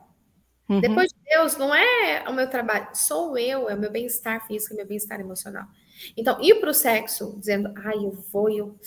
Uhum. 0.69 0.79
Depois 0.79 1.11
de 1.11 1.19
Deus, 1.27 1.57
não 1.57 1.73
é 1.73 2.23
o 2.29 2.33
meu 2.33 2.47
trabalho, 2.47 2.87
sou 2.93 3.35
eu, 3.35 3.67
é 3.67 3.73
o 3.73 3.79
meu 3.79 3.89
bem-estar 3.89 4.45
físico 4.45 4.75
e 4.75 4.77
meu 4.77 4.85
bem-estar 4.85 5.19
emocional. 5.19 5.65
Então, 6.15 6.39
ir 6.39 6.59
para 6.59 6.69
o 6.69 6.73
sexo 6.73 7.35
dizendo, 7.39 7.73
ai, 7.83 7.95
eu 7.95 8.11
vou, 8.31 8.47
eu 8.47 8.77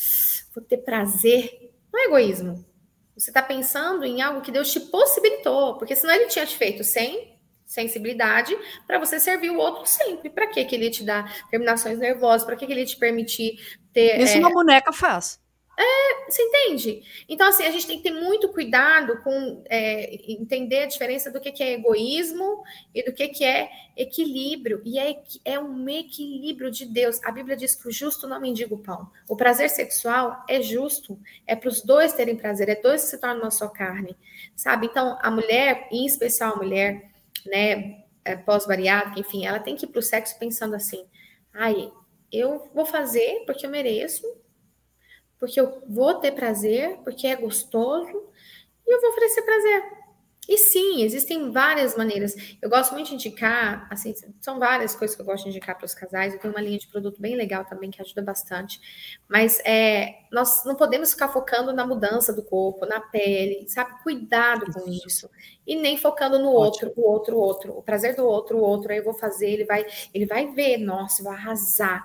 vou 0.54 0.62
ter 0.62 0.76
prazer, 0.76 1.72
não 1.92 1.98
é 1.98 2.04
egoísmo. 2.04 2.64
Você 3.16 3.30
está 3.30 3.42
pensando 3.42 4.04
em 4.04 4.22
algo 4.22 4.40
que 4.40 4.52
Deus 4.52 4.70
te 4.70 4.78
possibilitou, 4.78 5.76
porque 5.76 5.96
senão 5.96 6.14
ele 6.14 6.26
tinha 6.26 6.46
te 6.46 6.56
feito 6.56 6.84
sem 6.84 7.36
sensibilidade 7.66 8.56
para 8.86 9.00
você 9.00 9.18
servir 9.18 9.50
o 9.50 9.58
outro 9.58 9.84
sempre. 9.84 10.30
Para 10.30 10.46
que 10.46 10.60
ele 10.60 10.90
te 10.90 11.02
dá 11.02 11.28
terminações 11.50 11.98
nervosas? 11.98 12.46
Para 12.46 12.54
que 12.54 12.66
ele 12.66 12.86
te 12.86 12.96
permitir 12.96 13.58
ter. 13.92 14.20
Isso 14.20 14.36
é... 14.36 14.38
uma 14.38 14.52
boneca 14.52 14.92
faz. 14.92 15.44
É, 15.78 16.30
você 16.30 16.42
entende? 16.42 17.02
Então, 17.28 17.46
assim, 17.46 17.64
a 17.64 17.70
gente 17.70 17.86
tem 17.86 17.98
que 17.98 18.04
ter 18.04 18.18
muito 18.18 18.48
cuidado 18.48 19.22
com 19.22 19.62
é, 19.66 20.32
entender 20.32 20.84
a 20.84 20.86
diferença 20.86 21.30
do 21.30 21.38
que, 21.38 21.52
que 21.52 21.62
é 21.62 21.74
egoísmo 21.74 22.62
e 22.94 23.02
do 23.02 23.12
que, 23.12 23.28
que 23.28 23.44
é 23.44 23.68
equilíbrio. 23.94 24.80
E 24.86 24.98
é, 24.98 25.22
é 25.44 25.60
um 25.60 25.86
equilíbrio 25.86 26.70
de 26.70 26.86
Deus. 26.86 27.22
A 27.22 27.30
Bíblia 27.30 27.56
diz 27.56 27.74
que 27.74 27.88
o 27.88 27.92
justo 27.92 28.26
não 28.26 28.40
mendiga 28.40 28.74
o 28.74 28.78
pão. 28.78 29.10
O 29.28 29.36
prazer 29.36 29.68
sexual 29.68 30.42
é 30.48 30.62
justo, 30.62 31.20
é 31.46 31.54
para 31.54 31.68
os 31.68 31.82
dois 31.82 32.14
terem 32.14 32.36
prazer, 32.36 32.70
é 32.70 32.80
dois 32.80 33.02
que 33.02 33.10
se 33.10 33.20
tornam 33.20 33.42
uma 33.42 33.50
só 33.50 33.68
carne, 33.68 34.16
sabe? 34.54 34.86
Então, 34.86 35.18
a 35.20 35.30
mulher, 35.30 35.88
em 35.92 36.06
especial 36.06 36.54
a 36.54 36.56
mulher, 36.56 37.10
né, 37.44 38.02
é, 38.24 38.34
pós-bariátrica, 38.34 39.20
enfim, 39.20 39.44
ela 39.44 39.60
tem 39.60 39.76
que 39.76 39.84
ir 39.84 39.88
para 39.88 39.98
o 39.98 40.02
sexo 40.02 40.38
pensando 40.38 40.74
assim: 40.74 41.04
ai, 41.52 41.92
eu 42.32 42.70
vou 42.74 42.86
fazer 42.86 43.44
porque 43.44 43.66
eu 43.66 43.70
mereço 43.70 44.26
porque 45.38 45.60
eu 45.60 45.82
vou 45.88 46.14
ter 46.14 46.32
prazer, 46.32 46.98
porque 47.04 47.26
é 47.26 47.36
gostoso, 47.36 48.22
e 48.86 48.94
eu 48.94 49.00
vou 49.00 49.10
oferecer 49.10 49.42
prazer. 49.42 50.06
E 50.48 50.56
sim, 50.58 51.02
existem 51.02 51.50
várias 51.50 51.96
maneiras. 51.96 52.34
Eu 52.62 52.70
gosto 52.70 52.92
muito 52.92 53.08
de 53.08 53.14
indicar, 53.14 53.88
assim, 53.90 54.14
são 54.40 54.60
várias 54.60 54.94
coisas 54.94 55.16
que 55.16 55.20
eu 55.22 55.26
gosto 55.26 55.42
de 55.42 55.50
indicar 55.50 55.76
para 55.76 55.86
os 55.86 55.94
casais. 55.94 56.32
Eu 56.32 56.38
tenho 56.38 56.54
uma 56.54 56.60
linha 56.60 56.78
de 56.78 56.86
produto 56.86 57.20
bem 57.20 57.34
legal 57.34 57.64
também 57.64 57.90
que 57.90 58.00
ajuda 58.00 58.22
bastante. 58.22 58.80
Mas 59.28 59.58
é, 59.64 60.20
nós 60.30 60.64
não 60.64 60.76
podemos 60.76 61.10
ficar 61.12 61.28
focando 61.30 61.72
na 61.72 61.84
mudança 61.84 62.32
do 62.32 62.44
corpo, 62.44 62.86
na 62.86 63.00
pele, 63.00 63.68
sabe? 63.68 64.00
Cuidado 64.04 64.72
com 64.72 64.88
isso. 64.88 65.28
E 65.66 65.74
nem 65.74 65.96
focando 65.96 66.38
no 66.38 66.50
outro, 66.50 66.92
o 66.96 67.10
outro, 67.10 67.36
o 67.36 67.40
outro, 67.40 67.78
o 67.78 67.82
prazer 67.82 68.14
do 68.14 68.24
outro, 68.24 68.56
o 68.58 68.60
outro. 68.62 68.92
Aí 68.92 68.98
eu 68.98 69.04
vou 69.04 69.14
fazer, 69.14 69.50
ele 69.50 69.64
vai, 69.64 69.84
ele 70.14 70.26
vai 70.26 70.46
ver, 70.52 70.78
nossa, 70.78 71.24
vai 71.24 71.34
arrasar. 71.34 72.04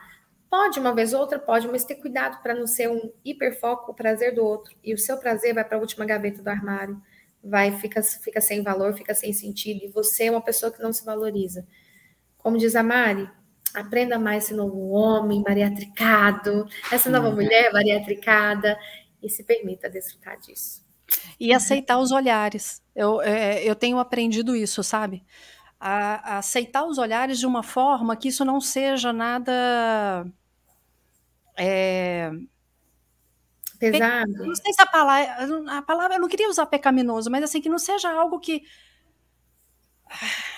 Pode 0.52 0.82
uma 0.82 0.94
vez 0.94 1.14
ou 1.14 1.22
outra, 1.22 1.40
pode, 1.40 1.66
mas 1.70 1.86
ter 1.86 1.96
cuidado 1.96 2.42
para 2.44 2.54
não 2.54 2.68
ser 2.68 2.90
um 2.90 3.10
hiperfoco 3.24 3.94
o 3.94 3.96
prazer 3.96 4.36
do 4.36 4.44
outro. 4.44 4.76
E 4.84 4.94
o 4.94 4.98
seu 4.98 5.18
prazer 5.18 5.54
vai 5.54 5.64
para 5.64 5.78
a 5.78 5.80
última 5.80 6.04
gaveta 6.04 6.44
do 6.44 6.48
armário, 6.50 7.02
vai 7.42 7.72
fica, 7.80 8.04
fica 8.04 8.42
sem 8.42 8.62
valor, 8.62 8.94
fica 8.94 9.16
sem 9.16 9.32
sentido. 9.32 9.86
E 9.86 9.88
você 9.88 10.26
é 10.26 10.32
uma 10.32 10.42
pessoa 10.42 10.70
que 10.70 10.84
não 10.84 10.92
se 10.92 11.06
valoriza. 11.06 11.66
Como 12.38 12.58
diz 12.58 12.76
a 12.76 12.84
Mari, 12.84 13.30
aprenda 13.74 14.20
mais 14.20 14.44
esse 14.44 14.54
novo 14.54 14.90
homem 14.90 15.42
bariatricado, 15.42 16.68
essa 16.92 17.10
nova 17.10 17.30
uhum. 17.30 17.36
mulher 17.36 17.72
bariatricada, 17.72 18.78
e 19.24 19.30
se 19.30 19.46
permita 19.46 19.90
desfrutar 19.90 20.38
disso. 20.38 20.86
E 21.40 21.54
aceitar 21.54 21.98
os 21.98 22.12
olhares. 22.12 22.84
Eu, 22.94 23.22
é, 23.22 23.64
eu 23.64 23.74
tenho 23.74 24.00
aprendido 24.00 24.54
isso, 24.54 24.84
sabe? 24.84 25.24
A, 25.80 26.34
a 26.34 26.38
aceitar 26.40 26.84
os 26.86 26.98
olhares 26.98 27.40
de 27.40 27.46
uma 27.46 27.64
forma 27.64 28.18
que 28.18 28.28
isso 28.28 28.44
não 28.44 28.60
seja 28.60 29.14
nada 29.14 30.30
é, 31.58 32.32
Pesado. 33.82 34.32
Não 34.46 34.54
sei 34.54 34.72
se 34.74 34.82
a 34.82 34.86
palavra, 34.86 35.78
a 35.78 35.82
palavra, 35.82 36.16
eu 36.18 36.22
não 36.22 36.28
queria 36.28 36.48
usar 36.48 36.68
pecaminoso, 36.68 37.32
mas 37.32 37.44
assim, 37.44 37.60
que 37.60 37.68
não 37.68 37.80
seja 37.80 38.12
algo 38.12 38.40
que. 38.40 38.62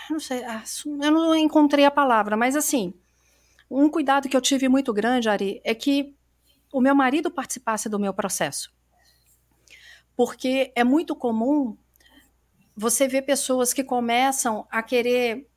Não 0.10 0.20
sei, 0.20 0.44
ah, 0.44 0.62
eu 0.86 1.12
não 1.12 1.34
encontrei 1.34 1.86
a 1.86 1.92
palavra, 1.92 2.36
mas 2.36 2.58
assim, 2.58 2.94
um 3.72 3.90
cuidado 3.90 4.28
que 4.28 4.36
eu 4.36 4.42
tive 4.42 4.68
muito 4.68 4.92
grande, 4.92 5.30
Ari, 5.30 5.62
é 5.64 5.74
que 5.74 6.14
o 6.74 6.82
meu 6.82 6.94
marido 6.94 7.32
participasse 7.32 7.88
do 7.88 7.98
meu 7.98 8.14
processo. 8.14 8.74
Porque 10.18 10.74
é 10.76 10.84
muito 10.84 11.16
comum 11.16 11.78
você 12.76 13.08
ver 13.08 13.22
pessoas 13.22 13.74
que 13.74 13.86
começam 13.86 14.68
a 14.70 14.84
querer 14.84 15.48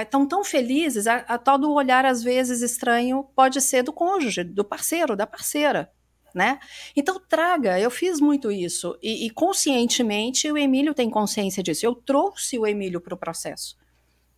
estão 0.00 0.26
tão 0.26 0.42
felizes, 0.44 1.06
a, 1.06 1.24
a 1.28 1.56
olhar 1.66 2.04
às 2.06 2.22
vezes 2.22 2.62
estranho 2.62 3.24
pode 3.34 3.60
ser 3.60 3.82
do 3.82 3.92
cônjuge, 3.92 4.44
do 4.44 4.64
parceiro, 4.64 5.16
da 5.16 5.26
parceira. 5.26 5.90
Né? 6.34 6.58
Então 6.96 7.20
traga, 7.20 7.78
eu 7.78 7.90
fiz 7.90 8.18
muito 8.18 8.50
isso 8.50 8.96
e, 9.02 9.26
e, 9.26 9.30
conscientemente 9.30 10.50
o 10.50 10.56
Emílio 10.56 10.94
tem 10.94 11.10
consciência 11.10 11.62
disso. 11.62 11.84
Eu 11.84 11.94
trouxe 11.94 12.58
o 12.58 12.66
Emílio 12.66 13.02
para 13.02 13.12
o 13.12 13.18
processo, 13.18 13.76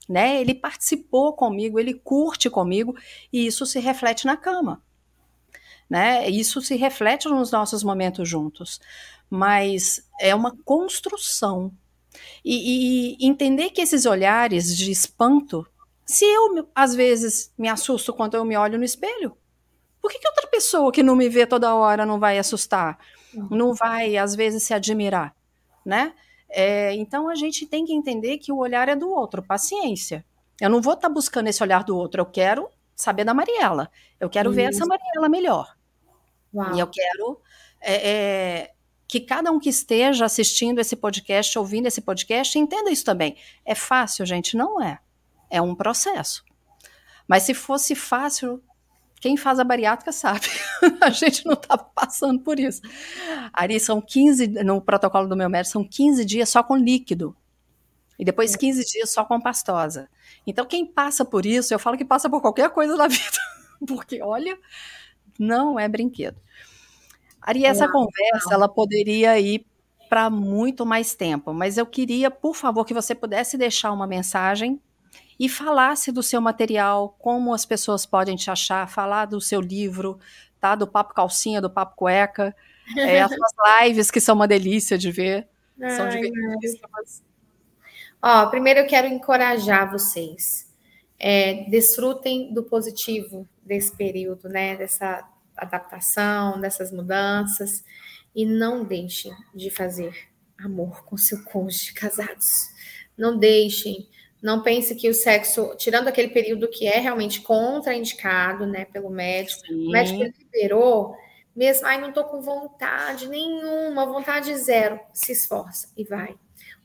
né? 0.09 0.41
Ele 0.41 0.55
participou 0.55 1.35
comigo, 1.35 1.79
ele 1.79 1.95
curte 1.95 2.51
comigo 2.51 2.97
e 3.33 3.47
isso 3.47 3.65
se 3.65 3.79
reflete 3.79 4.27
na 4.27 4.37
cama, 4.37 4.83
né? 5.89 6.29
Isso 6.29 6.61
se 6.61 6.75
reflete 6.75 7.29
nos 7.29 7.53
nossos 7.53 7.85
momentos 7.85 8.29
juntos, 8.29 8.81
mas 9.31 10.05
é 10.21 10.35
uma 10.35 10.57
construção. 10.65 11.73
E, 12.45 13.17
e 13.19 13.27
entender 13.27 13.71
que 13.71 13.81
esses 13.81 14.07
olhares 14.07 14.77
de 14.77 14.91
espanto, 14.91 15.67
se 16.07 16.25
eu 16.25 16.69
às 16.75 16.95
vezes 16.95 17.53
me 17.57 17.69
assusto 17.69 18.13
quando 18.13 18.37
eu 18.37 18.45
me 18.45 18.57
olho 18.57 18.79
no 18.79 18.85
espelho, 18.85 19.37
por 20.01 20.11
que, 20.11 20.19
que 20.19 20.29
outra 20.29 20.47
pessoa 20.49 20.93
que 20.93 21.03
não 21.03 21.17
me 21.17 21.29
vê 21.29 21.47
toda 21.47 21.75
hora 21.75 22.05
não 22.05 22.21
vai 22.21 22.39
assustar? 22.39 22.99
Uhum. 23.33 23.49
Não 23.51 23.75
vai, 23.75 24.17
às 24.17 24.35
vezes, 24.35 24.63
se 24.63 24.75
admirar, 24.75 25.35
né? 25.85 26.13
É, 26.49 26.93
então 26.95 27.29
a 27.29 27.35
gente 27.35 27.67
tem 27.67 27.85
que 27.85 27.93
entender 27.93 28.39
que 28.39 28.53
o 28.53 28.59
olhar 28.59 28.89
é 28.89 28.95
do 28.95 29.11
outro, 29.11 29.43
paciência. 29.43 30.25
Eu 30.61 30.71
não 30.71 30.81
vou 30.81 30.93
estar 30.93 31.09
tá 31.09 31.15
buscando 31.15 31.49
esse 31.49 31.63
olhar 31.63 31.83
do 31.83 31.97
outro, 31.97 32.21
eu 32.21 32.27
quero 32.27 32.69
saber 32.95 33.25
da 33.25 33.35
Mariela. 33.35 33.91
Eu 34.21 34.31
quero 34.31 34.51
Isso. 34.51 34.57
ver 34.57 34.63
essa 34.65 34.87
Mariela 34.87 35.29
melhor. 35.29 35.75
Uau. 36.55 36.77
E 36.77 36.81
eu 36.81 36.87
quero 36.87 37.41
é, 37.81 38.11
é, 38.11 38.74
que 39.07 39.21
cada 39.21 39.51
um 39.53 39.61
que 39.61 39.69
esteja 39.69 40.25
assistindo 40.25 40.81
esse 40.81 40.97
podcast, 40.97 41.59
ouvindo 41.59 41.87
esse 41.87 42.01
podcast, 42.01 42.59
entenda 42.59 42.91
isso 42.91 43.05
também. 43.05 43.37
É 43.65 43.75
fácil, 43.75 44.25
gente? 44.27 44.57
Não 44.57 44.83
é. 44.83 44.99
É 45.51 45.61
um 45.61 45.75
processo. 45.75 46.45
Mas 47.29 47.45
se 47.45 47.55
fosse 47.55 47.95
fácil, 47.95 48.63
quem 49.21 49.37
faz 49.37 49.59
a 49.59 49.65
bariátrica 49.65 50.13
sabe. 50.13 50.47
a 51.01 51.11
gente 51.11 51.47
não 51.47 51.55
está 51.55 51.79
passando 51.79 52.41
por 52.41 52.59
isso. 52.59 52.83
Ari, 53.53 53.81
são 53.81 54.01
15, 54.01 54.49
no 54.65 54.81
protocolo 54.81 55.29
do 55.29 55.37
meu 55.37 55.49
médico, 55.49 55.73
são 55.73 55.85
15 55.85 56.25
dias 56.25 56.49
só 56.49 56.63
com 56.63 56.77
líquido. 56.77 57.37
E 58.19 58.25
depois 58.25 58.55
15 58.55 58.85
dias 58.85 59.11
só 59.11 59.25
com 59.25 59.41
pastosa. 59.41 60.09
Então, 60.47 60.65
quem 60.67 60.87
passa 60.87 61.25
por 61.25 61.47
isso, 61.47 61.73
eu 61.73 61.79
falo 61.79 61.97
que 61.97 62.05
passa 62.05 62.29
por 62.29 62.41
qualquer 62.41 62.71
coisa 62.71 62.97
na 62.97 63.09
vida. 63.09 63.39
Porque, 63.87 64.23
olha, 64.23 64.59
não 65.39 65.79
é 65.79 65.89
brinquedo. 65.89 66.41
Ari, 67.45 67.67
essa 67.67 67.87
conversa, 67.87 68.55
ela 68.55 68.67
poderia 68.67 69.39
ir 69.39 69.67
para 70.09 70.31
muito 70.31 70.87
mais 70.87 71.15
tempo, 71.15 71.53
mas 71.53 71.77
eu 71.77 71.85
queria, 71.85 72.31
por 72.31 72.55
favor, 72.55 72.87
que 72.87 72.95
você 72.95 73.15
pudesse 73.15 73.59
deixar 73.59 73.93
uma 73.93 74.07
mensagem 74.07 74.81
e 75.39 75.47
falasse 75.47 76.11
do 76.11 76.23
seu 76.23 76.41
material, 76.41 77.15
como 77.19 77.53
as 77.53 77.67
pessoas 77.67 78.07
podem 78.07 78.35
te 78.35 78.51
achar, 78.51 78.89
falar 78.89 79.27
do 79.27 79.43
seu 79.43 79.61
livro, 79.61 80.19
tá? 80.59 80.75
Do 80.75 80.87
Papo 80.87 81.13
Calcinha, 81.13 81.61
do 81.61 81.69
Papo 81.69 81.97
Cueca, 81.97 82.57
é, 82.97 83.21
as 83.21 83.31
suas 83.35 83.53
lives, 83.83 84.11
que 84.11 84.21
são 84.21 84.35
uma 84.35 84.49
delícia 84.49 84.97
de 84.97 85.11
ver. 85.11 85.47
Ai, 85.79 85.91
são 85.91 86.09
divertidíssimas. 86.09 87.23
Ó, 88.23 88.47
primeiro 88.47 88.81
eu 88.81 88.87
quero 88.87 89.07
encorajar 89.07 89.91
vocês. 89.91 90.73
É, 91.19 91.65
desfrutem 91.69 92.55
do 92.55 92.63
positivo 92.63 93.47
desse 93.63 93.95
período, 93.95 94.49
né? 94.49 94.77
Dessa 94.77 95.29
adaptação, 95.57 96.61
dessas 96.61 96.93
mudanças. 96.93 97.85
E 98.35 98.45
não 98.45 98.85
deixem 98.85 99.33
de 99.55 99.71
fazer 99.71 100.29
amor 100.59 101.05
com 101.05 101.17
seu 101.17 101.43
cônjuge 101.45 101.93
casados. 101.95 102.73
Não 103.17 103.39
deixem 103.39 104.09
não 104.45 104.63
pense 104.63 104.95
que 104.95 105.09
o 105.09 105.15
sexo, 105.15 105.75
tirando 105.79 106.09
aquele 106.09 106.29
período 106.29 106.69
que 106.69 106.87
é 106.87 106.99
realmente 106.99 107.41
contraindicado, 107.41 108.67
né, 108.67 108.85
pelo 108.85 109.09
médico, 109.09 109.67
Sim. 109.67 109.87
o 109.87 109.91
médico 109.91 110.23
liberou, 110.39 111.17
mesmo, 111.57 111.87
ai, 111.87 111.99
não 111.99 112.13
tô 112.13 112.25
com 112.25 112.43
vontade 112.43 113.27
nenhuma, 113.27 114.05
vontade 114.05 114.55
zero, 114.55 115.01
se 115.15 115.33
esforça 115.33 115.89
e 115.97 116.05
vai. 116.05 116.37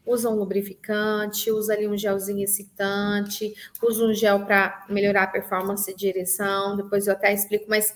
Usa 0.05 0.29
um 0.29 0.35
lubrificante, 0.35 1.51
usa 1.51 1.73
ali 1.73 1.85
um 1.85 1.97
gelzinho 1.97 2.45
excitante, 2.45 3.53
usa 3.83 4.05
um 4.05 4.13
gel 4.13 4.45
para 4.45 4.85
melhorar 4.87 5.23
a 5.23 5.27
performance 5.27 5.85
de 5.93 5.97
direção, 5.97 6.77
depois 6.77 7.07
eu 7.07 7.13
até 7.13 7.33
explico, 7.33 7.65
mas 7.67 7.93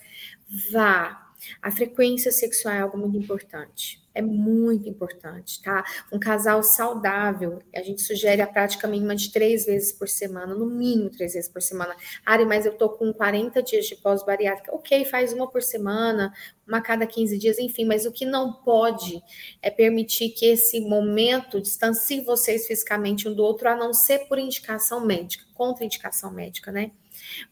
vá. 0.72 1.32
A 1.60 1.70
frequência 1.70 2.32
sexual 2.32 2.74
é 2.74 2.80
algo 2.80 2.96
muito 2.96 3.16
importante 3.16 4.04
é 4.14 4.22
muito 4.22 4.88
importante, 4.88 5.60
tá? 5.60 5.84
Um 6.12 6.18
casal 6.18 6.62
saudável, 6.62 7.60
a 7.74 7.82
gente 7.82 8.00
sugere 8.02 8.40
a 8.40 8.46
prática 8.46 8.86
mínima 8.86 9.16
de 9.16 9.32
três 9.32 9.66
vezes 9.66 9.92
por 9.92 10.08
semana, 10.08 10.54
no 10.54 10.66
mínimo 10.66 11.10
três 11.10 11.34
vezes 11.34 11.50
por 11.50 11.60
semana. 11.60 11.96
Ari, 12.24 12.44
mas 12.44 12.64
eu 12.64 12.72
tô 12.72 12.88
com 12.90 13.12
40 13.12 13.60
dias 13.62 13.86
de 13.86 13.96
pós-bariátrica. 13.96 14.72
Ok, 14.72 15.04
faz 15.06 15.32
uma 15.32 15.50
por 15.50 15.62
semana, 15.62 16.32
uma 16.66 16.80
cada 16.80 17.06
15 17.06 17.36
dias, 17.36 17.58
enfim, 17.58 17.84
mas 17.84 18.06
o 18.06 18.12
que 18.12 18.24
não 18.24 18.52
pode 18.52 19.20
é 19.60 19.68
permitir 19.68 20.30
que 20.30 20.46
esse 20.46 20.80
momento 20.80 21.60
distancie 21.60 22.20
vocês 22.20 22.68
fisicamente 22.68 23.28
um 23.28 23.34
do 23.34 23.42
outro, 23.42 23.68
a 23.68 23.74
não 23.74 23.92
ser 23.92 24.28
por 24.28 24.38
indicação 24.38 25.04
médica, 25.04 25.44
contraindicação 25.54 26.30
médica, 26.30 26.70
né? 26.70 26.92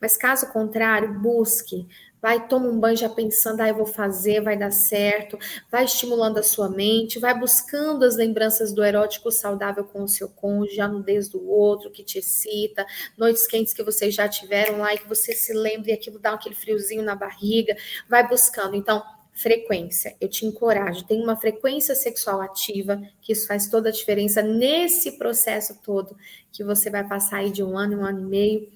Mas 0.01 0.17
caso 0.17 0.53
contrário, 0.53 1.19
busque 1.21 1.89
vai, 2.23 2.47
toma 2.47 2.69
um 2.69 2.79
banho 2.79 2.97
já 2.97 3.09
pensando, 3.09 3.61
ah, 3.61 3.69
eu 3.69 3.75
vou 3.75 3.85
fazer, 3.85 4.41
vai 4.41 4.57
dar 4.57 4.71
certo, 4.71 5.37
vai 5.69 5.85
estimulando 5.85 6.39
a 6.39 6.43
sua 6.43 6.71
mente, 6.71 7.19
vai 7.19 7.37
buscando 7.37 8.05
as 8.05 8.15
lembranças 8.15 8.73
do 8.73 8.85
erótico 8.85 9.33
saudável 9.33 9.85
com 9.85 10.05
o 10.05 10.09
seu 10.09 10.29
cônjuge, 10.29 10.81
a 10.81 10.87
nudez 10.87 11.29
do 11.29 11.45
outro 11.51 11.91
que 11.91 12.05
te 12.05 12.19
excita, 12.19 12.87
noites 13.19 13.45
quentes 13.49 13.75
que 13.75 13.83
vocês 13.83 14.15
já 14.15 14.29
tiveram 14.29 14.79
lá 14.79 14.95
e 14.95 14.99
que 14.99 15.09
você 15.09 15.33
se 15.33 15.53
lembre 15.53 15.91
e 15.91 15.95
aquilo 15.95 16.21
dá 16.21 16.35
aquele 16.35 16.55
friozinho 16.55 17.03
na 17.03 17.17
barriga, 17.17 17.77
vai 18.09 18.27
buscando. 18.27 18.77
Então, 18.77 19.03
frequência. 19.33 20.15
Eu 20.21 20.29
te 20.29 20.47
encorajo, 20.47 21.05
tem 21.05 21.21
uma 21.21 21.37
frequência 21.37 21.95
sexual 21.95 22.41
ativa, 22.41 23.03
que 23.21 23.33
isso 23.33 23.47
faz 23.47 23.69
toda 23.69 23.89
a 23.89 23.93
diferença 23.93 24.43
nesse 24.43 25.19
processo 25.19 25.81
todo 25.83 26.17
que 26.53 26.63
você 26.63 26.91
vai 26.91 27.07
passar 27.09 27.39
aí 27.39 27.51
de 27.51 27.65
um 27.65 27.77
ano, 27.77 28.01
um 28.01 28.05
ano 28.05 28.21
e 28.21 28.25
meio. 28.25 28.69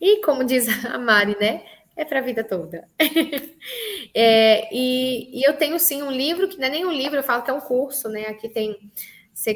E 0.00 0.22
como 0.22 0.44
diz 0.44 0.66
a 0.86 0.96
Mari, 0.98 1.36
né? 1.38 1.64
É 1.96 2.04
para 2.04 2.18
a 2.18 2.22
vida 2.22 2.42
toda. 2.42 2.88
é, 4.14 4.68
e, 4.74 5.40
e, 5.40 5.42
eu 5.48 5.56
tenho 5.56 5.78
sim 5.78 6.02
um 6.02 6.10
livro, 6.10 6.48
que 6.48 6.58
não 6.58 6.66
é 6.66 6.70
nem 6.70 6.84
um 6.84 6.92
livro, 6.92 7.18
eu 7.18 7.22
falo 7.22 7.42
que 7.42 7.50
é 7.50 7.54
um 7.54 7.60
curso, 7.60 8.08
né? 8.08 8.26
Aqui 8.26 8.48
tem, 8.48 8.90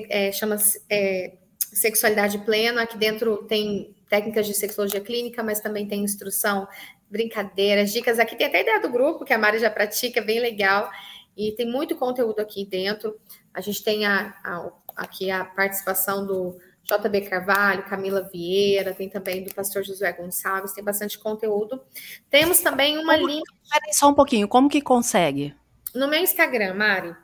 é, 0.09 0.30
chama 0.32 0.57
é, 0.91 1.34
Sexualidade 1.59 2.39
Plena, 2.39 2.82
aqui 2.82 2.97
dentro 2.97 3.39
tem 3.45 3.95
técnicas 4.09 4.47
de 4.47 4.55
sexologia 4.55 5.01
clínica, 5.01 5.43
mas 5.43 5.61
também 5.61 5.86
tem 5.86 6.03
instrução, 6.03 6.66
brincadeiras, 7.11 7.93
dicas. 7.93 8.18
Aqui 8.18 8.36
tem 8.36 8.47
até 8.47 8.59
a 8.59 8.62
ideia 8.62 8.80
do 8.80 8.89
grupo, 8.89 9.24
que 9.24 9.32
a 9.32 9.39
Mari 9.39 9.59
já 9.59 9.70
pratica, 9.70 10.20
é 10.20 10.24
bem 10.24 10.41
legal. 10.41 10.91
E 11.36 11.53
tem 11.53 11.66
muito 11.66 11.97
conteúdo 11.97 12.41
aqui 12.41 12.64
dentro. 12.64 13.16
A 13.53 13.61
gente 13.61 13.82
tem 13.82 14.07
a, 14.07 14.34
a 14.45 14.70
aqui 14.99 15.30
a 15.30 15.45
participação 15.45 16.26
do 16.26 16.59
JB 16.89 17.20
Carvalho, 17.28 17.84
Camila 17.84 18.22
Vieira, 18.32 18.95
tem 18.95 19.11
também 19.11 19.45
do 19.45 19.55
pastor 19.55 19.84
Josué 19.84 20.11
Gonçalves, 20.12 20.72
tem 20.72 20.82
bastante 20.82 21.18
conteúdo. 21.18 21.82
Temos 22.30 22.61
também 22.61 22.97
uma 22.97 23.14
como, 23.14 23.26
linha. 23.26 23.43
Peraí, 23.70 23.93
só 23.93 24.09
um 24.09 24.14
pouquinho, 24.14 24.49
como 24.49 24.70
que 24.70 24.80
consegue? 24.80 25.55
No 25.95 26.09
meu 26.09 26.20
Instagram, 26.20 26.74
Mari. 26.74 27.14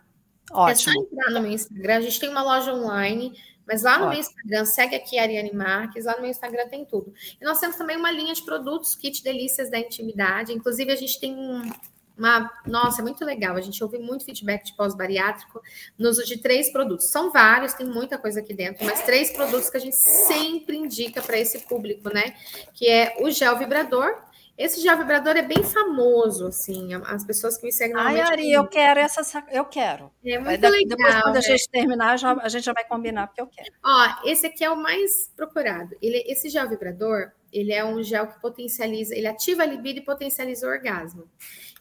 Ótimo. 0.52 0.92
É 0.92 0.94
só 0.94 1.00
entrar 1.00 1.30
no 1.30 1.40
meu 1.40 1.52
Instagram. 1.52 1.96
A 1.96 2.00
gente 2.02 2.20
tem 2.20 2.28
uma 2.28 2.42
loja 2.42 2.74
online, 2.74 3.32
mas 3.66 3.82
lá 3.82 3.98
no 3.98 4.06
Ótimo. 4.06 4.10
meu 4.10 4.20
Instagram, 4.20 4.64
segue 4.66 4.96
aqui 4.96 5.18
a 5.18 5.22
Ariane 5.22 5.54
Marques, 5.54 6.04
lá 6.04 6.14
no 6.16 6.20
meu 6.20 6.30
Instagram 6.30 6.68
tem 6.68 6.84
tudo. 6.84 7.14
E 7.40 7.44
nós 7.44 7.58
temos 7.58 7.76
também 7.76 7.96
uma 7.96 8.10
linha 8.10 8.34
de 8.34 8.44
produtos, 8.44 8.94
kit 8.94 9.24
delícias 9.24 9.70
da 9.70 9.78
intimidade. 9.78 10.52
Inclusive, 10.52 10.92
a 10.92 10.96
gente 10.96 11.18
tem 11.18 11.34
um, 11.34 11.62
uma, 12.16 12.50
nossa, 12.66 13.00
é 13.00 13.04
muito 13.04 13.24
legal. 13.24 13.56
A 13.56 13.60
gente 13.60 13.82
ouve 13.82 13.98
muito 13.98 14.24
feedback 14.24 14.64
de 14.64 14.76
pós-bariátrico 14.76 15.60
no 15.98 16.08
uso 16.08 16.24
de 16.24 16.38
três 16.38 16.70
produtos. 16.72 17.10
São 17.10 17.32
vários, 17.32 17.74
tem 17.74 17.86
muita 17.86 18.16
coisa 18.16 18.40
aqui 18.40 18.54
dentro, 18.54 18.84
mas 18.84 19.02
três 19.02 19.32
produtos 19.32 19.68
que 19.68 19.76
a 19.76 19.80
gente 19.80 19.96
sempre 19.96 20.76
indica 20.76 21.20
para 21.20 21.38
esse 21.38 21.60
público, 21.60 22.12
né? 22.12 22.34
Que 22.72 22.88
é 22.88 23.16
o 23.20 23.30
gel 23.30 23.58
vibrador. 23.58 24.22
Esse 24.56 24.80
gel 24.80 24.96
vibrador 24.96 25.36
é 25.36 25.42
bem 25.42 25.64
famoso, 25.64 26.46
assim, 26.46 26.94
as 26.94 27.24
pessoas 27.24 27.58
que 27.58 27.66
me 27.66 27.72
seguem 27.72 27.96
Ai, 27.96 28.20
Ari, 28.20 28.52
eu 28.52 28.64
quero 28.68 29.00
essa, 29.00 29.44
eu 29.50 29.64
quero. 29.64 30.12
É 30.24 30.38
muito 30.38 30.62
legal. 30.62 30.96
Depois, 30.96 31.22
quando 31.22 31.36
a 31.36 31.40
gente 31.40 31.68
terminar, 31.68 32.16
já, 32.16 32.32
a 32.34 32.48
gente 32.48 32.64
já 32.64 32.72
vai 32.72 32.84
combinar, 32.84 33.26
porque 33.26 33.40
eu 33.40 33.48
quero. 33.48 33.72
Ó, 33.84 34.06
esse 34.24 34.46
aqui 34.46 34.62
é 34.62 34.70
o 34.70 34.76
mais 34.76 35.28
procurado. 35.34 35.96
Ele, 36.00 36.22
esse 36.28 36.48
gel 36.48 36.68
vibrador, 36.68 37.32
ele 37.52 37.72
é 37.72 37.84
um 37.84 38.00
gel 38.00 38.28
que 38.28 38.40
potencializa, 38.40 39.16
ele 39.16 39.26
ativa 39.26 39.64
a 39.64 39.66
libido 39.66 39.98
e 39.98 40.04
potencializa 40.04 40.68
o 40.68 40.70
orgasmo. 40.70 41.28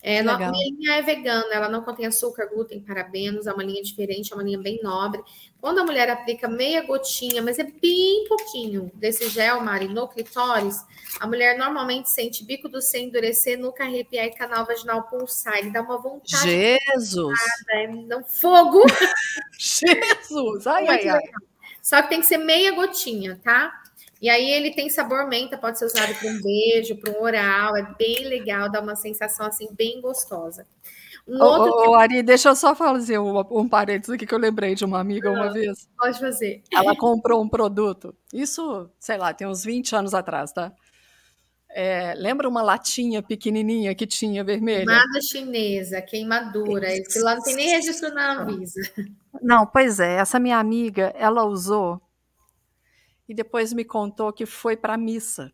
É, 0.06 0.20
a 0.20 0.38
minha 0.38 0.52
linha 0.52 0.96
é 0.98 1.02
vegana, 1.02 1.48
ela 1.54 1.70
não 1.70 1.82
contém 1.82 2.06
açúcar, 2.06 2.48
glúten, 2.48 2.82
parabenos, 2.82 3.48
é 3.48 3.54
uma 3.54 3.64
linha 3.64 3.82
diferente, 3.82 4.34
é 4.34 4.36
uma 4.36 4.44
linha 4.44 4.60
bem 4.60 4.82
nobre. 4.84 5.24
Quando 5.62 5.80
a 5.80 5.86
mulher 5.86 6.10
aplica 6.10 6.46
meia 6.46 6.82
gotinha, 6.82 7.42
mas 7.42 7.58
é 7.58 7.64
bem 7.64 8.26
pouquinho 8.28 8.92
desse 8.96 9.30
gel, 9.30 9.62
Mari, 9.62 9.88
no 9.88 10.10
clitóris, 10.10 10.86
a 11.22 11.26
mulher 11.26 11.58
normalmente 11.58 12.10
sente 12.10 12.44
bico 12.44 12.68
do 12.68 12.82
seio 12.82 13.08
endurecer, 13.08 13.58
nuca 13.58 13.86
arrepiar 13.86 14.26
e 14.26 14.32
canal 14.36 14.66
vaginal 14.66 15.04
pulsar. 15.04 15.58
Ele 15.60 15.70
dá 15.70 15.82
uma 15.82 15.98
vontade. 15.98 16.44
Jesus! 16.44 17.40
É 17.72 17.88
um 17.88 18.26
fogo! 18.26 18.84
Jesus! 19.58 20.68
Ai, 20.68 20.86
ai, 20.86 21.08
ai. 21.08 21.22
Só 21.82 22.02
que 22.02 22.10
tem 22.10 22.20
que 22.20 22.26
ser 22.26 22.40
meia 22.40 22.74
gotinha, 22.74 23.40
tá? 23.42 23.83
E 24.24 24.30
aí 24.30 24.52
ele 24.52 24.72
tem 24.72 24.90
sabor 24.90 25.28
menta, 25.28 25.58
pode 25.58 25.78
ser 25.78 25.84
usado 25.84 26.16
para 26.16 26.30
um 26.30 26.42
beijo, 26.42 26.96
para 26.96 27.12
um 27.12 27.22
oral, 27.22 27.76
é 27.76 27.94
bem 28.00 28.26
legal, 28.26 28.72
dá 28.72 28.80
uma 28.80 28.96
sensação 28.96 29.46
assim 29.46 29.68
bem 29.78 30.00
gostosa. 30.00 30.66
Um 31.28 31.42
ô, 31.42 31.46
outro... 31.46 31.92
ô, 31.92 31.96
Ari, 31.96 32.24
deixa 32.24 32.48
eu 32.48 32.56
só 32.56 32.74
fazer 32.74 33.20
um, 33.20 33.38
um 33.52 33.68
parênteses 33.68 34.16
aqui 34.16 34.26
que 34.26 34.34
eu 34.34 34.40
lembrei 34.40 34.76
de 34.76 34.86
uma 34.86 34.98
amiga 34.98 35.30
uma 35.30 35.52
vez. 35.52 35.90
Pode 35.98 36.18
fazer. 36.18 36.64
Ela 36.72 36.96
comprou 36.96 37.44
um 37.44 37.50
produto, 37.50 38.16
isso, 38.34 38.90
sei 38.98 39.18
lá, 39.18 39.34
tem 39.34 39.46
uns 39.46 39.66
20 39.66 39.94
anos 39.94 40.14
atrás, 40.14 40.54
tá? 40.54 40.72
É, 41.70 42.14
lembra 42.16 42.48
uma 42.48 42.62
latinha 42.62 43.22
pequenininha 43.22 43.94
que 43.94 44.08
tinha 44.08 44.42
vermelha? 44.42 44.86
Nada 44.86 45.20
chinesa, 45.22 46.02
queimadura. 46.02 46.96
Esse 46.96 47.20
lá 47.20 47.36
não 47.36 47.44
tem 47.44 47.58
nem 47.58 47.72
registro 47.72 48.14
na 48.14 48.42
Anvisa. 48.42 48.80
Não, 49.42 49.66
pois 49.66 50.00
é. 50.00 50.16
Essa 50.16 50.40
minha 50.40 50.60
amiga, 50.60 51.14
ela 51.18 51.44
usou 51.44 52.00
e 53.28 53.34
depois 53.34 53.74
me 53.74 53.86
contou 53.86 54.32
que 54.34 54.46
foi 54.46 54.76
para 54.76 54.98
missa. 54.98 55.52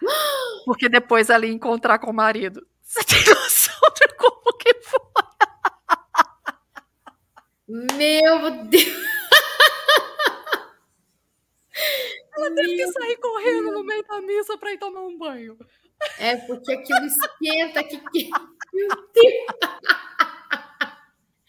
Porque 0.64 0.88
depois 0.88 1.30
ela 1.30 1.46
ia 1.46 1.52
encontrar 1.52 1.98
com 1.98 2.10
o 2.10 2.14
marido. 2.14 2.66
Você 2.82 3.04
tem 3.04 3.18
noção 3.34 3.80
de 3.94 4.08
como 4.16 4.56
que 4.58 4.74
foi? 4.82 5.00
Meu 7.96 8.50
Deus! 8.66 8.84
Ela 12.36 12.54
teve 12.54 12.76
que 12.76 12.92
sair 12.92 13.16
correndo 13.16 13.72
no 13.72 13.84
meio 13.84 14.02
da 14.04 14.20
missa 14.20 14.58
para 14.58 14.72
ir 14.72 14.78
tomar 14.78 15.02
um 15.02 15.16
banho. 15.16 15.56
É 16.18 16.36
porque 16.36 16.72
aquilo 16.72 17.06
esquenta 17.06 17.84
que, 17.84 17.98
que... 18.10 18.30
Meu 18.72 18.88
Deus! 18.88 20.01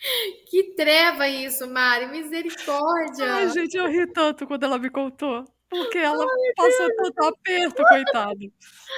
Que 0.49 0.75
treva 0.75 1.27
isso, 1.27 1.67
Mari, 1.67 2.07
misericórdia. 2.07 3.33
Ai, 3.33 3.49
gente, 3.49 3.75
eu 3.75 3.87
ri 3.87 4.05
tanto 4.07 4.45
quando 4.45 4.63
ela 4.63 4.77
me 4.77 4.89
contou. 4.89 5.45
Porque 5.69 5.97
ela 5.97 6.23
Ai, 6.23 6.53
passou 6.55 6.87
Deus. 6.87 6.97
tanto 6.97 7.25
aperto, 7.25 7.83
coitada. 7.83 8.51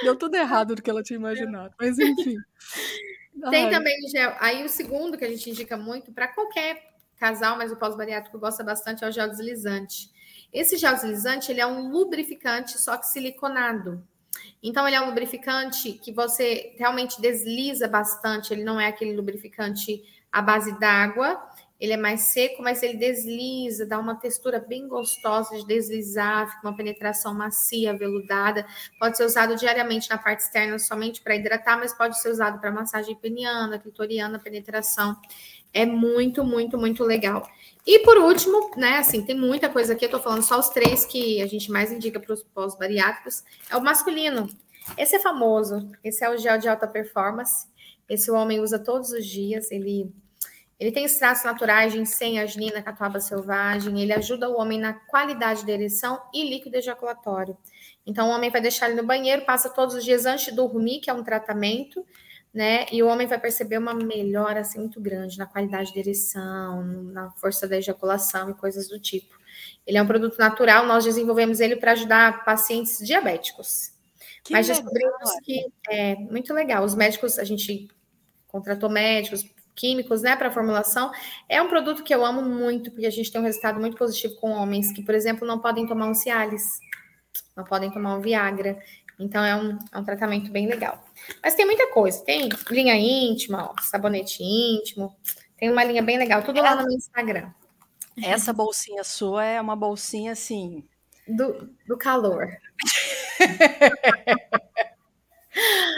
Deu 0.03 0.15
tudo 0.15 0.35
errado 0.35 0.75
do 0.75 0.81
que 0.81 0.89
ela 0.89 1.01
tinha 1.01 1.17
imaginado. 1.17 1.73
Mas 1.79 1.97
enfim. 1.97 2.35
Tem 3.49 3.65
Ai. 3.65 3.71
também 3.71 3.95
o 4.05 4.09
gel. 4.09 4.35
Aí 4.39 4.63
o 4.65 4.69
segundo 4.69 5.17
que 5.17 5.23
a 5.23 5.29
gente 5.29 5.49
indica 5.49 5.77
muito 5.77 6.11
para 6.11 6.27
qualquer 6.27 6.95
casal, 7.17 7.57
mas 7.57 7.71
o 7.71 7.77
pós-bariátrico 7.77 8.37
gosta 8.39 8.63
bastante 8.63 9.05
é 9.05 9.07
o 9.07 9.11
gel 9.11 9.29
deslizante. 9.29 10.09
Esse 10.51 10.77
gel 10.77 10.95
deslizante 10.95 11.51
ele 11.51 11.61
é 11.61 11.67
um 11.67 11.89
lubrificante, 11.89 12.77
só 12.77 12.97
que 12.97 13.07
siliconado. 13.07 14.05
Então, 14.61 14.87
ele 14.87 14.95
é 14.95 15.01
um 15.01 15.07
lubrificante 15.07 15.93
que 15.93 16.11
você 16.11 16.75
realmente 16.77 17.21
desliza 17.21 17.87
bastante. 17.87 18.51
Ele 18.51 18.63
não 18.63 18.79
é 18.79 18.87
aquele 18.87 19.15
lubrificante 19.15 20.03
à 20.35 20.41
base 20.41 20.77
d'água. 20.77 21.41
Ele 21.79 21.93
é 21.93 21.97
mais 21.97 22.21
seco, 22.21 22.61
mas 22.61 22.83
ele 22.83 22.97
desliza, 22.97 23.85
dá 23.85 23.97
uma 23.99 24.15
textura 24.15 24.59
bem 24.59 24.87
gostosa 24.87 25.57
de 25.57 25.65
deslizar, 25.65 26.49
fica 26.49 26.67
uma 26.67 26.75
penetração 26.75 27.33
macia, 27.33 27.97
veludada. 27.97 28.65
Pode 28.99 29.15
ser 29.15 29.25
usado 29.25 29.55
diariamente 29.55 30.09
na 30.09 30.17
parte 30.17 30.41
externa 30.41 30.77
somente 30.77 31.21
para 31.21 31.35
hidratar, 31.35 31.77
mas 31.77 31.93
pode 31.93 32.19
ser 32.21 32.29
usado 32.29 32.59
para 32.59 32.71
massagem 32.71 33.15
peniana, 33.15 33.79
clitoriana, 33.79 34.39
penetração. 34.39 35.15
É 35.73 35.85
muito, 35.85 36.43
muito, 36.43 36.77
muito 36.77 37.03
legal. 37.03 37.47
E 37.85 37.99
por 37.99 38.17
último, 38.17 38.71
né, 38.77 38.97
assim, 38.97 39.25
tem 39.25 39.37
muita 39.37 39.69
coisa 39.69 39.93
aqui, 39.93 40.05
eu 40.05 40.11
tô 40.11 40.19
falando 40.19 40.43
só 40.43 40.59
os 40.59 40.69
três 40.69 41.05
que 41.05 41.41
a 41.41 41.47
gente 41.47 41.71
mais 41.71 41.91
indica 41.91 42.19
para 42.19 42.33
os 42.33 42.43
pós-bariátricos, 42.43 43.43
é 43.69 43.75
o 43.75 43.81
masculino. 43.81 44.49
Esse 44.97 45.17
é 45.17 45.19
famoso, 45.19 45.89
esse 46.03 46.23
é 46.23 46.29
o 46.29 46.37
gel 46.37 46.57
de 46.57 46.69
alta 46.69 46.87
performance, 46.87 47.67
esse 48.07 48.29
o 48.31 48.35
homem 48.35 48.59
usa 48.59 48.79
todos 48.79 49.11
os 49.11 49.25
dias, 49.25 49.71
ele 49.71 50.13
ele 50.79 50.91
tem 50.91 51.05
extratos 51.05 51.43
naturais 51.43 51.93
de 51.93 52.37
arginina, 52.37 52.81
catuaba 52.81 53.19
selvagem, 53.19 54.01
ele 54.01 54.13
ajuda 54.13 54.49
o 54.49 54.59
homem 54.59 54.79
na 54.79 54.93
qualidade 54.93 55.65
da 55.65 55.71
ereção 55.71 56.21
e 56.33 56.49
líquido 56.49 56.75
ejaculatório. 56.75 57.57
Então, 58.05 58.29
o 58.29 58.31
homem 58.31 58.49
vai 58.49 58.61
deixar 58.61 58.89
ele 58.89 59.01
no 59.01 59.07
banheiro, 59.07 59.45
passa 59.45 59.69
todos 59.69 59.95
os 59.95 60.03
dias 60.03 60.25
antes 60.25 60.45
de 60.45 60.51
dormir, 60.51 60.99
que 60.99 61.09
é 61.09 61.13
um 61.13 61.23
tratamento, 61.23 62.05
né? 62.53 62.85
E 62.91 63.01
o 63.01 63.07
homem 63.07 63.25
vai 63.25 63.39
perceber 63.39 63.77
uma 63.77 63.93
melhora 63.93 64.59
assim 64.59 64.79
muito 64.79 64.99
grande 64.99 65.37
na 65.37 65.45
qualidade 65.45 65.93
da 65.93 65.99
ereção, 65.99 66.83
na 66.83 67.31
força 67.31 67.67
da 67.67 67.77
ejaculação 67.77 68.49
e 68.49 68.53
coisas 68.53 68.89
do 68.89 68.99
tipo. 68.99 69.33
Ele 69.87 69.97
é 69.97 70.01
um 70.01 70.07
produto 70.07 70.37
natural, 70.37 70.85
nós 70.85 71.05
desenvolvemos 71.05 71.59
ele 71.61 71.77
para 71.77 71.93
ajudar 71.93 72.43
pacientes 72.43 72.99
diabéticos. 72.99 73.93
Que 74.43 74.53
Mas 74.53 74.67
legal. 74.67 74.83
descobrimos 74.83 75.31
que 75.43 75.71
é 75.89 76.15
muito 76.15 76.53
legal. 76.53 76.83
Os 76.83 76.95
médicos, 76.95 77.39
a 77.39 77.43
gente 77.43 77.87
contratou 78.47 78.89
médicos, 78.89 79.43
químicos, 79.75 80.21
né, 80.21 80.35
para 80.35 80.51
formulação. 80.51 81.11
É 81.49 81.61
um 81.61 81.67
produto 81.67 82.03
que 82.03 82.13
eu 82.13 82.25
amo 82.25 82.41
muito, 82.41 82.91
porque 82.91 83.05
a 83.05 83.11
gente 83.11 83.31
tem 83.31 83.41
um 83.41 83.43
resultado 83.43 83.79
muito 83.79 83.97
positivo 83.97 84.35
com 84.35 84.51
homens 84.51 84.91
que, 84.91 85.03
por 85.03 85.13
exemplo, 85.13 85.47
não 85.47 85.59
podem 85.59 85.85
tomar 85.85 86.07
um 86.07 86.13
Cialis, 86.13 86.79
não 87.55 87.63
podem 87.63 87.91
tomar 87.91 88.15
um 88.15 88.21
Viagra. 88.21 88.79
Então 89.19 89.43
é 89.43 89.55
um, 89.55 89.77
é 89.91 89.97
um 89.97 90.03
tratamento 90.03 90.51
bem 90.51 90.67
legal. 90.67 91.03
Mas 91.41 91.55
tem 91.55 91.65
muita 91.65 91.91
coisa. 91.91 92.23
Tem 92.23 92.49
linha 92.69 92.95
íntima, 92.95 93.71
ó, 93.71 93.81
sabonete 93.81 94.43
íntimo. 94.43 95.15
Tem 95.57 95.71
uma 95.71 95.83
linha 95.83 96.03
bem 96.03 96.17
legal. 96.17 96.43
Tudo 96.43 96.61
lá 96.61 96.75
no 96.75 96.83
meu 96.83 96.97
Instagram. 96.97 97.49
Essa 98.21 98.53
bolsinha 98.53 99.03
sua 99.03 99.45
é 99.45 99.59
uma 99.59 99.75
bolsinha 99.75 100.31
assim. 100.31 100.83
Do, 101.27 101.69
do 101.87 101.97
calor. 101.97 102.47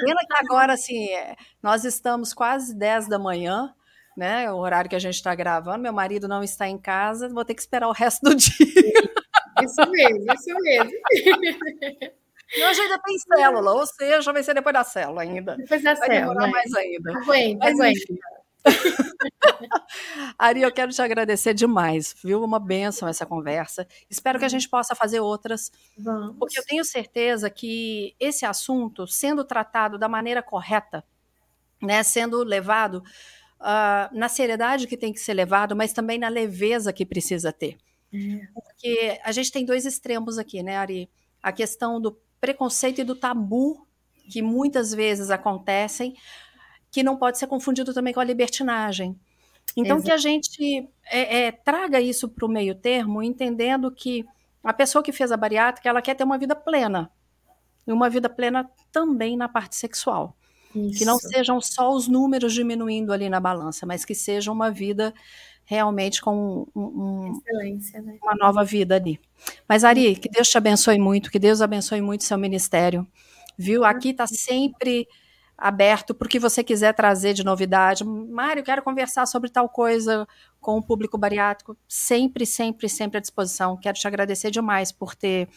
Pena 0.05 0.19
que 0.27 0.45
agora, 0.45 0.73
assim, 0.73 1.09
é, 1.09 1.35
nós 1.61 1.83
estamos 1.83 2.33
quase 2.33 2.75
10 2.75 3.07
da 3.07 3.17
manhã, 3.19 3.73
né? 4.15 4.51
O 4.51 4.57
horário 4.57 4.89
que 4.89 4.95
a 4.95 4.99
gente 4.99 5.15
está 5.15 5.33
gravando. 5.35 5.79
Meu 5.83 5.93
marido 5.93 6.27
não 6.27 6.43
está 6.43 6.67
em 6.67 6.77
casa, 6.77 7.29
vou 7.29 7.43
ter 7.45 7.55
que 7.55 7.61
esperar 7.61 7.87
o 7.87 7.91
resto 7.93 8.21
do 8.23 8.33
dia. 8.35 8.53
Isso 9.61 9.91
mesmo, 9.91 10.33
isso 10.33 10.59
mesmo. 10.61 10.91
E 12.55 12.63
hoje 12.63 12.79
ainda 12.81 12.97
tem 12.99 13.17
célula, 13.17 13.73
ou 13.73 13.85
seja, 13.85 14.31
vai 14.31 14.41
ser 14.43 14.53
depois 14.53 14.73
da 14.73 14.83
célula 14.83 15.21
ainda. 15.21 15.57
Depois 15.57 15.83
da 15.83 15.93
vai 15.95 16.07
célula. 16.07 16.33
demorar 16.33 16.47
mais 16.51 16.73
ainda. 16.75 17.11
Aguenta, 17.17 17.65
Mas, 17.65 17.79
aguenta. 17.79 18.13
Ari, 20.37 20.61
eu 20.61 20.71
quero 20.71 20.91
te 20.91 21.01
agradecer 21.01 21.53
demais, 21.53 22.15
viu? 22.23 22.43
Uma 22.43 22.59
benção 22.59 23.07
essa 23.07 23.25
conversa. 23.25 23.87
Espero 24.09 24.39
que 24.39 24.45
a 24.45 24.49
gente 24.49 24.69
possa 24.69 24.95
fazer 24.95 25.19
outras, 25.19 25.71
Vamos. 25.97 26.35
porque 26.37 26.59
eu 26.59 26.65
tenho 26.65 26.83
certeza 26.83 27.49
que 27.49 28.15
esse 28.19 28.45
assunto, 28.45 29.07
sendo 29.07 29.43
tratado 29.43 29.97
da 29.97 30.07
maneira 30.07 30.43
correta, 30.43 31.03
né, 31.81 32.03
sendo 32.03 32.43
levado 32.43 33.03
uh, 33.59 34.17
na 34.17 34.29
seriedade 34.29 34.87
que 34.87 34.97
tem 34.97 35.13
que 35.13 35.19
ser 35.19 35.33
levado, 35.33 35.75
mas 35.75 35.93
também 35.93 36.17
na 36.17 36.29
leveza 36.29 36.93
que 36.93 37.05
precisa 37.05 37.51
ter. 37.51 37.77
É. 38.13 38.47
Porque 38.53 39.19
a 39.23 39.31
gente 39.31 39.51
tem 39.51 39.65
dois 39.65 39.85
extremos 39.85 40.37
aqui, 40.37 40.63
né, 40.63 40.77
Ari? 40.77 41.09
A 41.41 41.51
questão 41.51 41.99
do 41.99 42.17
preconceito 42.39 43.01
e 43.01 43.03
do 43.03 43.15
tabu 43.15 43.85
que 44.29 44.41
muitas 44.41 44.93
vezes 44.93 45.29
acontecem, 45.29 46.15
que 46.97 47.03
não 47.03 47.15
pode 47.15 47.37
ser 47.37 47.45
confundido 47.45 47.93
também 47.93 48.11
com 48.11 48.19
a 48.19 48.23
libertinagem. 48.23 49.15
Então, 49.75 49.97
Exato. 49.97 50.03
que 50.03 50.11
a 50.11 50.17
gente 50.17 50.89
é, 51.05 51.41
é, 51.41 51.51
traga 51.51 52.01
isso 52.01 52.27
para 52.27 52.43
o 52.43 52.49
meio 52.49 52.73
termo, 52.73 53.21
entendendo 53.21 53.91
que 53.91 54.25
a 54.63 54.73
pessoa 54.73 55.03
que 55.03 55.11
fez 55.11 55.31
a 55.31 55.37
bariátrica, 55.37 55.87
ela 55.87 56.01
quer 56.01 56.15
ter 56.15 56.23
uma 56.23 56.39
vida 56.39 56.55
plena. 56.55 57.11
E 57.85 57.91
uma 57.91 58.09
vida 58.09 58.27
plena 58.27 58.67
também 58.91 59.37
na 59.37 59.47
parte 59.47 59.75
sexual. 59.75 60.35
Isso. 60.73 60.97
Que 60.97 61.05
não 61.05 61.19
sejam 61.19 61.61
só 61.61 61.93
os 61.93 62.07
números 62.07 62.51
diminuindo 62.51 63.13
ali 63.13 63.29
na 63.29 63.39
balança, 63.39 63.85
mas 63.85 64.03
que 64.03 64.15
seja 64.15 64.51
uma 64.51 64.71
vida 64.71 65.13
realmente 65.65 66.19
com 66.19 66.65
um, 66.75 66.81
um, 66.81 67.41
né? 67.45 68.17
uma 68.23 68.33
nova 68.33 68.63
vida 68.63 68.95
ali. 68.95 69.19
Mas, 69.69 69.83
Ari, 69.83 70.15
que 70.15 70.29
Deus 70.29 70.49
te 70.49 70.57
abençoe 70.57 70.97
muito, 70.97 71.29
que 71.29 71.37
Deus 71.37 71.61
abençoe 71.61 72.01
muito 72.01 72.23
seu 72.23 72.39
ministério. 72.39 73.05
Viu? 73.55 73.85
Aqui 73.85 74.09
está 74.09 74.25
sempre 74.25 75.07
aberto 75.57 76.13
para 76.13 76.25
o 76.25 76.29
que 76.29 76.39
você 76.39 76.63
quiser 76.63 76.93
trazer 76.93 77.33
de 77.33 77.43
novidade. 77.43 78.03
Mário, 78.03 78.63
quero 78.63 78.83
conversar 78.83 79.25
sobre 79.25 79.49
tal 79.49 79.67
coisa 79.67 80.27
com 80.61 80.77
o 80.77 80.83
público 80.83 81.17
bariátrico. 81.17 81.75
Sempre, 81.87 82.45
sempre, 82.45 82.87
sempre 82.87 83.17
à 83.17 83.21
disposição. 83.21 83.75
Quero 83.77 83.97
te 83.97 84.07
agradecer 84.07 84.51
demais 84.51 84.91
por 84.91 85.15
ter 85.15 85.49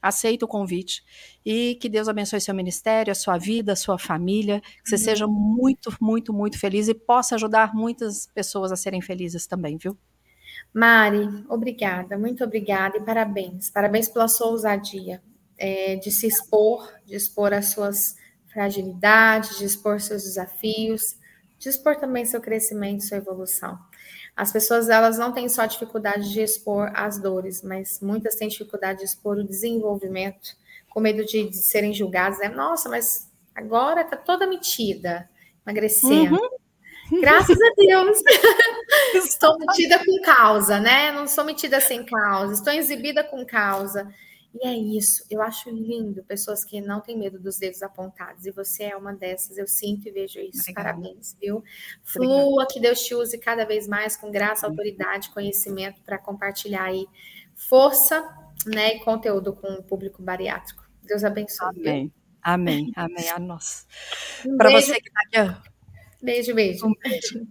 aceito 0.00 0.44
o 0.44 0.48
convite 0.48 1.02
e 1.44 1.76
que 1.80 1.88
Deus 1.88 2.08
abençoe 2.08 2.40
seu 2.40 2.54
ministério, 2.54 3.10
a 3.10 3.16
sua 3.16 3.36
vida, 3.36 3.72
a 3.72 3.76
sua 3.76 3.98
família, 3.98 4.60
que 4.60 4.88
você 4.88 4.94
uhum. 4.94 5.00
seja 5.00 5.26
muito, 5.26 5.92
muito, 6.00 6.32
muito 6.32 6.56
feliz 6.56 6.86
e 6.86 6.94
possa 6.94 7.34
ajudar 7.34 7.74
muitas 7.74 8.28
pessoas 8.28 8.70
a 8.70 8.76
serem 8.76 9.00
felizes 9.00 9.46
também, 9.46 9.76
viu? 9.76 9.98
Mari, 10.72 11.44
obrigada, 11.48 12.16
muito 12.16 12.44
obrigada 12.44 12.96
e 12.96 13.00
parabéns. 13.00 13.70
Parabéns 13.70 14.08
pela 14.08 14.28
sua 14.28 14.48
ousadia 14.48 15.20
é, 15.56 15.96
de 15.96 16.10
se 16.10 16.26
expor, 16.26 16.88
de 17.04 17.16
expor 17.16 17.52
as 17.52 17.66
suas 17.66 18.14
fragilidades, 18.58 19.56
de 19.56 19.64
expor 19.64 20.00
seus 20.00 20.24
desafios, 20.24 21.16
de 21.60 21.68
expor 21.68 21.94
também 21.94 22.24
seu 22.24 22.40
crescimento, 22.40 23.04
sua 23.04 23.18
evolução. 23.18 23.78
As 24.36 24.50
pessoas 24.50 24.88
elas 24.88 25.16
não 25.16 25.32
têm 25.32 25.48
só 25.48 25.64
dificuldade 25.64 26.32
de 26.32 26.40
expor 26.40 26.90
as 26.92 27.20
dores, 27.20 27.62
mas 27.62 28.00
muitas 28.00 28.34
têm 28.34 28.48
dificuldade 28.48 28.98
de 28.98 29.04
expor 29.04 29.38
o 29.38 29.44
desenvolvimento, 29.44 30.56
com 30.90 30.98
medo 30.98 31.24
de, 31.24 31.48
de 31.48 31.56
serem 31.56 31.94
julgadas. 31.94 32.40
Né? 32.40 32.48
Nossa, 32.48 32.88
mas 32.88 33.30
agora 33.54 34.02
tá 34.02 34.16
toda 34.16 34.44
metida, 34.44 35.30
emagrecendo. 35.64 36.34
Uhum. 36.34 36.58
Graças 37.22 37.56
a 37.60 37.72
Deus. 37.76 38.22
Estou 39.14 39.56
metida 39.58 40.04
com 40.04 40.20
causa, 40.22 40.80
né? 40.80 41.12
Não 41.12 41.28
sou 41.28 41.44
metida 41.44 41.80
sem 41.80 42.04
causa. 42.04 42.54
Estou 42.54 42.72
exibida 42.72 43.22
com 43.22 43.46
causa. 43.46 44.12
E 44.60 44.66
é 44.66 44.72
isso, 44.74 45.24
eu 45.30 45.40
acho 45.40 45.70
lindo 45.70 46.24
pessoas 46.24 46.64
que 46.64 46.80
não 46.80 47.00
têm 47.00 47.16
medo 47.16 47.38
dos 47.38 47.58
dedos 47.58 47.80
apontados, 47.80 48.44
e 48.44 48.50
você 48.50 48.84
é 48.84 48.96
uma 48.96 49.14
dessas, 49.14 49.56
eu 49.56 49.68
sinto 49.68 50.08
e 50.08 50.10
vejo 50.10 50.40
isso. 50.40 50.62
Obrigada. 50.62 50.88
Parabéns, 50.94 51.36
viu? 51.40 51.62
Flua, 52.02 52.42
Obrigada. 52.42 52.66
que 52.72 52.80
Deus 52.80 53.00
te 53.04 53.14
use 53.14 53.38
cada 53.38 53.64
vez 53.64 53.86
mais 53.86 54.16
com 54.16 54.32
graça, 54.32 54.66
autoridade, 54.66 55.30
conhecimento 55.30 56.02
para 56.02 56.18
compartilhar 56.18 56.84
aí 56.84 57.06
força 57.54 58.22
né, 58.66 58.96
e 58.96 59.00
conteúdo 59.00 59.52
com 59.52 59.68
o 59.74 59.82
público 59.82 60.22
bariátrico. 60.22 60.82
Deus 61.04 61.22
abençoe. 61.22 61.68
Amém. 61.68 62.12
Amém, 62.42 62.92
amém. 62.96 63.30
A 63.30 63.38
nossa. 63.38 63.84
Um 64.44 64.56
Para 64.56 64.70
você 64.70 65.00
que 65.00 65.08
está 65.08 65.44
aqui. 65.44 65.68
Beijo, 66.22 66.54
beijo. 66.54 66.86
Um 66.86 66.92
beijo. 67.02 67.46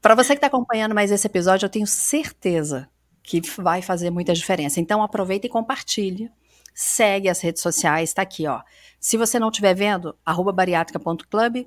Para 0.00 0.14
você 0.14 0.28
que 0.28 0.38
está 0.38 0.46
acompanhando 0.46 0.94
mais 0.94 1.10
esse 1.10 1.26
episódio, 1.26 1.66
eu 1.66 1.70
tenho 1.70 1.86
certeza 1.86 2.88
que 3.22 3.40
vai 3.60 3.82
fazer 3.82 4.10
muita 4.10 4.32
diferença. 4.32 4.80
Então 4.80 5.02
aproveita 5.02 5.46
e 5.46 5.50
compartilhe. 5.50 6.30
Segue 6.82 7.28
as 7.28 7.42
redes 7.42 7.60
sociais, 7.60 8.08
está 8.08 8.22
aqui, 8.22 8.46
ó. 8.46 8.62
Se 8.98 9.18
você 9.18 9.38
não 9.38 9.50
estiver 9.50 9.74
vendo, 9.74 10.16
arroba 10.24 10.50
bariátrica.club, 10.50 11.66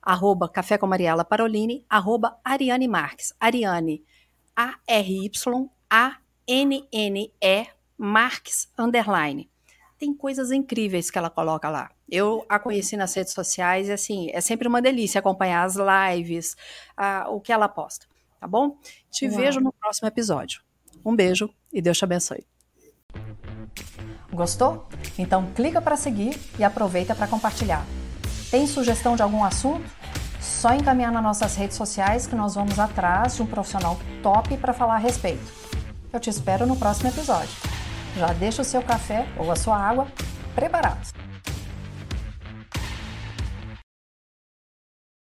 arroba 0.00 0.48
Café 0.48 0.78
com 0.78 0.86
Mariela 0.86 1.24
Parolini, 1.24 1.84
arroba 1.90 2.38
Ariane 2.44 2.86
Marques. 2.86 3.34
Ariane, 3.40 4.04
A-R-Y-A-N-N-E 4.54 5.26
Marques, 7.98 8.68
underline. 8.78 9.50
Tem 9.98 10.14
coisas 10.14 10.52
incríveis 10.52 11.10
que 11.10 11.18
ela 11.18 11.30
coloca 11.30 11.68
lá. 11.68 11.90
Eu 12.08 12.46
a 12.48 12.60
conheci 12.60 12.96
nas 12.96 13.12
redes 13.12 13.32
sociais 13.32 13.88
e, 13.88 13.92
assim, 13.92 14.30
é 14.32 14.40
sempre 14.40 14.68
uma 14.68 14.80
delícia 14.80 15.18
acompanhar 15.18 15.64
as 15.64 15.74
lives, 15.74 16.56
a, 16.96 17.28
o 17.28 17.40
que 17.40 17.52
ela 17.52 17.68
posta, 17.68 18.06
tá 18.38 18.46
bom? 18.46 18.78
Te 19.10 19.26
Uau. 19.26 19.36
vejo 19.36 19.58
no 19.58 19.72
próximo 19.72 20.06
episódio. 20.06 20.62
Um 21.04 21.16
beijo 21.16 21.52
e 21.72 21.82
Deus 21.82 21.98
te 21.98 22.04
abençoe. 22.04 22.46
Gostou? 24.34 24.86
Então 25.18 25.46
clica 25.54 25.80
para 25.80 25.96
seguir 25.96 26.38
e 26.58 26.64
aproveita 26.64 27.14
para 27.14 27.26
compartilhar. 27.26 27.84
Tem 28.50 28.66
sugestão 28.66 29.16
de 29.16 29.22
algum 29.22 29.44
assunto? 29.44 29.84
Só 30.40 30.74
encaminhar 30.74 31.12
nas 31.12 31.22
nossas 31.22 31.56
redes 31.56 31.76
sociais 31.76 32.26
que 32.26 32.36
nós 32.36 32.54
vamos 32.54 32.78
atrás 32.78 33.36
de 33.36 33.42
um 33.42 33.46
profissional 33.46 33.98
top 34.22 34.56
para 34.56 34.72
falar 34.72 34.96
a 34.96 34.98
respeito. 34.98 35.44
Eu 36.12 36.20
te 36.20 36.30
espero 36.30 36.66
no 36.66 36.76
próximo 36.76 37.08
episódio. 37.08 37.50
Já 38.16 38.32
deixa 38.32 38.62
o 38.62 38.64
seu 38.64 38.82
café 38.82 39.26
ou 39.36 39.50
a 39.50 39.56
sua 39.56 39.76
água 39.76 40.06
preparados. 40.54 41.12